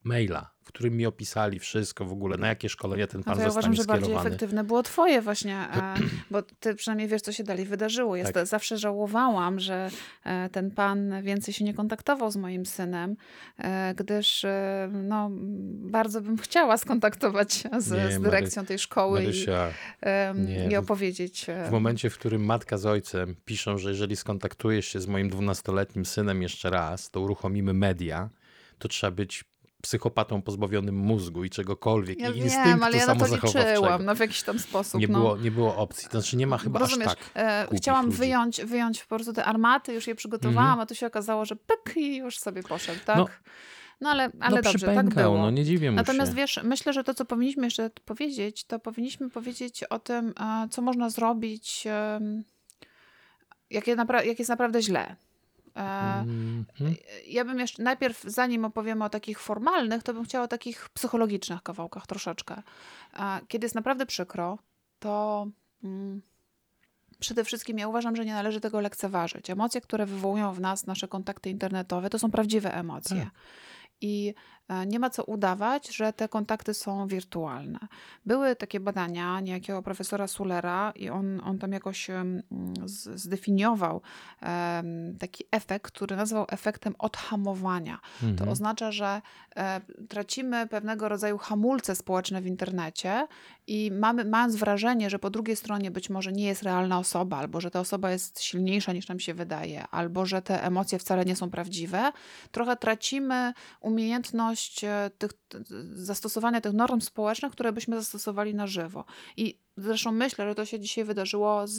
maila, 0.04 0.53
którym 0.74 0.98
mi 0.98 1.06
opisali 1.06 1.60
wszystko 1.60 2.06
w 2.06 2.12
ogóle, 2.12 2.38
na 2.38 2.48
jakie 2.48 2.70
szkolenia 2.70 3.08
ten 3.08 3.20
No 3.20 3.26
pan 3.26 3.36
to 3.36 3.42
ja 3.42 3.46
zostanie 3.50 3.68
uważam, 3.72 3.76
że 3.76 3.88
bardziej 3.88 4.16
efektywne 4.16 4.64
było 4.64 4.84
twoje 4.84 5.22
właśnie, 5.22 5.56
e, 5.58 5.94
bo 6.32 6.42
ty 6.42 6.76
przynajmniej 6.76 7.08
wiesz, 7.08 7.22
co 7.22 7.32
się 7.32 7.44
dalej 7.44 7.66
wydarzyło. 7.66 8.16
Ja 8.16 8.32
Tak. 8.32 8.48
zawsze 8.48 8.78
żałowałam, 8.78 9.60
że 9.60 9.90
e, 10.24 10.50
ten 10.50 10.72
pan 10.72 11.22
więcej 11.24 11.54
się 11.54 11.66
nie 11.66 11.74
kontaktował 11.74 12.32
z 12.32 12.36
moim 12.36 12.66
synem, 12.66 13.16
e, 13.58 13.94
gdyż 13.96 14.46
no, 14.92 15.30
bardzo 15.92 16.22
bym 16.22 16.38
chciała 16.38 16.78
skontaktować 16.78 17.54
się 17.54 17.70
z, 17.78 17.92
Nie, 17.92 18.12
z 18.12 18.18
Mary- 18.18 18.20
dyrekcją 18.24 18.66
tej 18.66 18.80
szkoły 18.80 19.20
i, 19.22 19.26
Marysia, 19.26 19.70
nie, 20.36 20.68
i 20.68 20.76
w- 20.76 20.80
opowiedzieć. 20.80 21.46
W 21.68 21.72
momencie, 21.72 22.10
w 22.10 22.18
którym 22.18 22.46
matka 22.46 22.78
z 22.78 22.86
ojcem 22.86 23.36
piszą, 23.46 23.78
że 23.78 23.90
jeżeli 23.90 24.16
skontaktujesz 24.16 24.88
się 24.88 25.00
z 25.00 25.08
moim 25.08 25.30
dwunastoletnim 25.30 26.06
synem 26.06 26.42
jeszcze 26.42 26.70
raz, 26.70 27.10
to 27.10 27.22
uruchomimy 27.22 27.74
media, 27.74 28.30
to 28.80 28.88
trzeba 28.88 29.12
być 29.12 29.44
psychopatą 29.84 30.42
pozbawionym 30.42 30.96
mózgu 30.96 31.44
i 31.44 31.50
czegokolwiek, 31.50 32.20
Ja 32.20 32.30
i 32.30 32.34
wiem, 32.34 32.44
instynktu 32.44 32.84
ale 32.84 32.98
ja 32.98 33.06
na 33.08 33.16
to 33.16 33.26
liczyłam, 33.36 34.06
no 34.06 34.16
w 34.16 34.20
jakiś 34.20 34.44
tam 34.44 34.60
sposób. 34.60 35.02
nie, 35.02 35.08
no. 35.08 35.20
było, 35.20 35.38
nie 35.38 35.52
było 35.52 35.76
opcji. 35.76 36.10
To 36.10 36.22
znaczy 36.22 36.38
nie 36.38 36.48
ma 36.48 36.58
chyba 36.58 36.80
Rozumiesz, 36.80 37.08
aż 37.08 37.16
tak. 37.16 37.30
e, 37.36 37.68
chciałam 37.78 38.06
ludzi. 38.06 38.18
wyjąć, 38.18 38.62
wyjąć 38.66 39.02
po 39.04 39.16
prostu 39.16 39.34
te 39.34 39.46
armaty, 39.46 39.94
już 39.94 40.08
je 40.08 40.16
przygotowałam, 40.16 40.80
a 40.80 40.86
tu 40.86 40.96
się 40.96 41.08
okazało, 41.08 41.46
że 41.46 41.56
pyk 41.56 41.98
i 41.98 42.18
już 42.18 42.40
sobie 42.40 42.64
poszedł, 42.64 43.00
tak? 43.06 43.18
No, 43.18 43.28
No, 44.02 44.10
ale, 44.10 44.32
ale 44.40 44.56
no 44.56 44.62
dobrze, 44.62 44.96
tak 44.96 45.10
było. 45.10 45.38
no 45.38 45.52
nie 45.52 45.66
dziwię 45.66 45.92
mu 45.92 45.96
Natomiast 45.98 46.32
się. 46.32 46.36
wiesz, 46.38 46.60
myślę, 46.64 46.94
że 46.94 47.04
to, 47.04 47.14
co 47.14 47.26
powinniśmy 47.26 47.64
jeszcze 47.66 47.90
powiedzieć, 48.06 48.64
to 48.66 48.80
powinniśmy 48.80 49.30
powiedzieć 49.30 49.84
o 49.84 50.00
tym, 50.00 50.34
e, 50.40 50.68
co 50.72 50.82
można 50.82 51.10
zrobić, 51.10 51.88
jak, 53.70 53.88
je 53.88 53.96
napra- 53.96 54.26
jak 54.26 54.40
jest 54.40 54.50
naprawdę 54.50 54.82
źle. 54.82 55.16
Mhm. 55.76 56.66
ja 57.28 57.46
bym 57.46 57.60
jeszcze 57.60 57.84
najpierw, 57.84 58.24
zanim 58.24 58.66
opowiemy 58.66 59.06
o 59.06 59.10
takich 59.10 59.40
formalnych, 59.40 60.04
to 60.04 60.14
bym 60.14 60.24
chciała 60.24 60.44
o 60.44 60.48
takich 60.48 60.90
psychologicznych 60.90 61.64
kawałkach 61.64 62.08
troszeczkę. 62.08 62.62
Kiedy 63.48 63.66
jest 63.66 63.76
naprawdę 63.76 64.06
przykro, 64.06 64.58
to 65.00 65.48
mm, 65.84 66.22
przede 67.20 67.44
wszystkim 67.44 67.78
ja 67.78 67.88
uważam, 67.88 68.16
że 68.16 68.26
nie 68.26 68.34
należy 68.34 68.62
tego 68.62 68.80
lekceważyć. 68.80 69.50
Emocje, 69.50 69.82
które 69.82 70.06
wywołują 70.06 70.54
w 70.54 70.60
nas 70.60 70.86
nasze 70.86 71.08
kontakty 71.08 71.50
internetowe, 71.50 72.10
to 72.10 72.20
są 72.20 72.32
prawdziwe 72.32 72.74
emocje. 72.74 73.18
Tak. 73.18 73.30
I 74.02 74.34
nie 74.88 75.00
ma 75.00 75.10
co 75.10 75.24
udawać, 75.24 75.96
że 75.96 76.14
te 76.14 76.30
kontakty 76.30 76.74
są 76.74 77.08
wirtualne. 77.08 77.80
Były 78.26 78.56
takie 78.56 78.80
badania 78.80 79.40
niejakiego 79.40 79.82
profesora 79.82 80.28
Sulera 80.28 80.92
i 80.96 81.10
on, 81.10 81.42
on 81.44 81.60
tam 81.60 81.72
jakoś 81.72 82.08
zdefiniował 83.16 84.02
taki 85.20 85.44
efekt, 85.52 85.92
który 85.92 86.16
nazwał 86.16 86.46
efektem 86.50 86.96
odhamowania. 87.00 88.00
To 88.20 88.28
Mhm. 88.28 88.50
oznacza, 88.50 88.92
że 88.92 89.22
e, 89.56 89.82
tracimy 90.10 90.68
pewnego 90.68 91.10
rodzaju 91.10 91.38
hamulce 91.38 91.96
społeczne 91.96 92.42
w 92.42 92.48
internecie 92.48 93.28
i 93.68 93.92
mamy, 93.92 94.26
mając 94.26 94.56
wrażenie, 94.56 95.10
że 95.10 95.20
po 95.20 95.30
drugiej 95.30 95.56
stronie 95.56 95.92
być 95.92 96.10
może 96.10 96.32
nie 96.32 96.46
jest 96.46 96.64
realna 96.64 97.00
osoba, 97.00 97.38
albo 97.38 97.62
że 97.62 97.72
ta 97.72 97.80
osoba 97.80 98.12
jest 98.12 98.42
silniejsza 98.42 98.94
niż 98.94 99.08
nam 99.08 99.20
się 99.20 99.34
wydaje, 99.34 99.88
albo 99.88 100.26
że 100.26 100.42
te 100.42 100.64
emocje 100.64 101.00
wcale 101.00 101.26
nie 101.26 101.36
są 101.36 101.50
prawdziwe, 101.50 102.12
trochę 102.52 102.76
tracimy 102.78 103.54
umiejętność 103.82 104.53
e, 104.84 105.10
tych, 105.18 105.32
zastosowania 105.94 106.62
tych 106.62 106.74
norm 106.74 107.02
społecznych, 107.02 107.52
które 107.52 107.74
byśmy 107.74 107.96
zastosowali 107.96 108.56
na 108.56 108.68
żywo. 108.68 109.06
I 109.38 109.60
zresztą 109.78 110.12
myślę, 110.12 110.48
że 110.50 110.56
to 110.56 110.66
się 110.66 110.80
dzisiaj 110.80 111.04
wydarzyło 111.04 111.68
z, 111.68 111.74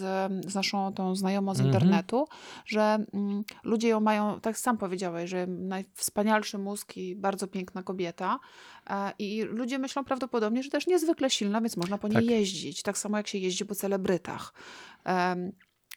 z 0.51 0.55
naszą 0.55 0.93
tą 0.93 1.17
znajomą 1.17 1.55
z 1.55 1.61
Mhm. 1.61 1.75
internetu, 1.75 2.27
że 2.67 2.99
mm, 3.13 3.43
ludzie 3.65 3.89
ją 3.89 4.01
mają, 4.01 4.41
tak 4.41 4.59
sam 4.59 4.79
powiedziałeś, 4.79 5.31
że 5.31 5.47
najwspanialszy 5.47 6.59
mózg 6.59 6.97
i 6.97 7.17
bardzo 7.17 7.47
piękna 7.47 7.83
kobieta. 7.83 8.39
E, 8.91 9.13
I 9.19 9.43
ludzie 9.43 9.79
myślą 9.79 10.05
prawdopodobnie, 10.05 10.63
że 10.63 10.71
też 10.71 10.87
niezwykle 10.87 11.31
silna, 11.31 11.61
więc 11.61 11.77
można 11.77 11.99
po 11.99 12.09
niej 12.09 12.15
Tak. 12.17 12.25
jeździć. 12.25 12.83
Tak 12.83 12.99
samo 12.99 13.17
jak 13.17 13.29
się 13.29 13.39
jeździ 13.39 13.65
po 13.67 13.75
celebrytach. 13.75 14.55
Em, 15.05 15.53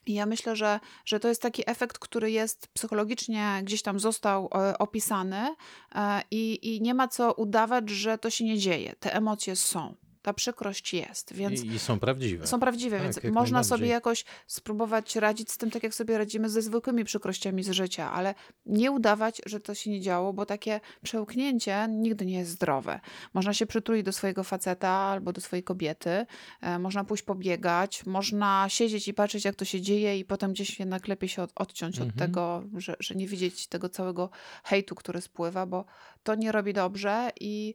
i 0.07 0.13
ja 0.13 0.25
myślę, 0.25 0.55
że, 0.55 0.79
że 1.05 1.19
to 1.19 1.27
jest 1.27 1.41
taki 1.41 1.69
efekt, 1.69 1.99
który 1.99 2.31
jest 2.31 2.67
psychologicznie 2.67 3.59
gdzieś 3.63 3.81
tam 3.81 3.99
został 3.99 4.49
e, 4.55 4.77
opisany 4.77 5.55
e, 5.95 6.21
i, 6.31 6.75
i 6.75 6.81
nie 6.81 6.93
ma 6.93 7.07
co 7.07 7.33
udawać, 7.33 7.89
że 7.89 8.17
to 8.17 8.29
się 8.29 8.45
nie 8.45 8.57
dzieje. 8.57 8.95
Te 8.99 9.13
emocje 9.13 9.55
są. 9.55 10.06
Ta 10.27 10.33
przykrość 10.33 10.93
jest, 10.93 11.33
więc 11.33 11.63
I, 11.63 11.67
I 11.67 11.79
są 11.79 11.99
prawdziwe. 11.99 12.47
są 12.47 12.59
prawdziwe, 12.59 12.97
Tak, 12.97 13.23
więc 13.23 13.35
można 13.35 13.63
sobie 13.63 13.87
jakoś 13.87 14.25
spróbować 14.47 15.15
radzić 15.15 15.51
z 15.51 15.57
tym, 15.57 15.71
tak 15.71 15.83
jak 15.83 15.93
sobie 15.95 16.17
radzimy 16.17 16.49
ze 16.49 16.61
zwykłymi 16.61 17.03
przykrościami 17.05 17.63
z 17.63 17.69
życia, 17.69 18.11
ale 18.11 18.35
nie 18.65 18.91
udawać, 18.91 19.41
że 19.45 19.59
to 19.59 19.75
się 19.75 19.89
nie 19.89 20.01
działo, 20.01 20.33
bo 20.33 20.45
takie 20.45 20.79
przełknięcie 21.03 21.87
nigdy 21.89 22.25
nie 22.25 22.37
jest 22.37 22.51
zdrowe. 22.51 22.99
Można 23.33 23.53
się 23.53 23.65
przytulić 23.65 24.03
do 24.05 24.11
swojego 24.11 24.43
faceta 24.43 24.89
albo 24.89 25.33
do 25.33 25.41
swojej 25.41 25.63
kobiety, 25.63 26.25
e, 26.61 26.79
można 26.79 27.03
pójść 27.03 27.23
pobiegać, 27.23 28.05
można 28.05 28.65
siedzieć 28.69 29.07
i 29.07 29.13
patrzeć, 29.13 29.45
jak 29.45 29.55
to 29.55 29.65
się 29.65 29.81
dzieje, 29.81 30.19
i 30.19 30.25
potem 30.25 30.53
gdzieś 30.53 30.79
jednak 30.79 31.07
lepiej 31.07 31.29
się 31.29 31.41
od, 31.43 31.51
odciąć 31.55 31.99
od 31.99 32.07
Mhm. 32.07 32.19
tego, 32.19 32.63
że, 32.77 32.95
że 32.99 33.15
nie 33.15 33.27
widzieć 33.27 33.67
tego 33.67 33.89
całego 33.89 34.29
hejtu, 34.63 34.95
który 34.95 35.21
spływa, 35.21 35.65
bo 35.65 35.85
to 36.23 36.35
nie 36.35 36.51
robi 36.51 36.73
dobrze 36.73 37.29
i 37.39 37.73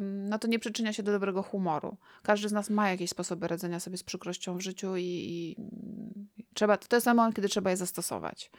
no 0.00 0.38
to 0.38 0.48
nie 0.48 0.58
przyczynia 0.58 0.92
się 0.92 1.02
do 1.02 1.12
dobrego 1.12 1.42
humoru. 1.42 1.96
Każdy 2.22 2.48
z 2.48 2.52
nas 2.52 2.70
ma 2.70 2.90
jakieś 2.90 3.10
sposoby 3.10 3.48
radzenia 3.48 3.80
sobie 3.80 3.96
z 3.96 4.02
przykrością 4.02 4.56
w 4.56 4.60
życiu 4.60 4.96
i, 4.96 5.02
i 5.02 5.56
trzeba, 6.54 6.76
to 6.76 6.96
jest 6.96 7.06
moment, 7.06 7.36
kiedy 7.36 7.48
trzeba 7.48 7.70
je 7.70 7.76
zastosować. 7.76 8.50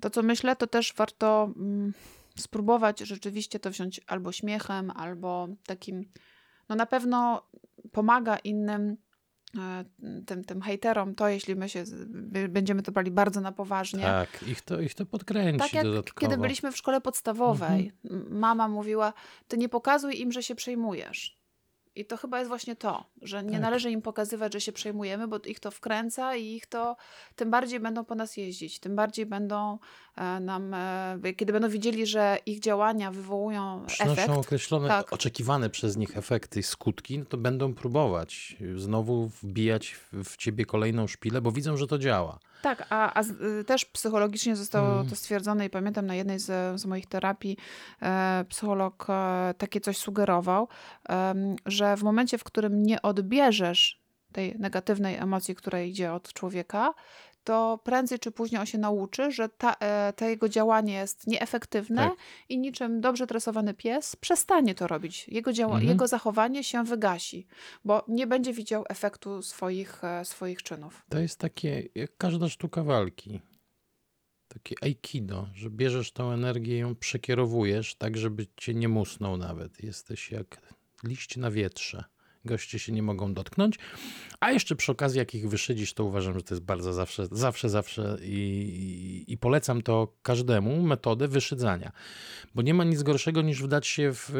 To, 0.00 0.10
co 0.10 0.22
myślę, 0.22 0.56
to 0.56 0.66
też 0.66 0.94
warto 0.96 1.52
mm, 1.56 1.92
spróbować 2.38 3.00
rzeczywiście 3.00 3.60
to 3.60 3.70
wziąć 3.70 4.00
albo 4.06 4.32
śmiechem, 4.32 4.90
albo 4.90 5.48
takim, 5.66 6.12
no 6.68 6.76
na 6.76 6.86
pewno 6.86 7.42
pomaga 7.92 8.36
innym 8.36 8.96
tym, 10.26 10.44
tym 10.44 10.62
hejterom 10.62 11.14
to, 11.14 11.28
jeśli 11.28 11.56
my 11.56 11.68
się 11.68 11.84
będziemy 12.48 12.82
to 12.82 12.92
brali 12.92 13.10
bardzo 13.10 13.40
na 13.40 13.52
poważnie, 13.52 14.02
Tak, 14.02 14.28
ich 14.48 14.60
to, 14.62 14.80
ich 14.80 14.94
to 14.94 15.06
podkręci 15.06 15.58
tak 15.58 15.72
jak 15.72 15.84
dodatkowo. 15.84 16.20
kiedy 16.20 16.40
byliśmy 16.42 16.72
w 16.72 16.76
szkole 16.76 17.00
podstawowej. 17.00 17.92
M- 18.10 18.26
Mama 18.30 18.68
mówiła, 18.68 19.12
ty 19.48 19.58
nie 19.58 19.68
pokazuj 19.68 20.20
im, 20.20 20.32
że 20.32 20.42
się 20.42 20.54
przejmujesz. 20.54 21.38
I 21.96 22.04
to 22.04 22.16
chyba 22.16 22.38
jest 22.38 22.48
właśnie 22.48 22.76
to, 22.76 23.04
że 23.22 23.44
nie 23.44 23.52
Tak. 23.52 23.60
należy 23.60 23.90
im 23.90 24.02
pokazywać, 24.02 24.52
że 24.52 24.60
się 24.60 24.72
przejmujemy, 24.72 25.28
bo 25.28 25.38
ich 25.46 25.60
to 25.60 25.70
wkręca 25.70 26.36
i 26.36 26.46
ich 26.46 26.66
to 26.66 26.96
tym 27.36 27.50
bardziej 27.50 27.80
będą 27.80 28.04
po 28.04 28.14
nas 28.14 28.36
jeździć, 28.36 28.80
tym 28.80 28.96
bardziej 28.96 29.26
będą 29.26 29.72
e, 29.74 29.78
nam, 30.40 30.74
e, 30.74 31.34
kiedy 31.36 31.52
będą 31.52 31.68
widzieli, 31.68 32.06
że 32.06 32.38
ich 32.46 32.60
działania 32.60 33.10
wywołują 33.10 33.84
Przynoszą 33.86 34.22
efekt. 34.22 34.38
określone, 34.38 34.88
Tak. 34.88 35.12
oczekiwane 35.12 35.70
przez 35.70 35.96
nich 35.96 36.16
efekty 36.18 36.60
i 36.60 36.62
skutki, 36.62 37.18
no 37.18 37.24
to 37.24 37.36
będą 37.36 37.74
próbować 37.74 38.56
znowu 38.76 39.28
wbijać 39.42 39.96
w, 40.12 40.36
ciebie 40.36 40.64
kolejną 40.66 41.06
szpilę, 41.06 41.40
bo 41.40 41.52
widzą, 41.52 41.76
że 41.76 41.86
to 41.86 41.98
działa. 41.98 42.38
Tak, 42.62 42.86
a, 42.90 43.14
a 43.14 43.22
y, 43.60 43.64
też 43.64 43.84
psychologicznie 43.84 44.56
zostało 44.56 44.88
Mhm. 44.88 45.08
to 45.08 45.16
stwierdzone 45.16 45.66
i 45.66 45.70
pamiętam 45.70 46.06
na 46.06 46.14
jednej 46.14 46.38
z, 46.38 46.80
z 46.80 46.86
moich 46.86 47.06
terapii 47.06 47.56
e, 48.02 48.44
psycholog 48.48 49.06
e, 49.08 49.54
takie 49.58 49.80
coś 49.80 49.96
sugerował, 49.96 50.68
em, 51.08 51.56
że 51.66 51.96
w 51.96 52.02
momencie, 52.02 52.38
w 52.38 52.44
którym 52.44 52.82
nie 52.82 53.02
odbierzesz 53.02 54.00
tej 54.32 54.54
negatywnej 54.58 55.16
emocji, 55.16 55.54
która 55.54 55.80
idzie 55.82 56.12
od 56.12 56.32
człowieka, 56.32 56.94
to 57.44 57.78
prędzej 57.84 58.18
czy 58.18 58.30
później 58.30 58.60
on 58.60 58.66
się 58.66 58.78
nauczy, 58.78 59.30
że 59.32 59.48
ta, 59.48 59.74
e, 59.80 60.12
to 60.16 60.24
jego 60.28 60.48
działanie 60.48 60.94
jest 60.94 61.26
nieefektywne 61.26 62.02
Tak. 62.02 62.12
i 62.48 62.58
niczym 62.58 63.00
dobrze 63.00 63.26
tresowany 63.26 63.74
pies 63.74 64.16
przestanie 64.16 64.74
to 64.74 64.86
robić. 64.86 65.28
Jego, 65.28 65.52
działa, 65.52 65.72
Mhm. 65.74 65.88
jego 65.88 66.08
zachowanie 66.08 66.64
się 66.64 66.84
wygasi, 66.84 67.46
bo 67.84 68.04
nie 68.08 68.26
będzie 68.26 68.52
widział 68.52 68.84
efektu 68.88 69.42
swoich, 69.42 70.04
e, 70.04 70.24
swoich 70.24 70.62
czynów. 70.62 71.02
To 71.08 71.18
jest 71.18 71.38
takie, 71.38 71.88
jak 71.94 72.16
każda 72.16 72.48
sztuka 72.48 72.82
walki. 72.82 73.40
Takie 74.48 74.74
aikido, 74.82 75.48
że 75.54 75.70
bierzesz 75.70 76.12
tą 76.12 76.30
energię 76.32 76.76
i 76.76 76.78
ją 76.78 76.94
przekierowujesz 76.94 77.94
tak, 77.94 78.16
żeby 78.16 78.46
cię 78.56 78.74
nie 78.74 78.88
musnął 78.88 79.36
nawet. 79.36 79.82
Jesteś 79.84 80.30
jak 80.32 80.60
liść 81.04 81.36
na 81.36 81.50
wietrze. 81.50 82.04
Goście 82.44 82.78
się 82.78 82.92
nie 82.92 83.02
mogą 83.02 83.34
dotknąć. 83.34 83.78
A 84.40 84.52
jeszcze 84.52 84.76
przy 84.76 84.92
okazji, 84.92 85.18
jak 85.18 85.34
ich 85.34 85.48
wyszydzisz, 85.48 85.94
to 85.94 86.04
uważam, 86.04 86.34
że 86.34 86.42
to 86.42 86.54
jest 86.54 86.64
bardzo 86.64 86.92
zawsze, 86.92 87.26
zawsze, 87.30 87.68
zawsze 87.68 88.16
i, 88.22 89.24
i, 89.28 89.38
polecam 89.38 89.82
to 89.82 90.12
każdemu 90.22 90.82
metodę 90.82 91.28
wyszydzania. 91.28 91.92
Bo 92.54 92.62
nie 92.62 92.74
ma 92.74 92.84
nic 92.84 93.02
gorszego 93.02 93.42
niż 93.42 93.62
wdać 93.62 93.86
się 93.86 94.12
w, 94.12 94.30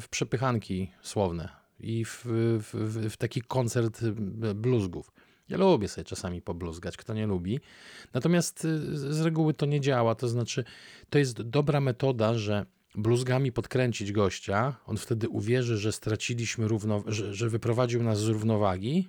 w 0.00 0.08
przepychanki 0.10 0.90
słowne 1.02 1.48
i 1.80 2.04
w, 2.04 2.24
w, 2.24 3.10
w, 3.10 3.16
taki 3.16 3.42
koncert 3.42 4.04
bluzgów. 4.54 5.12
Ja 5.48 5.56
lubię 5.56 5.88
sobie 5.88 6.04
czasami 6.04 6.42
pobluzgać, 6.42 6.96
kto 6.96 7.14
nie 7.14 7.26
lubi. 7.26 7.60
Natomiast 8.12 8.66
z 8.92 9.20
reguły 9.20 9.54
to 9.54 9.66
nie 9.66 9.80
działa. 9.80 10.14
To 10.14 10.28
znaczy, 10.28 10.64
to 11.10 11.18
jest 11.18 11.42
dobra 11.42 11.80
metoda, 11.80 12.34
że 12.34 12.66
bluzgami 12.94 13.52
podkręcić 13.52 14.12
gościa, 14.12 14.76
on 14.86 14.96
wtedy 14.96 15.28
uwierzy, 15.28 15.78
że 15.78 15.92
straciliśmy 15.92 16.68
równo, 16.68 17.04
że, 17.06 17.34
że 17.34 17.48
wyprowadził 17.48 18.02
nas 18.02 18.20
z 18.20 18.28
równowagi, 18.28 19.08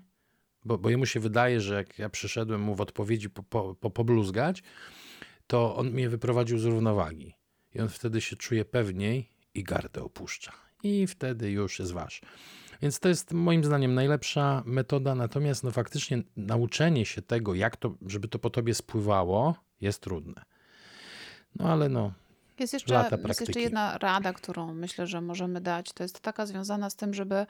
bo, 0.65 0.77
bo 0.77 0.89
jemu 0.89 1.05
się 1.05 1.19
wydaje, 1.19 1.61
że 1.61 1.75
jak 1.75 1.99
ja 1.99 2.09
przyszedłem 2.09 2.61
mu 2.61 2.75
w 2.75 2.81
odpowiedzi 2.81 3.29
po, 3.29 3.43
po, 3.43 3.75
po, 3.75 3.89
pobluzgać, 3.89 4.63
to 5.47 5.75
on 5.75 5.91
mnie 5.91 6.09
wyprowadził 6.09 6.59
z 6.59 6.65
równowagi. 6.65 7.33
I 7.75 7.79
on 7.79 7.89
wtedy 7.89 8.21
się 8.21 8.35
czuje 8.35 8.65
pewniej 8.65 9.29
i 9.53 9.63
gardę 9.63 10.03
opuszcza. 10.03 10.51
I 10.83 11.07
wtedy 11.07 11.51
już 11.51 11.79
jest 11.79 11.91
wasz. 11.91 12.21
Więc 12.81 12.99
to 12.99 13.09
jest 13.09 13.31
moim 13.31 13.63
zdaniem 13.63 13.93
najlepsza 13.93 14.63
metoda, 14.65 15.15
natomiast 15.15 15.63
no 15.63 15.71
faktycznie 15.71 16.23
nauczenie 16.37 17.05
się 17.05 17.21
tego, 17.21 17.53
jak 17.53 17.77
to, 17.77 17.95
żeby 18.05 18.27
to 18.27 18.39
po 18.39 18.49
tobie 18.49 18.73
spływało, 18.73 19.55
jest 19.81 20.01
trudne. 20.01 20.45
No 21.55 21.69
ale 21.69 21.89
no, 21.89 22.13
Jest 22.59 22.73
jeszcze, 22.73 22.93
jest 23.27 23.39
jeszcze 23.41 23.59
jedna 23.59 23.97
rada, 23.97 24.33
którą 24.33 24.73
myślę, 24.73 25.07
że 25.07 25.21
możemy 25.21 25.61
dać. 25.61 25.93
To 25.93 26.03
jest 26.03 26.19
taka 26.19 26.45
związana 26.45 26.89
z 26.89 26.95
tym, 26.95 27.13
żeby 27.13 27.45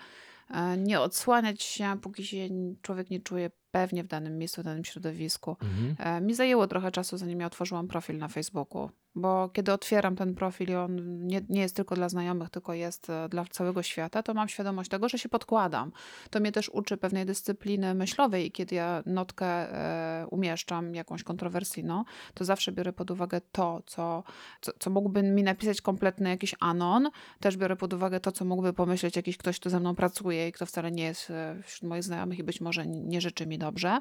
e, 0.50 0.78
nie 0.78 1.00
odsłaniać 1.02 1.64
się, 1.64 1.98
póki 2.02 2.26
się 2.26 2.50
człowiek 2.82 3.10
nie 3.10 3.20
czuje 3.20 3.52
pewnie 3.72 4.04
w 4.04 4.08
danym 4.08 4.38
miejscu, 4.38 4.62
w 4.62 4.64
danym 4.64 4.86
środowisku. 4.86 5.58
mhm. 5.62 5.96
E, 6.00 6.22
Mi 6.22 6.34
zajęło 6.34 6.68
trochę 6.68 6.92
czasu, 6.92 7.18
zanim 7.18 7.40
ja 7.40 7.48
otworzyłam 7.48 7.88
profil 7.88 8.18
na 8.18 8.28
Facebooku, 8.28 8.90
bo 9.16 9.50
kiedy 9.50 9.74
otwieram 9.74 10.16
ten 10.16 10.36
profil 10.36 10.70
i 10.70 10.76
on 10.76 11.26
nie, 11.28 11.42
nie 11.50 11.62
jest 11.62 11.76
tylko 11.76 11.96
dla 11.96 12.10
znajomych, 12.10 12.50
tylko 12.50 12.74
jest 12.74 13.10
e, 13.10 13.30
dla 13.30 13.46
całego 13.46 13.84
świata, 13.84 14.24
to 14.24 14.34
mam 14.34 14.48
świadomość 14.48 14.90
tego, 14.90 15.10
że 15.10 15.18
się 15.18 15.30
podkładam. 15.30 15.92
To 16.30 16.40
mnie 16.40 16.52
też 16.52 16.70
uczy 16.70 16.98
pewnej 16.98 17.26
dyscypliny 17.26 17.94
myślowej 17.94 18.52
kiedy 18.52 18.76
ja 18.76 19.04
notkę 19.06 19.46
e, 19.46 20.28
umieszczam, 20.28 20.96
jakąś 20.96 21.24
kontrowersyjną, 21.24 22.04
to 22.34 22.46
zawsze 22.46 22.72
biorę 22.72 22.94
pod 22.94 23.12
uwagę 23.12 23.42
to, 23.52 23.82
co, 23.86 24.24
co, 24.62 24.72
co 24.80 24.90
mógłby 24.90 25.24
mi 25.24 25.44
napisać 25.44 25.82
kompletny 25.82 26.30
jakiś 26.30 26.56
anon. 26.60 27.10
Też 27.40 27.58
biorę 27.58 27.76
pod 27.76 27.94
uwagę 27.94 28.20
to, 28.20 28.32
co 28.32 28.46
mógłby 28.46 28.74
pomyśleć 28.74 29.16
jakiś 29.16 29.38
ktoś, 29.38 29.60
kto 29.60 29.70
ze 29.70 29.80
mną 29.80 29.96
pracuje 29.96 30.48
i 30.48 30.52
kto 30.52 30.66
wcale 30.66 30.92
nie 30.92 31.04
jest 31.04 31.30
e, 31.30 31.62
wśród 31.64 31.90
moich 31.90 32.04
znajomych 32.04 32.40
i 32.40 32.44
być 32.44 32.62
może 32.62 32.86
nie 32.88 33.22
życzy 33.22 33.48
mi 33.48 33.58
dobrze. 33.58 34.00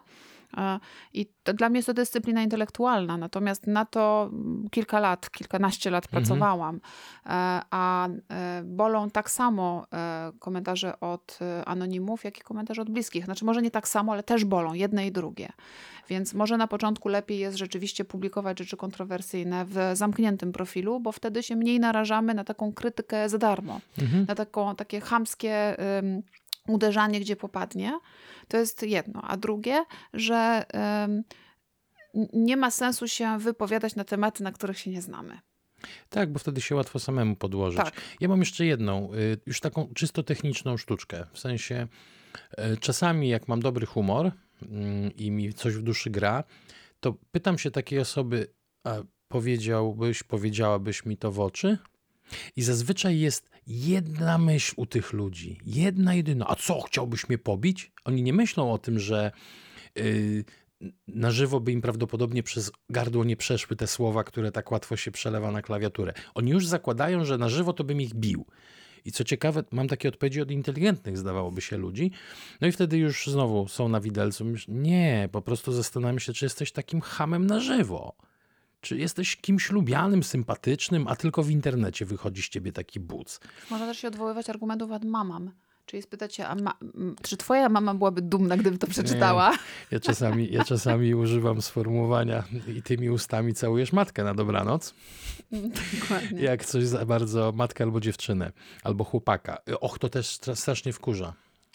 I 1.12 1.26
dla 1.58 1.68
mnie 1.68 1.78
jest 1.78 1.86
to 1.86 1.94
dyscyplina 1.94 2.42
intelektualna, 2.42 3.16
natomiast 3.16 3.66
na 3.66 3.84
to 3.84 4.30
mm, 4.32 4.68
kilka 4.70 5.00
lat, 5.00 5.30
kilkanaście 5.30 5.90
lat 5.90 6.04
Mhm. 6.04 6.22
pracowałam. 6.24 6.76
E, 7.26 7.60
A 7.70 8.08
e, 8.08 8.62
bolą 8.64 9.10
tak 9.10 9.30
samo 9.30 9.86
e, 9.92 10.32
komentarze 10.38 11.00
od 11.00 11.38
anonimów, 11.66 12.24
jak 12.24 12.38
i 12.38 12.40
komentarze 12.40 12.82
od 12.82 12.90
bliskich. 12.90 13.24
Znaczy 13.24 13.44
może 13.44 13.62
nie 13.62 13.70
tak 13.70 13.88
samo, 13.88 14.12
ale 14.12 14.22
też 14.22 14.44
bolą, 14.44 14.74
jedne 14.74 15.06
i 15.06 15.12
drugie. 15.12 15.48
Więc 16.08 16.34
może 16.34 16.56
na 16.56 16.66
początku 16.66 17.08
lepiej 17.08 17.38
jest 17.38 17.56
rzeczywiście 17.58 18.04
publikować 18.04 18.58
rzeczy 18.58 18.76
kontrowersyjne 18.76 19.64
w 19.68 19.76
zamkniętym 19.94 20.52
profilu, 20.52 21.00
bo 21.00 21.12
wtedy 21.12 21.42
się 21.42 21.56
mniej 21.56 21.80
narażamy 21.80 22.34
na 22.34 22.44
taką 22.44 22.72
krytykę 22.72 23.28
za 23.28 23.38
darmo 23.38 23.80
Mhm. 24.02 24.24
na 24.28 24.34
taką, 24.34 24.74
takie 24.76 25.00
chamskie 25.00 25.76
ym, 25.98 26.22
uderzanie, 26.68 27.20
gdzie 27.20 27.36
popadnie. 27.36 27.98
To 28.48 28.56
jest 28.56 28.82
jedno. 28.82 29.22
A 29.22 29.36
drugie, 29.36 29.84
że 30.12 30.64
nie 32.32 32.56
ma 32.56 32.70
sensu 32.70 33.08
się 33.08 33.38
wypowiadać 33.38 33.96
na 33.96 34.04
tematy, 34.04 34.42
na 34.42 34.52
których 34.52 34.78
się 34.78 34.90
nie 34.90 35.02
znamy. 35.02 35.38
Tak, 36.08 36.32
bo 36.32 36.38
wtedy 36.38 36.60
się 36.60 36.74
łatwo 36.74 36.98
samemu 36.98 37.36
podłożyć. 37.36 37.78
Tak. 37.78 38.00
Ja 38.20 38.28
mam 38.28 38.40
jeszcze 38.40 38.66
jedną, 38.66 39.14
y, 39.14 39.38
już 39.46 39.60
taką 39.60 39.88
czysto 39.94 40.22
techniczną 40.22 40.76
sztuczkę. 40.76 41.26
W 41.32 41.38
sensie, 41.38 41.88
y, 42.58 42.76
czasami 42.76 43.28
jak 43.28 43.48
mam 43.48 43.60
dobry 43.60 43.86
humor 43.86 44.32
mm, 44.62 45.16
i 45.16 45.30
mi 45.30 45.54
coś 45.54 45.74
w 45.74 45.82
duszy 45.82 46.10
gra, 46.10 46.44
to 47.00 47.14
pytam 47.32 47.58
się 47.58 47.70
takiej 47.70 47.98
osoby, 47.98 48.46
a 48.84 48.94
powiedziałbyś, 49.28 50.22
powiedziałabyś 50.22 51.04
mi 51.04 51.16
to 51.16 51.32
w 51.32 51.40
oczy? 51.40 51.78
I 52.56 52.62
zazwyczaj 52.62 53.18
jest 53.18 53.50
jedna 53.66 54.38
myśl 54.38 54.74
u 54.76 54.86
tych 54.86 55.12
ludzi, 55.12 55.58
jedna 55.66 56.14
jedyna. 56.14 56.46
A 56.48 56.54
co, 56.56 56.80
chciałbyś 56.80 57.28
mnie 57.28 57.38
pobić? 57.38 57.92
Oni 58.04 58.22
nie 58.22 58.32
myślą 58.32 58.72
o 58.72 58.78
tym, 58.78 58.98
że 58.98 59.32
yy, 59.96 60.44
na 61.08 61.30
żywo 61.30 61.60
by 61.60 61.72
im 61.72 61.82
prawdopodobnie 61.82 62.42
przez 62.42 62.72
gardło 62.90 63.24
nie 63.24 63.36
przeszły 63.36 63.76
te 63.76 63.86
słowa, 63.86 64.24
które 64.24 64.52
tak 64.52 64.72
łatwo 64.72 64.96
się 64.96 65.10
przelewa 65.10 65.52
na 65.52 65.62
klawiaturę. 65.62 66.12
Oni 66.34 66.50
już 66.50 66.66
zakładają, 66.66 67.24
że 67.24 67.38
na 67.38 67.48
żywo 67.48 67.72
to 67.72 67.84
bym 67.84 68.00
ich 68.00 68.14
bił. 68.14 68.46
I 69.04 69.12
co 69.12 69.24
ciekawe, 69.24 69.64
mam 69.70 69.88
takie 69.88 70.08
odpowiedzi 70.08 70.40
od 70.40 70.50
inteligentnych, 70.50 71.18
zdawałoby 71.18 71.60
się, 71.60 71.76
ludzi. 71.76 72.10
No 72.60 72.66
i 72.66 72.72
wtedy 72.72 72.98
już 72.98 73.26
znowu 73.26 73.68
są 73.68 73.88
na 73.88 74.00
widelcu. 74.00 74.44
Nie, 74.68 75.28
po 75.32 75.42
prostu 75.42 75.72
zastanawiam 75.72 76.18
się, 76.18 76.32
czy 76.32 76.44
jesteś 76.44 76.72
takim 76.72 77.00
hamem 77.00 77.46
na 77.46 77.60
żywo. 77.60 78.16
Czy 78.84 78.98
jesteś 78.98 79.36
kimś 79.36 79.70
lubianym, 79.70 80.22
sympatycznym, 80.22 81.08
a 81.08 81.16
tylko 81.16 81.42
w 81.42 81.50
internecie 81.50 82.06
wychodzi 82.06 82.42
z 82.42 82.48
ciebie 82.48 82.72
taki 82.72 83.00
buc. 83.00 83.40
Można 83.70 83.86
też 83.86 83.98
się 83.98 84.08
odwoływać 84.08 84.50
argumentów 84.50 84.92
ad 84.92 85.04
mamam. 85.04 85.50
Czyli 85.86 86.02
spytać 86.02 86.34
się, 86.34 86.46
a 86.46 86.54
ma, 86.54 86.74
czy 87.22 87.36
twoja 87.36 87.68
mama 87.68 87.94
byłaby 87.94 88.22
dumna, 88.22 88.56
gdyby 88.56 88.78
to 88.78 88.86
przeczytała? 88.86 89.52
Ja 89.90 90.00
czasami, 90.00 90.52
ja 90.52 90.64
czasami 90.64 91.14
używam 91.24 91.62
sformułowania 91.62 92.44
i 92.76 92.82
tymi 92.82 93.10
ustami 93.10 93.54
całujesz 93.54 93.92
matkę 93.92 94.24
na 94.24 94.34
dobranoc. 94.34 94.94
Dokładnie. 96.00 96.42
Jak 96.42 96.64
coś 96.64 96.84
za 96.86 97.06
bardzo 97.06 97.52
matkę 97.52 97.84
albo 97.84 98.00
dziewczynę, 98.00 98.52
albo 98.82 99.04
chłopaka. 99.04 99.58
Och, 99.80 99.98
to 99.98 100.08
też 100.08 100.26
stra- 100.26 100.56
strasznie 100.56 100.92
wkurza. 100.92 101.32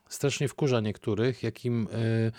Strasznie 0.09 0.47
wkurza 0.47 0.79
niektórych, 0.79 1.43
jakim 1.43 1.87
y, 1.87 2.31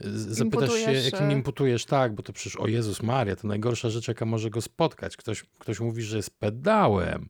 z- 0.00 0.26
zapytasz 0.38 0.70
się, 0.84 0.92
jakim 1.04 1.30
e, 1.30 1.32
imputujesz, 1.32 1.84
tak, 1.84 2.14
bo 2.14 2.22
to 2.22 2.32
przecież, 2.32 2.56
o 2.56 2.66
Jezus 2.66 3.02
Maria, 3.02 3.36
to 3.36 3.48
najgorsza 3.48 3.90
rzecz, 3.90 4.08
jaka 4.08 4.24
może 4.24 4.50
go 4.50 4.60
spotkać. 4.60 5.16
Ktoś, 5.16 5.44
ktoś 5.58 5.80
mówi, 5.80 6.02
że 6.02 6.16
jest 6.16 6.30
pedałem. 6.40 7.28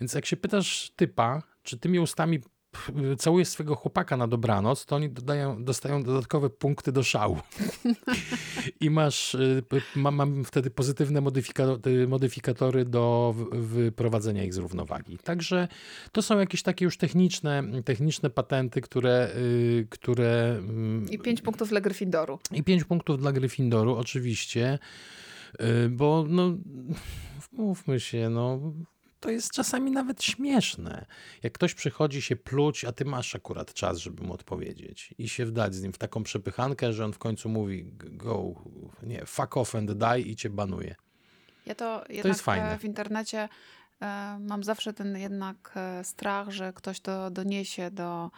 Więc 0.00 0.14
jak 0.14 0.26
się 0.26 0.36
pytasz 0.36 0.92
typa, 0.96 1.42
czy 1.62 1.78
tymi 1.78 1.98
ustami 1.98 2.40
pff, 2.72 2.90
całujesz 3.18 3.48
swego 3.48 3.74
chłopaka 3.74 4.16
na 4.16 4.26
dobranoc, 4.28 4.86
to 4.86 4.96
oni 4.96 5.10
dodają, 5.10 5.64
dostają 5.64 6.02
dodatkowe 6.02 6.50
punkty 6.50 6.92
do 6.92 7.02
szału. 7.02 7.38
I 8.80 8.90
masz, 8.90 9.34
y, 9.34 9.62
p- 9.68 9.80
ma, 9.96 10.10
mam 10.10 10.44
wtedy 10.44 10.70
pozytywne 10.70 11.20
modyfika- 11.22 12.06
modyfikatory 12.08 12.84
do 12.84 13.34
wyprowadzenia 13.52 14.44
ich 14.44 14.54
z 14.54 14.56
równowagi. 14.58 15.18
Także 15.18 15.68
to 16.12 16.22
są 16.22 16.38
jakieś 16.38 16.62
takie 16.62 16.84
już 16.84 16.96
techniczne, 16.96 17.62
techniczne 17.84 18.30
patenty, 18.30 18.80
które, 18.80 19.30
y, 19.36 19.86
które 19.90 20.56
mm, 20.58 21.10
I 21.10 21.18
pięć 21.18 21.40
punktów 21.42 21.68
dla 21.68 21.80
Gryffindoru. 21.80 22.38
i 22.52 22.62
pięć 22.64 22.84
punktów 22.84 23.18
dla 23.20 23.32
Gryffindoru, 23.32 23.96
oczywiście, 23.96 24.78
y, 25.60 25.88
bo 25.88 26.24
no, 26.28 26.52
mówmy 27.52 28.00
się, 28.00 28.30
no, 28.30 28.60
to 29.22 29.30
jest 29.30 29.50
czasami 29.52 29.90
nawet 29.90 30.22
śmieszne. 30.24 31.06
Jak 31.42 31.52
ktoś 31.52 31.74
przychodzi 31.74 32.22
się 32.22 32.36
pluć, 32.36 32.84
a 32.84 32.92
ty 32.92 33.04
masz 33.04 33.34
akurat 33.34 33.74
czas, 33.74 33.98
żeby 33.98 34.22
mu 34.22 34.32
odpowiedzieć 34.32 35.14
i 35.18 35.28
się 35.28 35.46
wdać 35.46 35.74
z 35.74 35.82
nim 35.82 35.92
w 35.92 35.98
taką 35.98 36.22
przepychankę, 36.22 36.92
że 36.92 37.04
on 37.04 37.12
w 37.12 37.18
końcu 37.18 37.48
mówi 37.48 37.84
go, 37.94 38.54
nie, 39.02 39.26
fuck 39.26 39.56
off 39.56 39.74
and 39.74 39.92
die 39.92 40.20
i 40.20 40.36
cię 40.36 40.50
banuje. 40.50 40.94
Ja 41.66 41.74
to 41.74 42.04
jednak 42.08 42.24
jest 42.24 42.40
fajne. 42.40 42.72
e, 42.74 42.78
w 42.78 42.84
internecie 42.84 43.48
e, 44.02 44.38
mam 44.40 44.64
zawsze 44.64 44.92
ten 44.92 45.16
jednak 45.18 45.72
e, 45.76 46.04
strach, 46.04 46.50
że 46.50 46.72
ktoś 46.72 47.00
to 47.00 47.30
doniesie 47.30 47.90
do 47.90 48.30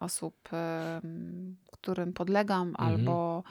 osób, 0.00 0.48
którym 1.72 2.12
podlegam 2.12 2.68
Mhm. 2.68 2.88
albo 2.90 3.42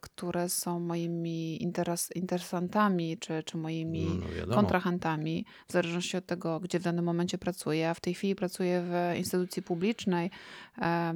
które 0.00 0.48
są 0.48 0.80
moimi 0.80 1.62
interes, 1.62 2.10
interesantami 2.14 3.18
czy, 3.18 3.42
czy 3.42 3.56
moimi 3.56 4.04
No 4.04 4.28
wiadomo. 4.36 4.54
kontrahentami, 4.54 5.44
w 5.68 5.72
zależności 5.72 6.16
od 6.16 6.26
tego, 6.26 6.60
gdzie 6.60 6.78
w 6.78 6.82
danym 6.82 7.04
momencie 7.04 7.38
pracuję. 7.38 7.90
A 7.90 7.94
w 7.94 8.00
tej 8.00 8.14
chwili 8.14 8.34
pracuję 8.34 8.82
w 8.82 9.18
instytucji 9.18 9.62
publicznej, 9.62 10.30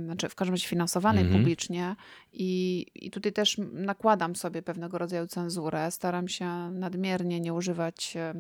znaczy 0.05 0.29
w 0.29 0.35
każdym 0.35 0.55
razie 0.55 0.69
finansowanej 0.69 1.23
Mhm. 1.25 1.41
publicznie 1.41 1.97
i, 2.33 2.87
i 2.95 3.11
tutaj 3.11 3.33
też 3.33 3.57
nakładam 3.73 4.37
sobie 4.37 4.63
pewnego 4.63 4.99
rodzaju 4.99 5.27
cenzurę. 5.27 5.91
Staram 5.91 6.29
się 6.29 6.47
nadmiernie 6.71 7.41
nie 7.41 7.55
używać 7.55 8.17
e, 8.17 8.35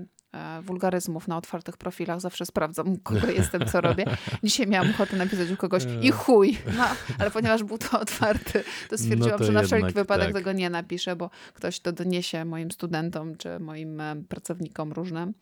wulgaryzmów 0.62 1.28
na 1.28 1.37
otwartych 1.37 1.76
profilach. 1.76 2.20
Zawsze 2.20 2.47
sprawdzam, 2.47 2.97
kogo 2.97 3.26
jestem, 3.26 3.66
co 3.66 3.80
robię. 3.80 4.05
Dzisiaj 4.45 4.66
miałam 4.66 4.91
ochotę 4.91 5.16
napisać 5.16 5.51
u 5.51 5.57
kogoś 5.57 5.83
i 6.03 6.11
chuj, 6.11 6.59
no, 6.76 6.85
ale 7.18 7.30
ponieważ 7.30 7.64
był 7.64 7.78
to 7.78 8.01
otwarty, 8.01 8.64
to 8.91 8.99
stwierdziłam, 8.99 9.33
No 9.33 9.39
to 9.39 9.45
że 9.45 9.53
na 9.53 9.62
wszelki 9.62 9.93
wypadek 9.93 10.26
tak. 10.26 10.35
tego 10.35 10.53
nie 10.53 10.70
napiszę, 10.70 11.16
bo 11.16 11.30
ktoś 11.55 11.80
to 11.80 11.93
doniesie 11.93 12.45
moim 12.45 12.70
studentom 12.70 13.37
czy 13.37 13.59
moim 13.61 14.01
em, 14.01 14.24
pracownikom 14.24 14.93
różnym. 14.93 15.35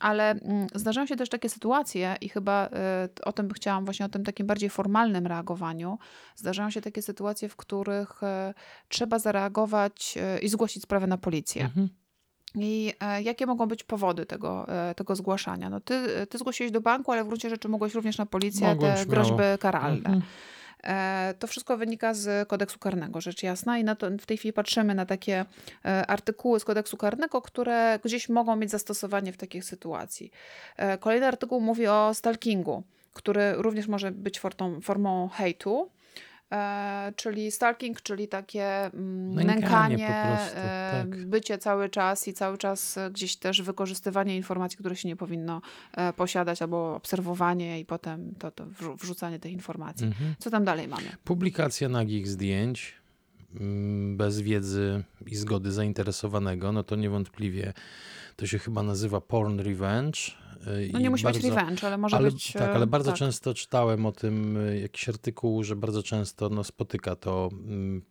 Ale 0.00 0.30
mm, 0.30 0.66
zdarzają 0.74 1.06
się 1.06 1.16
też 1.16 1.28
takie 1.28 1.48
sytuacje 1.48 2.16
i 2.20 2.28
chyba 2.28 2.68
e, 2.72 3.08
o 3.24 3.32
tym 3.32 3.50
chciałam 3.50 3.84
właśnie 3.84 4.06
o 4.06 4.08
tym 4.08 4.24
takim 4.24 4.46
bardziej 4.46 4.70
formalnym 4.70 5.26
reagowaniu. 5.26 5.98
Zdarzają 6.36 6.70
się 6.70 6.80
takie 6.80 7.02
sytuacje, 7.02 7.48
w 7.48 7.56
których 7.56 8.22
e, 8.22 8.54
trzeba 8.88 9.18
zareagować 9.18 10.18
e, 10.20 10.38
i 10.38 10.48
zgłosić 10.48 10.82
sprawę 10.82 11.06
na 11.06 11.18
policję. 11.18 11.64
Mhm. 11.64 11.88
I 12.54 12.94
e, 13.00 13.22
jakie 13.22 13.46
mogą 13.46 13.66
być 13.66 13.84
powody 13.84 14.26
tego, 14.26 14.66
e, 14.68 14.94
tego 14.94 15.16
zgłaszania? 15.16 15.70
No 15.70 15.80
ty, 15.80 16.26
ty 16.30 16.38
zgłosiłeś 16.38 16.72
do 16.72 16.80
banku, 16.80 17.12
ale 17.12 17.24
w 17.24 17.26
gruncie 17.26 17.50
rzeczy 17.50 17.68
mogłeś 17.68 17.94
również 17.94 18.18
na 18.18 18.26
policję 18.26 18.68
Mogłem 18.68 18.92
te 18.92 18.96
śmiało. 19.04 19.10
groźby 19.10 19.42
karalne. 19.60 19.96
Mhm. 19.96 20.22
E, 20.84 21.34
To 21.38 21.46
wszystko 21.46 21.76
wynika 21.76 22.14
z 22.14 22.48
kodeksu 22.48 22.78
karnego, 22.78 23.20
rzecz 23.20 23.42
jasna. 23.42 23.78
I 23.78 23.84
na 23.84 23.94
to, 23.96 24.06
w 24.20 24.26
tej 24.26 24.36
chwili 24.36 24.52
patrzymy 24.52 24.94
na 24.94 25.06
takie 25.06 25.44
artykuły 26.08 26.60
z 26.60 26.64
kodeksu 26.64 26.96
karnego, 26.96 27.42
które 27.42 27.98
gdzieś 28.04 28.28
mogą 28.28 28.56
mieć 28.56 28.70
zastosowanie 28.70 29.32
w 29.32 29.36
takich 29.36 29.64
sytuacji. 29.64 30.30
Kolejny 31.00 31.26
artykuł 31.26 31.60
mówi 31.60 31.86
o 31.86 32.14
stalkingu, 32.14 32.82
który 33.12 33.52
również 33.56 33.86
może 33.88 34.10
być 34.10 34.40
formą, 34.40 34.80
formą 34.80 35.28
hejtu. 35.28 35.90
E, 36.52 37.12
czyli 37.16 37.50
stalking, 37.50 38.02
czyli 38.02 38.28
takie 38.28 38.84
mm, 38.84 39.34
Nękanie 39.34 39.60
nękanie, 39.60 40.22
po 40.22 40.36
prostu, 40.36 40.58
e, 40.58 40.90
tak. 40.92 41.26
bycie 41.26 41.58
cały 41.58 41.88
czas 41.88 42.28
i 42.28 42.32
cały 42.32 42.58
czas 42.58 42.98
gdzieś 43.10 43.36
też 43.36 43.62
wykorzystywanie 43.62 44.36
informacji, 44.36 44.78
które 44.78 44.96
się 44.96 45.08
nie 45.08 45.16
powinno 45.16 45.60
e, 45.92 46.12
posiadać, 46.12 46.62
albo 46.62 46.94
obserwowanie 46.94 47.80
i 47.80 47.84
potem 47.84 48.34
to, 48.38 48.50
to 48.50 48.66
wrzu- 48.66 48.96
wrzucanie 48.96 49.38
tych 49.38 49.52
informacji. 49.52 50.06
Mhm. 50.06 50.34
Co 50.38 50.50
tam 50.50 50.64
dalej 50.64 50.88
mamy? 50.88 51.08
Publikacja 51.24 51.88
nagich 51.88 52.28
zdjęć 52.28 52.94
mm, 53.60 54.16
bez 54.16 54.40
wiedzy 54.40 55.04
i 55.26 55.36
zgody 55.36 55.72
zainteresowanego, 55.72 56.72
no 56.72 56.82
to 56.82 56.96
niewątpliwie 56.96 57.72
to 58.36 58.46
się 58.46 58.58
chyba 58.58 58.82
nazywa 58.82 59.20
porn 59.20 59.60
revenge. 59.60 60.18
Y, 60.66 60.90
No 60.92 60.98
nie 60.98 61.10
musi 61.10 61.24
być 61.24 61.32
bardzo- 61.34 61.48
revenge, 61.48 61.86
ale 61.86 61.98
może 61.98 62.16
ale, 62.16 62.30
być... 62.30 62.52
Tak, 62.52 62.62
e, 62.62 62.74
ale 62.74 62.86
bardzo 62.86 63.10
tak. 63.10 63.18
często 63.18 63.54
czytałem 63.54 64.06
o 64.06 64.12
tym 64.12 64.56
y, 64.56 64.80
jakiś 64.80 65.08
artykuł, 65.08 65.64
że 65.64 65.76
bardzo 65.76 66.02
często 66.02 66.48
no, 66.48 66.64
spotyka 66.64 67.16
to 67.16 67.48
mm, 67.52 68.02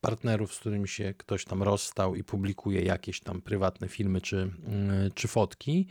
partnerów, 0.00 0.54
z 0.54 0.58
którymi 0.58 0.88
się 0.88 1.14
ktoś 1.16 1.44
tam 1.44 1.62
rozstał 1.62 2.14
i 2.14 2.24
publikuje 2.24 2.82
jakieś 2.82 3.20
tam 3.20 3.42
prywatne 3.42 3.88
filmy 3.88 4.20
czy, 4.20 4.36
mm, 4.36 5.10
czy 5.14 5.28
fotki. 5.28 5.86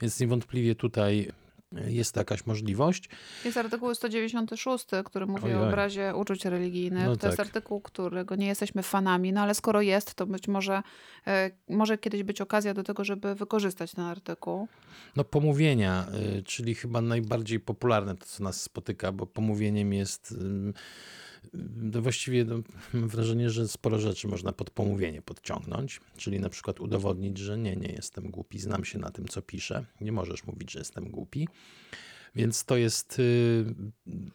Więc 0.00 0.20
niewątpliwie 0.20 0.74
tutaj 0.74 1.32
jest 1.72 2.16
jakaś 2.16 2.46
możliwość. 2.46 3.08
Jest 3.44 3.56
artykuł 3.56 3.94
196, 3.94 4.86
który 5.04 5.26
mówi 5.26 5.52
o 5.52 5.68
obrazie 5.68 6.14
uczuć 6.14 6.44
religijnych. 6.44 7.06
No 7.06 7.16
to 7.16 7.26
jest 7.26 7.36
tak. 7.36 7.46
artykuł, 7.46 7.80
którego 7.80 8.36
nie 8.36 8.46
jesteśmy 8.46 8.82
fanami, 8.82 9.32
no 9.32 9.40
ale 9.40 9.54
skoro 9.54 9.82
jest, 9.82 10.14
to 10.14 10.26
być 10.26 10.48
może 10.48 10.82
e, 11.26 11.50
może 11.68 11.98
kiedyś 11.98 12.22
być 12.22 12.40
okazja 12.40 12.74
do 12.74 12.82
tego, 12.82 13.04
żeby 13.04 13.34
wykorzystać 13.34 13.92
ten 13.92 14.04
artykuł. 14.04 14.68
No 15.16 15.24
pomówienia, 15.24 16.06
y, 16.38 16.42
czyli 16.42 16.74
chyba 16.74 17.00
najbardziej 17.00 17.60
popularne 17.60 18.16
to, 18.16 18.26
co 18.26 18.44
nas 18.44 18.62
spotyka, 18.62 19.12
bo 19.12 19.26
pomówieniem 19.26 19.92
jest 19.92 20.34
no 21.76 22.02
właściwie 22.02 22.44
no, 22.44 22.56
mam 22.94 23.08
wrażenie, 23.08 23.50
że 23.50 23.68
sporo 23.68 23.98
rzeczy 23.98 24.28
można 24.28 24.52
pod 24.52 24.70
pomówienie 24.70 25.22
podciągnąć, 25.22 26.00
czyli 26.16 26.40
na 26.40 26.48
przykład 26.48 26.80
udowodnić, 26.80 27.38
że 27.38 27.58
nie, 27.58 27.76
nie 27.76 27.92
jestem 27.92 28.30
głupi, 28.30 28.58
znam 28.58 28.84
się 28.84 28.98
na 28.98 29.10
tym, 29.10 29.28
co 29.28 29.42
piszę, 29.42 29.84
nie 30.00 30.12
możesz 30.12 30.44
mówić, 30.46 30.72
że 30.72 30.78
jestem 30.78 31.10
głupi. 31.10 31.48
Więc 32.34 32.64
to 32.64 32.76
jest. 32.76 33.18
y, 33.18 33.64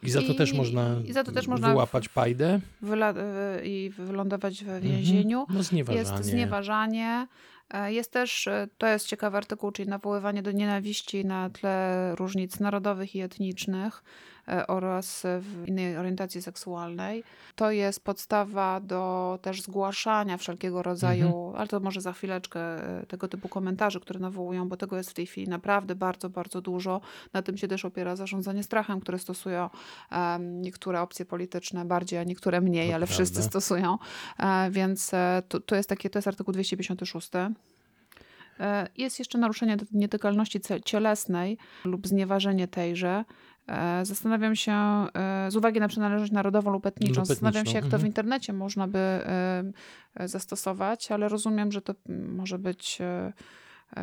I 0.02 0.10
za 0.10 0.22
to 0.22 0.32
I- 0.32 0.36
też 0.36 0.52
można 0.52 1.00
i 1.04 1.12
za 1.12 1.24
to 1.24 1.32
też 1.32 1.46
można 1.46 1.68
wyłapać 1.68 2.08
pajdę. 2.08 2.60
Wyla- 2.82 3.14
e, 3.16 3.66
I 3.66 3.90
wylądować 3.90 4.64
w 4.64 4.80
więzieniu. 4.80 5.40
Mhm. 5.40 5.58
No 5.58 5.62
znieważanie. 5.62 6.08
Jest 6.18 6.24
znieważanie. 6.30 7.26
E, 7.70 7.92
Jest 7.92 8.12
też, 8.12 8.46
e, 8.46 8.68
to 8.78 8.86
jest 8.86 9.06
ciekawy 9.06 9.36
artykuł, 9.36 9.70
czyli 9.72 9.88
nawoływanie 9.88 10.42
do 10.42 10.52
nienawiści 10.52 11.24
na 11.24 11.50
tle 11.50 12.14
różnic 12.16 12.60
narodowych 12.60 13.14
i 13.16 13.20
etnicznych 13.20 14.04
e, 14.48 14.66
oraz 14.66 15.22
w 15.40 15.68
innej 15.68 15.96
orientacji 15.96 16.42
seksualnej. 16.42 17.24
To 17.56 17.70
jest 17.70 18.04
podstawa 18.04 18.80
do 18.80 19.38
też 19.42 19.62
zgłaszania 19.62 20.36
wszelkiego 20.36 20.82
rodzaju, 20.82 21.26
Mhm. 21.26 21.56
ale 21.56 21.68
to 21.68 21.80
może 21.80 22.00
za 22.00 22.12
chwileczkę, 22.12 22.60
tego 23.08 23.28
typu 23.28 23.48
komentarzy, 23.48 24.00
które 24.00 24.20
nawołują, 24.20 24.68
bo 24.68 24.76
tego 24.76 24.96
jest 24.96 25.10
w 25.10 25.14
tej 25.14 25.26
chwili 25.26 25.48
naprawdę 25.48 25.94
bardzo, 25.94 26.30
bardzo 26.30 26.60
dużo. 26.60 27.00
Na 27.32 27.42
tym 27.42 27.56
się 27.56 27.68
też 27.68 27.84
opiera 27.84 28.16
zarządzanie 28.16 28.62
strachem, 28.62 29.00
które 29.00 29.18
stosują 29.18 29.70
niektóre 30.40 31.00
opcje 31.00 31.24
polityczne 31.24 31.84
bardziej, 31.84 32.18
a 32.18 32.24
niektóre 32.24 32.60
mniej, 32.60 32.88
To 32.88 32.94
ale 32.94 33.06
wszyscy 33.06 33.34
prawda. 33.34 33.50
stosują. 33.50 33.98
E, 34.38 34.70
Więc 34.70 35.10
to, 35.48 35.60
to 35.60 35.76
jest 35.76 35.88
takie, 35.88 36.10
to 36.10 36.18
jest 36.18 36.28
artykuł 36.28 36.52
256. 36.52 37.30
E, 38.60 38.88
Jest 38.96 39.18
jeszcze 39.18 39.38
naruszenie 39.38 39.76
nietykalności 39.92 40.60
cielesnej 40.84 41.58
lub 41.84 42.06
znieważenie 42.06 42.68
tejże. 42.68 43.24
E, 43.66 44.04
Zastanawiam 44.04 44.56
się, 44.56 44.72
e, 44.72 45.50
z 45.50 45.56
uwagi 45.56 45.80
na 45.80 45.88
przynależność 45.88 46.32
narodową 46.32 46.70
lub 46.70 46.86
etniczą, 46.86 47.20
Lub 47.20 47.26
zastanawiam 47.26 47.66
się, 47.66 47.74
jak 47.74 47.84
to 47.84 47.90
w 47.90 47.94
mhm. 47.94 48.06
internecie 48.06 48.52
można 48.52 48.88
by 48.88 49.20
zastosować, 50.24 51.12
ale 51.12 51.28
rozumiem, 51.28 51.72
że 51.72 51.82
to 51.82 51.94
może 52.28 52.58
być 52.58 52.98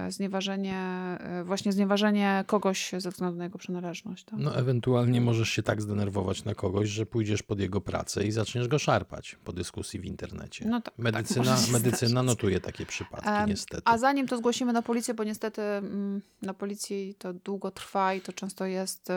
znieważenie, 0.10 0.78
e, 1.20 1.44
właśnie 1.46 1.72
znieważenie 1.72 2.44
kogoś 2.48 2.92
ze 2.98 3.12
względu 3.12 3.38
na 3.38 3.44
jego 3.44 3.58
przynależność. 3.58 4.24
Tak? 4.24 4.40
No, 4.40 4.56
ewentualnie 4.56 5.22
możesz 5.22 5.50
się 5.50 5.64
tak 5.64 5.82
zdenerwować 5.82 6.44
na 6.44 6.56
kogoś, 6.56 6.90
że 6.90 7.06
pójdziesz 7.06 7.44
pod 7.44 7.60
jego 7.60 7.82
pracę 7.82 8.24
i 8.28 8.32
zaczniesz 8.32 8.68
go 8.68 8.80
szarpać 8.80 9.38
po 9.44 9.54
dyskusji 9.54 10.00
w 10.00 10.06
internecie. 10.06 10.66
No 10.66 10.82
tak, 10.82 10.96
tak 10.96 11.04
medycyna 11.04 11.58
się 11.58 11.72
medycyna 11.72 12.24
notuje 12.24 12.60
takie 12.60 12.86
przypadki, 12.86 13.30
Em, 13.30 13.50
niestety. 13.50 13.84
A 13.86 13.98
zanim 13.98 14.28
to 14.28 14.38
zgłosimy 14.38 14.74
na 14.74 14.82
policję, 14.82 15.14
bo 15.14 15.24
niestety 15.24 15.62
mm, 15.62 16.22
na 16.42 16.54
policji 16.54 17.16
to 17.20 17.34
długo 17.34 17.72
trwa 17.72 18.14
i 18.14 18.22
to 18.22 18.34
często 18.34 18.66
jest 18.66 19.12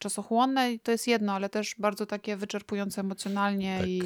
czasochłonne 0.00 0.72
i 0.72 0.80
to 0.80 0.92
jest 0.92 1.06
jedno, 1.06 1.32
ale 1.32 1.48
też 1.48 1.74
bardzo 1.78 2.06
takie 2.06 2.36
wyczerpujące 2.36 3.00
emocjonalnie 3.00 3.78
Tak. 3.78 3.88
i 3.88 4.02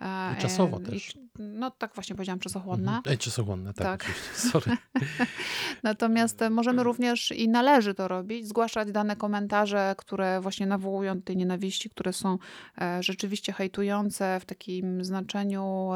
I 0.00 0.40
czasowo 0.42 0.76
e, 0.76 0.80
też. 0.80 1.16
I, 1.16 1.18
no 1.38 1.70
tak 1.70 1.94
właśnie 1.94 2.16
powiedziałam, 2.16 2.38
czasochłonne. 2.38 2.96
Mhm. 2.96 3.02
Ej, 3.06 3.18
czasochłonne, 3.18 3.74
tak, 3.74 3.86
Tak. 3.86 4.00
oczywiście. 4.00 4.48
Sorry. 4.50 4.76
Natomiast 5.82 6.42
e, 6.42 6.50
możemy 6.50 6.82
również 6.82 7.32
i 7.32 7.48
należy 7.48 7.94
to 7.94 8.08
robić, 8.08 8.48
zgłaszać 8.48 8.92
dane 8.92 9.16
komentarze, 9.16 9.94
które 9.98 10.40
właśnie 10.40 10.66
nawołują 10.66 11.14
do 11.14 11.22
tej 11.22 11.36
nienawiści, 11.36 11.90
które 11.90 12.12
są 12.12 12.38
e, 12.80 13.02
rzeczywiście 13.02 13.52
hejtujące 13.52 14.40
w 14.40 14.44
takim 14.44 15.04
znaczeniu 15.04 15.88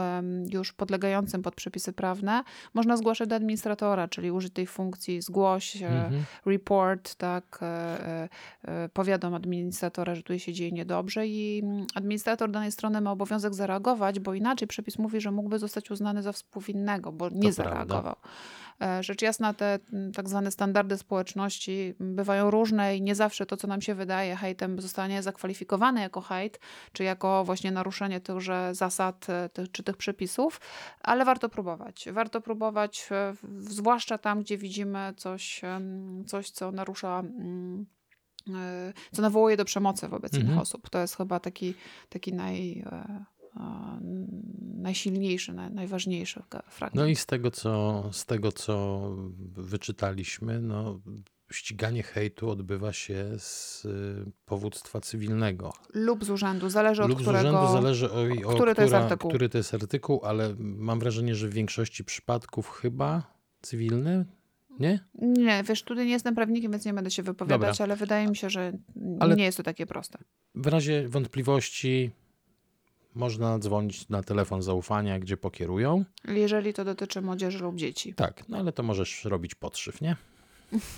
już 0.52 0.72
podlegającym 0.72 1.42
pod 1.42 1.54
przepisy 1.54 1.92
prawne. 1.92 2.44
Można 2.74 2.96
zgłaszać 2.96 3.28
do 3.28 3.36
administratora, 3.36 4.08
czyli 4.08 4.30
użyć 4.30 4.52
tej 4.54 4.66
funkcji 4.66 5.22
zgłoś, 5.22 5.82
e, 5.82 5.86
Mhm. 5.86 6.24
report, 6.46 7.14
tak, 7.14 7.58
e, 7.62 7.66
e, 7.66 8.28
e, 8.64 8.88
powiadom 8.88 9.34
administratora, 9.34 10.14
że 10.14 10.22
tu 10.22 10.38
się 10.38 10.52
dzieje 10.52 10.72
niedobrze 10.72 11.26
i 11.26 11.60
mm, 11.64 11.86
administrator 11.94 12.50
danej 12.50 12.72
strony 12.72 13.00
ma 13.00 13.12
obowiązek 13.12 13.54
zareagować, 13.54 13.91
bo 14.20 14.34
inaczej 14.34 14.68
przepis 14.68 14.98
mówi, 14.98 15.20
że 15.20 15.30
mógłby 15.30 15.58
zostać 15.58 15.90
uznany 15.90 16.22
za 16.22 16.32
współwinnego, 16.32 17.12
bo 17.12 17.28
nie 17.28 17.52
prawda. 17.52 17.52
zareagował. 17.52 18.14
E, 18.80 19.02
Rzecz 19.02 19.22
jasna, 19.22 19.54
te 19.54 19.78
mm, 19.92 20.12
tak 20.12 20.28
zwane 20.28 20.50
standardy 20.50 20.98
społeczności 20.98 21.94
bywają 22.00 22.50
różne 22.50 22.96
i 22.96 23.02
nie 23.02 23.14
zawsze 23.14 23.46
to, 23.46 23.56
co 23.56 23.66
nam 23.68 23.80
się 23.80 23.94
wydaje 23.94 24.36
hejtem, 24.36 24.80
zostanie 24.80 25.22
zakwalifikowane 25.22 26.00
jako 26.00 26.20
hejt, 26.20 26.58
czy 26.92 27.04
jako 27.04 27.44
właśnie 27.44 27.70
naruszenie 27.72 28.20
tychże 28.20 28.70
zasad, 28.74 29.30
e, 29.30 29.48
tych, 29.48 29.70
czy 29.72 29.82
tych 29.82 29.96
przepisów, 29.96 30.60
ale 31.00 31.24
warto 31.24 31.48
próbować. 31.48 32.08
Warto 32.12 32.40
próbować, 32.40 33.08
e, 33.10 33.34
zwłaszcza 33.58 34.18
tam, 34.18 34.40
gdzie 34.40 34.58
widzimy 34.58 35.12
coś, 35.16 35.60
coś 36.26 36.50
co 36.50 36.72
narusza. 36.72 37.18
mm, 37.18 37.86
Co 39.12 39.22
nawołuje 39.22 39.56
do 39.56 39.64
przemocy 39.64 40.08
wobec 40.08 40.34
Mhm. 40.34 40.46
innych 40.50 40.62
osób. 40.62 40.90
To 40.90 40.98
jest 40.98 41.16
chyba 41.16 41.40
taki, 41.40 41.74
taki 42.08 42.32
naj, 42.34 42.84
najsilniejszy, 44.74 45.52
naj, 45.52 45.70
najważniejszy 45.70 46.42
fragment. 46.68 46.94
No 46.94 47.06
i 47.06 47.16
z 47.16 47.26
tego, 47.26 47.50
co, 47.50 48.02
z 48.12 48.26
tego, 48.26 48.52
co 48.52 49.00
wyczytaliśmy, 49.56 50.60
no, 50.60 51.00
ściganie 51.52 52.02
hejtu 52.02 52.50
odbywa 52.50 52.92
się 52.92 53.24
z 53.38 53.84
y, 53.84 54.32
powództwa 54.44 55.00
cywilnego. 55.00 55.72
Lub 55.94 56.24
z 56.24 56.30
urzędu, 56.30 56.70
zależy 56.70 57.02
od 57.02 57.08
Lub 57.08 57.18
z 57.18 57.22
którego. 57.22 57.48
urzędu 57.48 57.72
zależy 57.72 58.10
o, 58.12 58.22
o 58.46 58.54
który 58.54 58.74
to 58.74 58.82
jest 58.82 58.94
artykuł. 58.94 59.30
który 59.30 59.48
to 59.48 59.58
jest 59.58 59.74
artykuł, 59.74 60.20
ale 60.24 60.54
mam 60.58 61.00
wrażenie, 61.00 61.34
że 61.34 61.48
w 61.48 61.52
większości 61.54 62.04
przypadków 62.04 62.70
chyba 62.70 63.34
cywilny, 63.62 64.24
nie? 64.80 65.04
Nie, 65.14 65.62
wiesz, 65.68 65.82
tutaj 65.82 66.06
nie 66.06 66.12
jestem 66.12 66.34
prawnikiem, 66.34 66.72
więc 66.72 66.84
nie 66.84 66.92
będę 66.94 67.10
się 67.10 67.22
wypowiadać, 67.22 67.78
Dobra. 67.78 67.84
ale 67.84 67.96
wydaje 67.96 68.28
mi 68.28 68.36
się, 68.36 68.50
że 68.50 68.72
Ale- 69.20 69.36
nie 69.36 69.44
jest 69.44 69.56
to 69.56 69.62
takie 69.62 69.86
proste. 69.86 70.18
W 70.54 70.66
razie 70.66 71.08
wątpliwości 71.08 72.10
można 73.14 73.58
dzwonić 73.58 74.08
na 74.08 74.22
telefon 74.22 74.62
zaufania, 74.62 75.18
gdzie 75.18 75.36
pokierują. 75.36 76.04
Jeżeli 76.28 76.74
to 76.74 76.84
dotyczy 76.84 77.22
młodzieży 77.22 77.58
lub 77.58 77.76
dzieci. 77.76 78.14
Tak, 78.14 78.48
no 78.48 78.58
ale 78.58 78.72
to 78.72 78.82
możesz 78.82 79.24
robić 79.24 79.54
podszyw, 79.54 80.00
nie? 80.00 80.16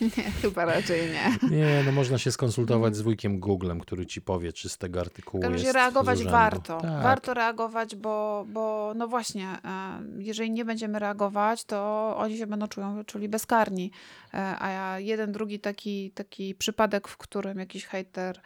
Nie, 0.00 0.10
chyba 0.42 0.64
raczej 0.64 1.00
nie. 1.10 1.50
Nie, 1.50 1.82
no 1.86 1.92
można 1.92 2.18
się 2.18 2.32
skonsultować 2.32 2.96
z 2.96 3.00
wujkiem 3.00 3.40
Googlem, 3.40 3.80
który 3.80 4.06
ci 4.06 4.22
powie, 4.22 4.52
czy 4.52 4.68
z 4.68 4.78
tego 4.78 5.00
artykułu 5.00 5.42
każdym 5.42 5.60
jest 5.60 5.74
reagować 5.74 6.24
warto. 6.24 6.80
Tak. 6.80 7.02
Warto 7.02 7.34
reagować, 7.34 7.96
bo, 7.96 8.46
bo 8.48 8.92
no 8.96 9.08
właśnie, 9.08 9.48
e, 9.64 10.02
jeżeli 10.18 10.50
nie 10.50 10.64
będziemy 10.64 10.98
reagować, 10.98 11.64
to 11.64 12.12
oni 12.16 12.38
się 12.38 12.46
będą 12.46 12.68
czują, 12.68 13.04
czuli 13.04 13.28
bezkarni. 13.28 13.90
E, 14.34 14.56
A 14.58 14.70
ja 14.70 14.98
jeden, 14.98 15.32
drugi 15.32 15.60
taki, 15.60 16.10
taki 16.10 16.54
przypadek, 16.54 17.08
w 17.08 17.16
którym 17.16 17.58
jakiś 17.58 17.86
hejter 17.86 18.40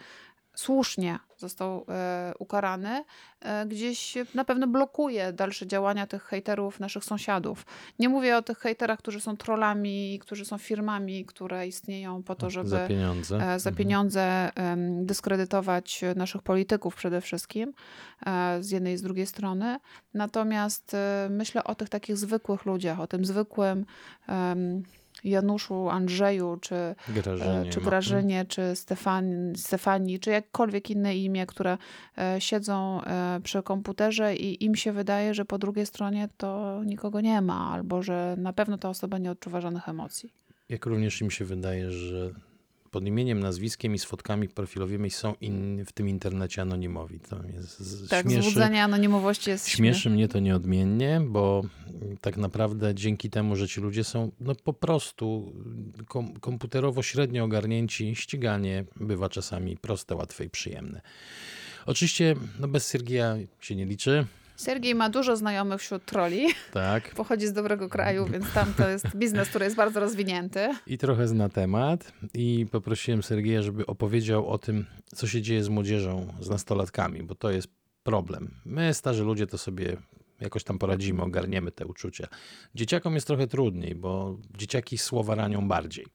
słusznie 0.55 1.19
został 1.39 1.85
e, 1.89 2.33
ukarany, 2.39 3.05
e, 3.41 3.67
gdzieś 3.67 4.15
na 4.35 4.45
pewno 4.45 4.67
blokuje 4.67 5.33
dalsze 5.33 5.67
działania 5.67 6.07
tych 6.07 6.23
hejterów, 6.23 6.81
naszych 6.81 7.05
sąsiadów. 7.05 7.67
Nie 7.99 8.09
mówię 8.09 8.37
o 8.37 8.43
tych 8.43 8.59
hejterach, 8.59 8.99
którzy 8.99 9.21
są 9.21 9.37
trollami, 9.37 10.19
którzy 10.23 10.45
są 10.45 10.59
firmami, 10.59 11.25
które 11.25 11.67
istnieją 11.67 12.23
po 12.23 12.35
to, 12.35 12.51
żeby 12.51 12.69
Za 12.69 12.89
pieniądze. 12.89 13.37
e, 13.37 13.41
za 13.61 13.71
Mhm. 13.71 13.75
pieniądze 13.77 14.51
em, 14.55 15.07
dyskredytować 15.07 16.05
naszych 16.17 16.43
polityków 16.43 16.95
przede 16.97 17.21
wszystkim 17.21 17.73
z 18.61 18.71
jednej 18.71 18.95
i 18.95 18.97
z 18.97 19.03
drugiej 19.03 19.27
strony. 19.27 19.79
Natomiast 20.15 20.97
myślę 21.31 21.65
o 21.65 21.75
tych 21.75 21.89
takich 21.89 22.17
zwykłych 22.17 22.65
ludziach, 22.67 23.01
o 23.01 23.07
tym 23.07 23.25
zwykłym 23.25 23.87
Januszu, 25.25 25.89
Andrzeju, 25.89 26.59
czy, 26.61 26.75
e, 26.75 26.95
Grażynie. 27.09 27.71
czy 27.71 27.81
ma- 27.81 27.87
Grażynie, 27.87 28.45
czy 28.49 28.77
Stefan, 28.77 29.53
Stefanii, 29.57 30.21
czy 30.21 30.31
jakkolwiek 30.31 30.91
inne 30.91 31.17
imię, 31.17 31.47
które 31.47 31.79
e, 32.19 32.41
siedzą 32.41 33.03
e, 33.05 33.41
przy 33.45 33.63
komputerze 33.63 34.37
i 34.37 34.65
im 34.65 34.75
się 34.75 34.93
wydaje, 34.93 35.35
że 35.35 35.45
po 35.45 35.59
drugiej 35.59 35.87
stronie 35.87 36.29
to 36.37 36.81
nikogo 36.85 37.21
nie 37.21 37.41
ma, 37.43 37.71
albo 37.73 38.03
że 38.03 38.35
na 38.39 38.53
pewno 38.53 38.79
ta 38.79 38.89
osoba 38.89 39.19
nie 39.19 39.31
odczuwa 39.31 39.61
żadnych 39.61 39.89
emocji. 39.89 40.33
Jak 40.69 40.87
również 40.87 41.21
im 41.21 41.31
się 41.31 41.45
wydaje, 41.45 41.91
że 41.91 42.31
pod 42.91 43.07
imieniem, 43.07 43.41
nazwiskiem 43.41 43.95
i 43.95 43.99
z 43.99 44.05
fotkami 44.05 44.49
profilowymi 44.49 45.11
są 45.11 45.35
inni 45.41 45.85
w 45.85 45.93
tym 45.93 46.09
internecie 46.09 46.63
anonimowi. 46.63 47.21
To 47.21 47.37
jest 47.55 47.81
z- 47.81 48.09
Tak, 48.09 48.27
śmieszy, 48.27 48.43
złudzenie 48.51 48.85
anonimowości 48.85 49.51
jest 49.51 49.69
śmieszy 49.69 50.11
mnie 50.11 50.29
to 50.29 50.39
nieodmiennie, 50.41 51.21
bo 51.27 51.63
tak 52.21 52.37
naprawdę 52.37 52.95
dzięki 52.95 53.31
temu, 53.31 53.57
że 53.57 53.69
ci 53.69 53.81
ludzie 53.81 54.05
są 54.05 54.31
no 54.41 54.55
po 54.55 54.73
prostu 54.73 55.53
kom 56.07 56.33
komputerowo 56.41 57.03
średnio 57.03 57.45
ogarnięci, 57.45 58.17
ściganie 58.17 58.85
bywa 58.97 59.29
czasami 59.29 59.77
proste, 59.77 60.15
łatwe 60.15 60.45
i 60.45 60.51
przyjemne. 60.51 61.01
Oczywiście 61.87 62.35
no 62.61 62.69
bez 62.69 62.93
Siergieja 62.93 63.37
się 63.61 63.77
nie 63.77 63.87
liczy, 63.87 64.27
Sergiej 64.59 64.95
ma 64.95 65.11
dużo 65.11 65.37
znajomych 65.37 65.81
wśród 65.81 66.05
troli. 66.05 66.47
tak, 66.73 67.15
Pochodzi 67.15 67.47
z 67.47 67.53
dobrego 67.53 67.89
kraju, 67.89 68.27
więc 68.27 68.53
tam 68.53 68.75
to 68.75 68.89
jest 68.89 69.17
biznes, 69.17 69.49
który 69.49 69.65
jest 69.65 69.77
bardzo 69.77 70.01
rozwinięty. 70.01 70.69
i 70.87 70.99
trochę 70.99 71.29
zna 71.29 71.49
temat 71.49 72.13
i 72.35 72.67
poprosiłem 72.71 73.23
Sergieja, 73.23 73.63
żeby 73.63 73.87
opowiedział 73.87 74.49
o 74.49 74.59
tym, 74.59 74.87
co 75.15 75.27
się 75.27 75.43
dzieje 75.43 75.65
z 75.65 75.69
młodzieżą, 75.69 76.27
z 76.41 76.49
nastolatkami, 76.51 77.23
bo 77.23 77.35
to 77.35 77.51
jest 77.51 77.69
problem. 78.03 78.51
My, 78.65 78.95
starzy 78.95 79.25
ludzie, 79.25 79.47
to 79.47 79.59
sobie 79.59 79.97
jakoś 80.41 80.65
tam 80.65 80.79
poradzimy, 80.79 81.23
ogarniemy 81.23 81.73
te 81.73 81.87
uczucia. 81.87 82.27
Dzieciakom 82.75 83.15
jest 83.15 83.27
trochę 83.27 83.47
trudniej, 83.47 83.95
bo 83.95 84.37
dzieciaki 84.59 84.99
słowa 84.99 85.35
ranią 85.35 85.69
bardziej. 85.69 86.07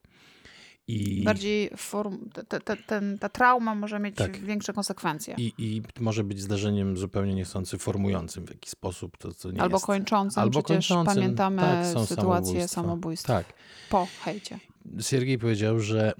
I, 0.88 1.22
Bardziej 1.24 1.70
form, 1.76 2.30
te, 2.30 2.60
te, 2.60 2.76
ten, 2.76 3.18
ta 3.18 3.28
trauma 3.28 3.74
może 3.74 3.98
mieć 3.98 4.16
Tak. 4.16 4.40
większe 4.40 4.72
konsekwencje. 4.72 5.34
i, 5.38 5.52
I 5.58 5.82
może 6.00 6.24
być 6.24 6.40
zdarzeniem 6.40 6.96
zupełnie 6.96 7.34
niechcący 7.34 7.78
formującym 7.78 8.46
w 8.46 8.50
jakiś 8.50 8.70
sposób 8.70 9.16
to, 9.18 9.34
co 9.34 9.50
nie 9.50 9.62
Albo 9.62 9.76
jest. 9.76 9.86
kończącym. 9.86 10.42
Albo 10.42 10.62
Przecież 10.62 10.88
kończącym. 10.88 11.14
pamiętamy 11.14 11.62
tak, 11.62 11.86
są 11.86 12.06
sytuacje 12.06 12.52
samobójstwa. 12.68 12.82
samobójstw 12.82 13.26
Tak. 13.26 13.46
po 13.90 14.06
hejcie. 14.24 14.58
Siergiej 15.00 15.38
powiedział, 15.38 15.80
że 15.80 16.12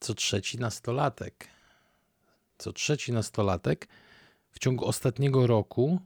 co 0.00 0.14
trzeci 0.14 0.58
nastolatek, 0.58 1.48
co 2.58 2.72
trzeci 2.72 3.12
nastolatek 3.12 3.88
w 4.50 4.58
ciągu 4.58 4.84
ostatniego 4.84 5.46
roku 5.46 6.00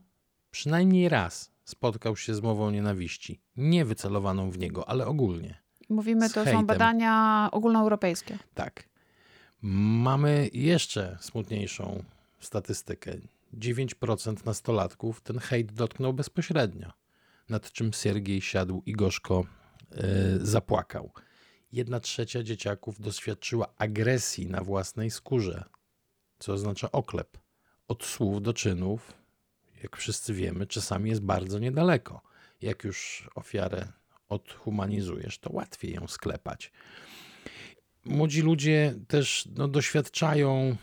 przynajmniej 0.51 1.09
raz 1.09 1.51
spotkał 1.63 2.15
się 2.17 2.35
z 2.35 2.41
mową 2.41 2.71
nienawiści. 2.71 3.41
Nie 3.57 3.85
wycelowaną 3.85 4.51
w 4.51 4.57
niego, 4.59 4.89
ale 4.89 5.05
ogólnie. 5.07 5.61
Mówimy, 5.91 6.29
to 6.29 6.43
hejtem. 6.43 6.53
są 6.53 6.65
badania 6.65 7.49
ogólnoeuropejskie. 7.51 8.37
Tak. 8.53 8.83
Mamy 9.61 10.49
jeszcze 10.53 11.17
smutniejszą 11.21 12.03
statystykę. 12.39 13.17
9% 13.53 14.45
nastolatków 14.45 15.21
ten 15.21 15.39
hejt 15.39 15.71
dotknął 15.71 16.13
bezpośrednio, 16.13 16.91
nad 17.49 17.71
czym 17.71 17.93
Siergiej 17.93 18.41
siadł 18.41 18.83
i 18.85 18.93
gorzko 18.93 19.45
e, 19.91 20.03
zapłakał. 20.41 21.11
Jedna 21.71 21.99
trzecia 21.99 22.43
dzieciaków 22.43 23.01
doświadczyła 23.01 23.67
agresji 23.77 24.47
na 24.47 24.61
własnej 24.61 25.11
skórze, 25.11 25.63
co 26.39 26.53
oznacza 26.53 26.91
oklep. 26.91 27.37
Od 27.87 28.03
słów 28.03 28.41
do 28.41 28.53
czynów, 28.53 29.13
jak 29.83 29.97
wszyscy 29.97 30.33
wiemy, 30.33 30.67
czasami 30.67 31.09
jest 31.09 31.21
bardzo 31.21 31.59
niedaleko. 31.59 32.21
Jak 32.61 32.83
już 32.83 33.29
ofiarę 33.35 33.87
odhumanizujesz, 34.31 35.39
to 35.39 35.49
łatwiej 35.53 35.93
ją 35.93 36.07
sklepać 36.07 36.71
młodzi 38.05 38.41
ludzie 38.41 38.95
też 39.07 39.49
no, 39.55 39.67
doświadczają, 39.67 40.75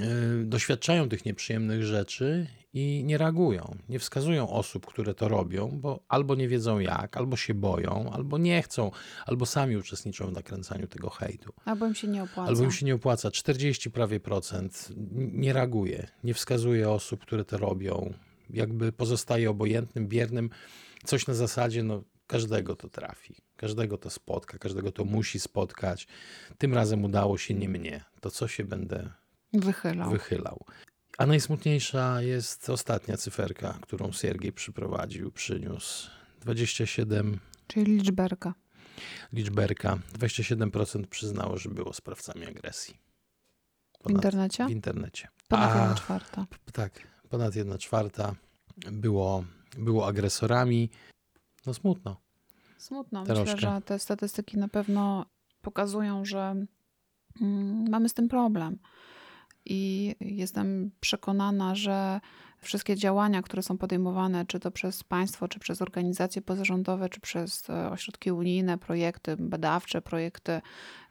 yy, 0.00 0.44
doświadczają 0.44 1.08
tych 1.08 1.24
nieprzyjemnych 1.24 1.84
rzeczy 1.84 2.46
i 2.72 3.02
nie 3.04 3.18
reagują. 3.18 3.76
Nie 3.88 3.98
wskazują 3.98 4.50
osób, 4.50 4.86
które 4.86 5.14
to 5.14 5.28
robią, 5.28 5.68
bo 5.72 6.00
albo 6.08 6.34
nie 6.34 6.48
wiedzą 6.48 6.78
jak, 6.78 7.16
albo 7.16 7.36
się 7.36 7.54
boją, 7.54 8.10
albo 8.12 8.38
nie 8.38 8.62
chcą, 8.62 8.90
albo 9.26 9.46
sami 9.46 9.76
uczestniczą 9.76 10.26
w 10.26 10.32
nakręcaniu 10.32 10.86
tego 10.86 11.10
hejtu. 11.10 11.52
Albo 11.64 11.86
im 11.86 11.94
się 11.94 12.08
nie 12.08 12.22
opłaca. 12.22 12.48
Albo 12.48 12.64
im 12.64 12.70
się 12.70 12.86
nie 12.86 12.94
opłaca. 12.94 13.30
40 13.30 13.90
prawie 13.90 14.20
procent 14.20 14.88
nie 15.16 15.52
reaguje, 15.52 16.08
nie 16.24 16.34
wskazuje 16.34 16.90
osób, 16.90 17.20
które 17.20 17.44
to 17.44 17.58
robią. 17.58 18.14
Jakby 18.50 18.92
pozostaje 18.92 19.50
obojętnym, 19.50 20.08
biernym. 20.08 20.50
Coś 21.04 21.26
na 21.26 21.34
zasadzie, 21.34 21.82
no 21.82 22.02
każdego 22.32 22.76
to 22.76 22.88
trafi, 22.88 23.34
każdego 23.56 23.98
to 23.98 24.10
spotka, 24.10 24.58
każdego 24.58 24.92
to 24.92 25.04
musi 25.04 25.40
spotkać. 25.40 26.06
Tym 26.58 26.74
razem 26.74 27.04
udało 27.04 27.38
się 27.38 27.54
nie 27.54 27.68
mnie. 27.68 28.04
To 28.20 28.30
co 28.30 28.48
się 28.48 28.64
będę 28.64 29.10
Wychylał. 29.52 30.10
wychylał. 30.10 30.64
A 31.18 31.26
najsmutniejsza 31.26 32.22
jest 32.22 32.70
ostatnia 32.70 33.16
cyferka, 33.16 33.78
którą 33.82 34.12
Siergiej 34.12 34.52
przyprowadził, 34.52 35.32
przyniósł. 35.32 36.10
27 36.40 37.40
Czyli 37.66 37.96
liczberka. 37.96 38.54
liczberka. 39.32 39.98
27% 40.18 41.06
przyznało, 41.06 41.58
że 41.58 41.68
było 41.68 41.92
sprawcami 41.92 42.46
agresji. 42.46 42.98
W 44.06 44.10
internecie? 44.10 44.66
W 44.66 44.70
internecie. 44.70 45.28
Ponad 45.48 45.70
A- 45.76 45.78
jedna 45.80 45.94
czwarta. 45.94 46.46
Tak, 46.72 46.92
ponad 47.28 47.56
jedna 47.56 47.78
czwarta 47.78 48.34
było, 48.76 49.44
było 49.78 50.06
agresorami. 50.06 50.90
No 51.68 51.74
smutno. 51.74 52.16
Smutno. 52.78 53.24
Troszkę. 53.24 53.44
Myślę, 53.44 53.70
że 53.70 53.80
te 53.84 53.98
statystyki 53.98 54.58
na 54.58 54.68
pewno 54.68 55.26
pokazują, 55.62 56.24
że 56.24 56.54
mm, 57.40 57.88
mamy 57.90 58.08
z 58.08 58.14
tym 58.14 58.28
problem. 58.28 58.78
I 59.64 60.14
jestem 60.20 60.90
przekonana, 61.00 61.74
że 61.74 62.20
wszystkie 62.60 62.96
działania, 62.96 63.42
które 63.42 63.62
są 63.62 63.78
podejmowane, 63.78 64.46
czy 64.46 64.60
to 64.60 64.70
przez 64.70 65.04
państwo, 65.04 65.48
czy 65.48 65.58
przez 65.58 65.82
organizacje 65.82 66.42
pozarządowe, 66.42 67.08
czy 67.08 67.20
przez 67.20 67.70
e, 67.70 67.90
ośrodki 67.90 68.32
unijne, 68.32 68.78
projekty 68.78 69.36
badawcze, 69.36 70.02
projekty 70.02 70.60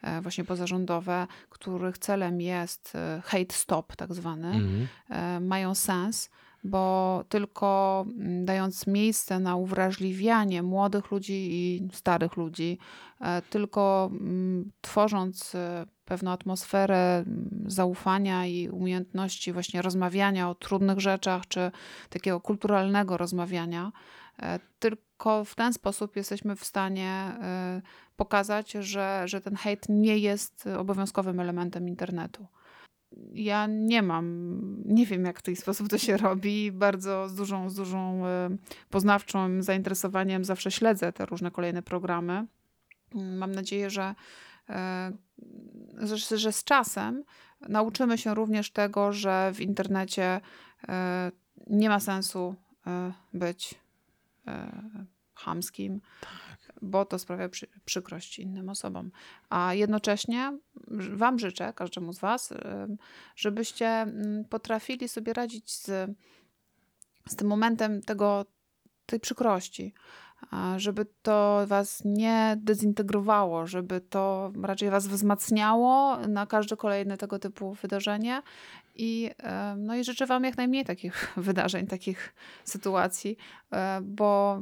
e, 0.01 0.21
właśnie 0.21 0.43
pozarządowe, 0.43 1.27
których 1.49 1.97
celem 1.97 2.41
jest 2.41 2.95
e, 2.95 3.21
hate 3.25 3.53
stop, 3.55 3.95
tak 3.95 4.13
zwany, 4.13 4.47
Mhm. 4.47 4.87
e, 5.09 5.39
mają 5.39 5.75
sens, 5.75 6.29
bo 6.69 7.23
tylko 7.29 8.05
mm, 8.07 8.45
dając 8.45 8.87
miejsce 8.87 9.39
na 9.39 9.55
uwrażliwianie 9.55 10.63
młodych 10.63 11.11
ludzi 11.11 11.49
i 11.51 11.89
starych 11.93 12.37
ludzi, 12.37 12.77
e, 13.21 13.41
tylko 13.41 14.09
mm, 14.11 14.71
tworząc 14.81 15.55
e, 15.55 15.85
pewną 16.05 16.31
atmosferę 16.31 17.23
mm, 17.27 17.63
zaufania 17.65 18.45
i 18.45 18.69
umiejętności 18.69 19.53
właśnie 19.53 19.81
rozmawiania 19.81 20.49
o 20.49 20.55
trudnych 20.55 20.99
rzeczach, 20.99 21.47
czy 21.47 21.71
takiego 22.09 22.41
kulturalnego 22.41 23.17
rozmawiania, 23.17 23.91
e, 24.39 24.59
tylko 24.79 25.45
w 25.45 25.55
ten 25.55 25.73
sposób 25.73 26.15
jesteśmy 26.15 26.55
w 26.55 26.65
stanie 26.65 27.37
pokazać, 28.15 28.71
że, 28.71 29.23
że 29.25 29.41
ten 29.41 29.55
hejt 29.55 29.85
nie 29.89 30.17
jest 30.17 30.67
obowiązkowym 30.67 31.39
elementem 31.39 31.87
internetu 31.87 32.47
ja 33.33 33.67
nie 33.67 34.01
mam, 34.01 34.51
nie 34.85 35.05
wiem 35.05 35.25
jak 35.25 35.39
w 35.39 35.41
ten 35.41 35.55
sposób 35.55 35.89
to 35.89 35.97
się 35.97 36.17
robi. 36.17 36.71
Bardzo 36.71 37.29
z 37.29 37.35
dużą, 37.35 37.69
z 37.69 37.75
dużą 37.75 38.25
e, 38.25 38.49
poznawczym 38.89 39.63
zainteresowaniem 39.63 40.45
zawsze 40.45 40.71
śledzę 40.71 41.13
te 41.13 41.25
różne 41.25 41.51
kolejne 41.51 41.81
programy. 41.81 42.45
Mam 43.13 43.51
nadzieję, 43.51 43.89
że, 43.89 44.15
e, 44.69 45.11
że, 45.97 46.37
że 46.37 46.51
z 46.51 46.63
czasem 46.63 47.23
nauczymy 47.69 48.17
się 48.17 48.35
również 48.35 48.71
tego, 48.71 49.13
że 49.13 49.51
w 49.53 49.61
internecie 49.61 50.41
e, 50.87 51.31
nie 51.67 51.89
ma 51.89 51.99
sensu 51.99 52.55
być 53.33 53.75
chamskim, 55.33 56.01
bo 56.81 57.05
to 57.05 57.19
sprawia 57.19 57.49
przy, 57.49 57.67
przykrość 57.85 58.39
innym 58.39 58.69
osobom. 58.69 59.11
A 59.49 59.73
jednocześnie 59.73 60.57
Wam 61.13 61.39
życzę, 61.39 61.73
każdemu 61.73 62.13
z 62.13 62.19
Was, 62.19 62.53
żebyście 63.35 64.07
potrafili 64.49 65.07
sobie 65.07 65.33
radzić 65.33 65.71
z, 65.71 65.85
z 67.25 67.35
tym 67.35 67.47
momentem 67.47 68.01
tego, 68.01 68.45
tej 69.05 69.19
przykrości. 69.19 69.93
Żeby 70.77 71.05
to 71.21 71.63
Was 71.67 72.01
nie 72.05 72.57
dezintegrowało, 72.61 73.67
żeby 73.67 74.01
to 74.01 74.51
raczej 74.63 74.89
Was 74.89 75.07
wzmacniało 75.07 76.17
na 76.17 76.45
każde 76.45 76.77
kolejne 76.77 77.17
tego 77.17 77.39
typu 77.39 77.73
wydarzenie. 77.73 78.41
I, 78.97 79.31
no 79.77 79.95
i 79.95 80.03
życzę 80.03 80.25
Wam 80.25 80.43
jak 80.43 80.57
najmniej 80.57 80.85
takich 80.85 81.33
wydarzeń, 81.37 81.87
takich 81.87 82.35
sytuacji, 82.63 83.37
e, 83.73 83.99
bo 84.03 84.61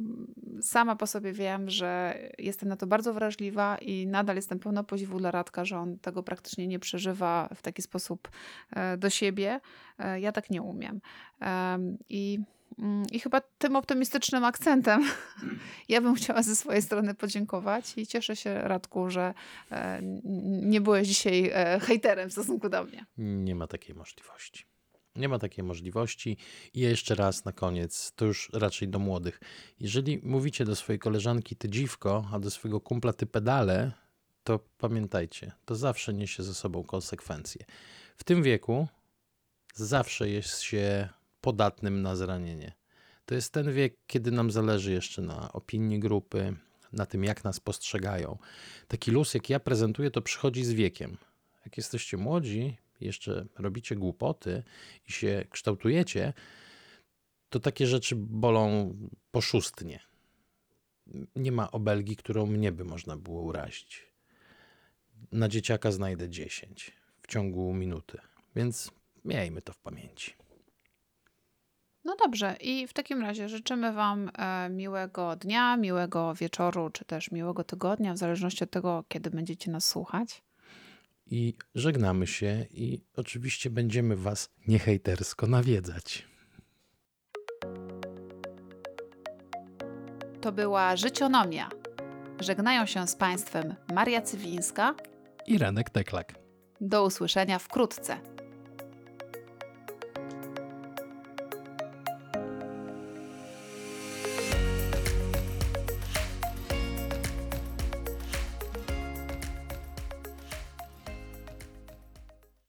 sama 0.62 0.96
po 0.96 1.08
sobie 1.08 1.34
wiem, 1.34 1.70
że 1.70 2.20
jestem 2.38 2.70
na 2.70 2.78
to 2.78 2.88
bardzo 2.88 3.14
wrażliwa 3.14 3.78
i 3.78 4.08
nadal 4.08 4.36
jestem 4.36 4.60
pełna 4.60 4.84
podziwu 4.84 5.20
dla 5.20 5.32
Radka, 5.32 5.66
że 5.66 5.78
on 5.78 6.00
tego 6.00 6.24
praktycznie 6.24 6.68
nie 6.68 6.80
przeżywa 6.80 7.50
w 7.56 7.62
taki 7.62 7.82
sposób 7.82 8.30
e, 8.72 8.98
do 8.98 9.10
siebie. 9.10 9.60
E, 10.00 10.20
Ja 10.20 10.32
tak 10.32 10.50
nie 10.50 10.62
umiem. 10.62 11.02
Em, 11.40 11.98
I, 12.10 12.40
I 13.12 13.20
chyba 13.20 13.42
tym 13.42 13.76
optymistycznym 13.76 14.44
akcentem 14.44 15.06
ja 15.90 16.02
bym 16.02 16.16
chciała 16.16 16.44
ze 16.44 16.56
swojej 16.56 16.82
strony 16.82 17.14
podziękować 17.14 17.98
i 17.98 18.08
cieszę 18.08 18.36
się, 18.36 18.62
Radku, 18.62 19.10
że 19.10 19.34
e, 19.72 20.00
nie 20.62 20.82
byłeś 20.82 21.08
dzisiaj 21.08 21.52
e, 21.54 21.80
hejterem 21.80 22.30
w 22.30 22.32
stosunku 22.32 22.70
do 22.70 22.84
mnie. 22.84 23.06
Nie 23.18 23.56
ma 23.56 23.68
takiej 23.68 23.96
możliwości. 23.96 24.66
Nie 25.16 25.30
ma 25.30 25.40
takiej 25.40 25.64
możliwości. 25.64 26.38
I 26.74 26.80
jeszcze 26.80 27.16
raz 27.16 27.46
na 27.46 27.52
koniec, 27.52 28.12
to 28.16 28.26
już 28.26 28.50
raczej 28.54 28.88
do 28.88 29.00
młodych. 29.00 29.40
Jeżeli 29.80 30.20
mówicie 30.24 30.66
do 30.66 30.76
swojej 30.76 31.00
koleżanki 31.00 31.56
ty 31.56 31.70
dziwko, 31.70 32.28
a 32.34 32.40
do 32.40 32.52
swojego 32.52 32.82
kumpla 32.82 33.14
ty 33.14 33.26
pedale, 33.26 33.92
to 34.44 34.60
pamiętajcie, 34.78 35.52
to 35.66 35.76
zawsze 35.76 36.14
niesie 36.14 36.44
ze 36.44 36.54
sobą 36.54 36.84
konsekwencje. 36.84 37.66
W 38.18 38.24
tym 38.24 38.44
wieku 38.44 38.88
zawsze 39.74 40.30
jest 40.30 40.62
się 40.62 41.10
podatnym 41.46 42.02
na 42.02 42.16
zranienie. 42.16 42.74
To 43.26 43.36
jest 43.36 43.54
ten 43.54 43.74
wiek, 43.74 43.98
kiedy 44.08 44.32
nam 44.32 44.52
zależy 44.52 44.92
jeszcze 44.92 45.22
na 45.22 45.54
opinii 45.54 46.00
grupy, 46.00 46.56
na 46.94 47.06
tym, 47.06 47.24
jak 47.24 47.44
nas 47.44 47.60
postrzegają. 47.60 48.38
Taki 48.88 49.12
luz, 49.12 49.34
jak 49.34 49.50
ja 49.50 49.60
prezentuję, 49.60 50.12
to 50.12 50.22
przychodzi 50.22 50.64
z 50.64 50.74
wiekiem. 50.74 51.18
Jak 51.66 51.78
jesteście 51.78 52.18
młodzi, 52.18 52.78
jeszcze 53.02 53.46
robicie 53.58 53.96
głupoty 53.96 54.64
i 55.08 55.12
się 55.12 55.46
kształtujecie, 55.50 56.34
to 57.50 57.60
takie 57.60 57.88
rzeczy 57.88 58.16
bolą 58.16 58.96
poszustnie. 59.32 60.00
Nie 61.36 61.52
ma 61.52 61.72
obelgi, 61.72 62.16
którą 62.16 62.46
mnie 62.46 62.72
by 62.72 62.86
można 62.86 63.18
było 63.18 63.42
urazić. 63.42 64.04
Na 65.32 65.50
dzieciaka 65.50 65.92
znajdę 65.92 66.30
10 66.30 66.92
w 67.22 67.28
ciągu 67.28 67.74
minuty, 67.74 68.18
więc 68.56 68.92
miejmy 69.26 69.62
to 69.62 69.74
w 69.74 69.80
pamięci. 69.80 70.45
No 72.06 72.16
dobrze, 72.16 72.56
i 72.62 72.88
w 72.88 72.94
takim 72.94 73.22
razie 73.22 73.50
życzymy 73.50 73.94
Wam 73.94 74.32
e, 74.38 74.70
miłego 74.70 75.36
dnia, 75.36 75.78
miłego 75.78 76.34
wieczoru, 76.34 76.90
czy 76.90 77.06
też 77.06 77.32
miłego 77.32 77.64
tygodnia, 77.64 78.14
w 78.14 78.18
zależności 78.18 78.64
od 78.64 78.72
tego, 78.72 79.04
kiedy 79.08 79.30
będziecie 79.30 79.72
nas 79.72 79.88
słuchać. 79.88 80.44
I 81.28 81.54
żegnamy 81.76 82.28
się 82.28 82.66
i 82.72 83.02
oczywiście 83.16 83.70
będziemy 83.70 84.16
Was 84.16 84.50
niehejtersko 84.68 85.48
nawiedzać. 85.48 86.28
To 90.42 90.52
była 90.52 90.96
Życionomia. 90.96 91.70
Żegnają 92.40 92.86
się 92.86 93.08
z 93.08 93.16
Państwem 93.16 93.76
Maria 93.94 94.22
Cywińska. 94.22 94.96
I 95.48 95.58
Renek 95.58 95.90
Teklak. 95.90 96.34
Do 96.82 97.06
usłyszenia 97.06 97.60
wkrótce. 97.60 98.35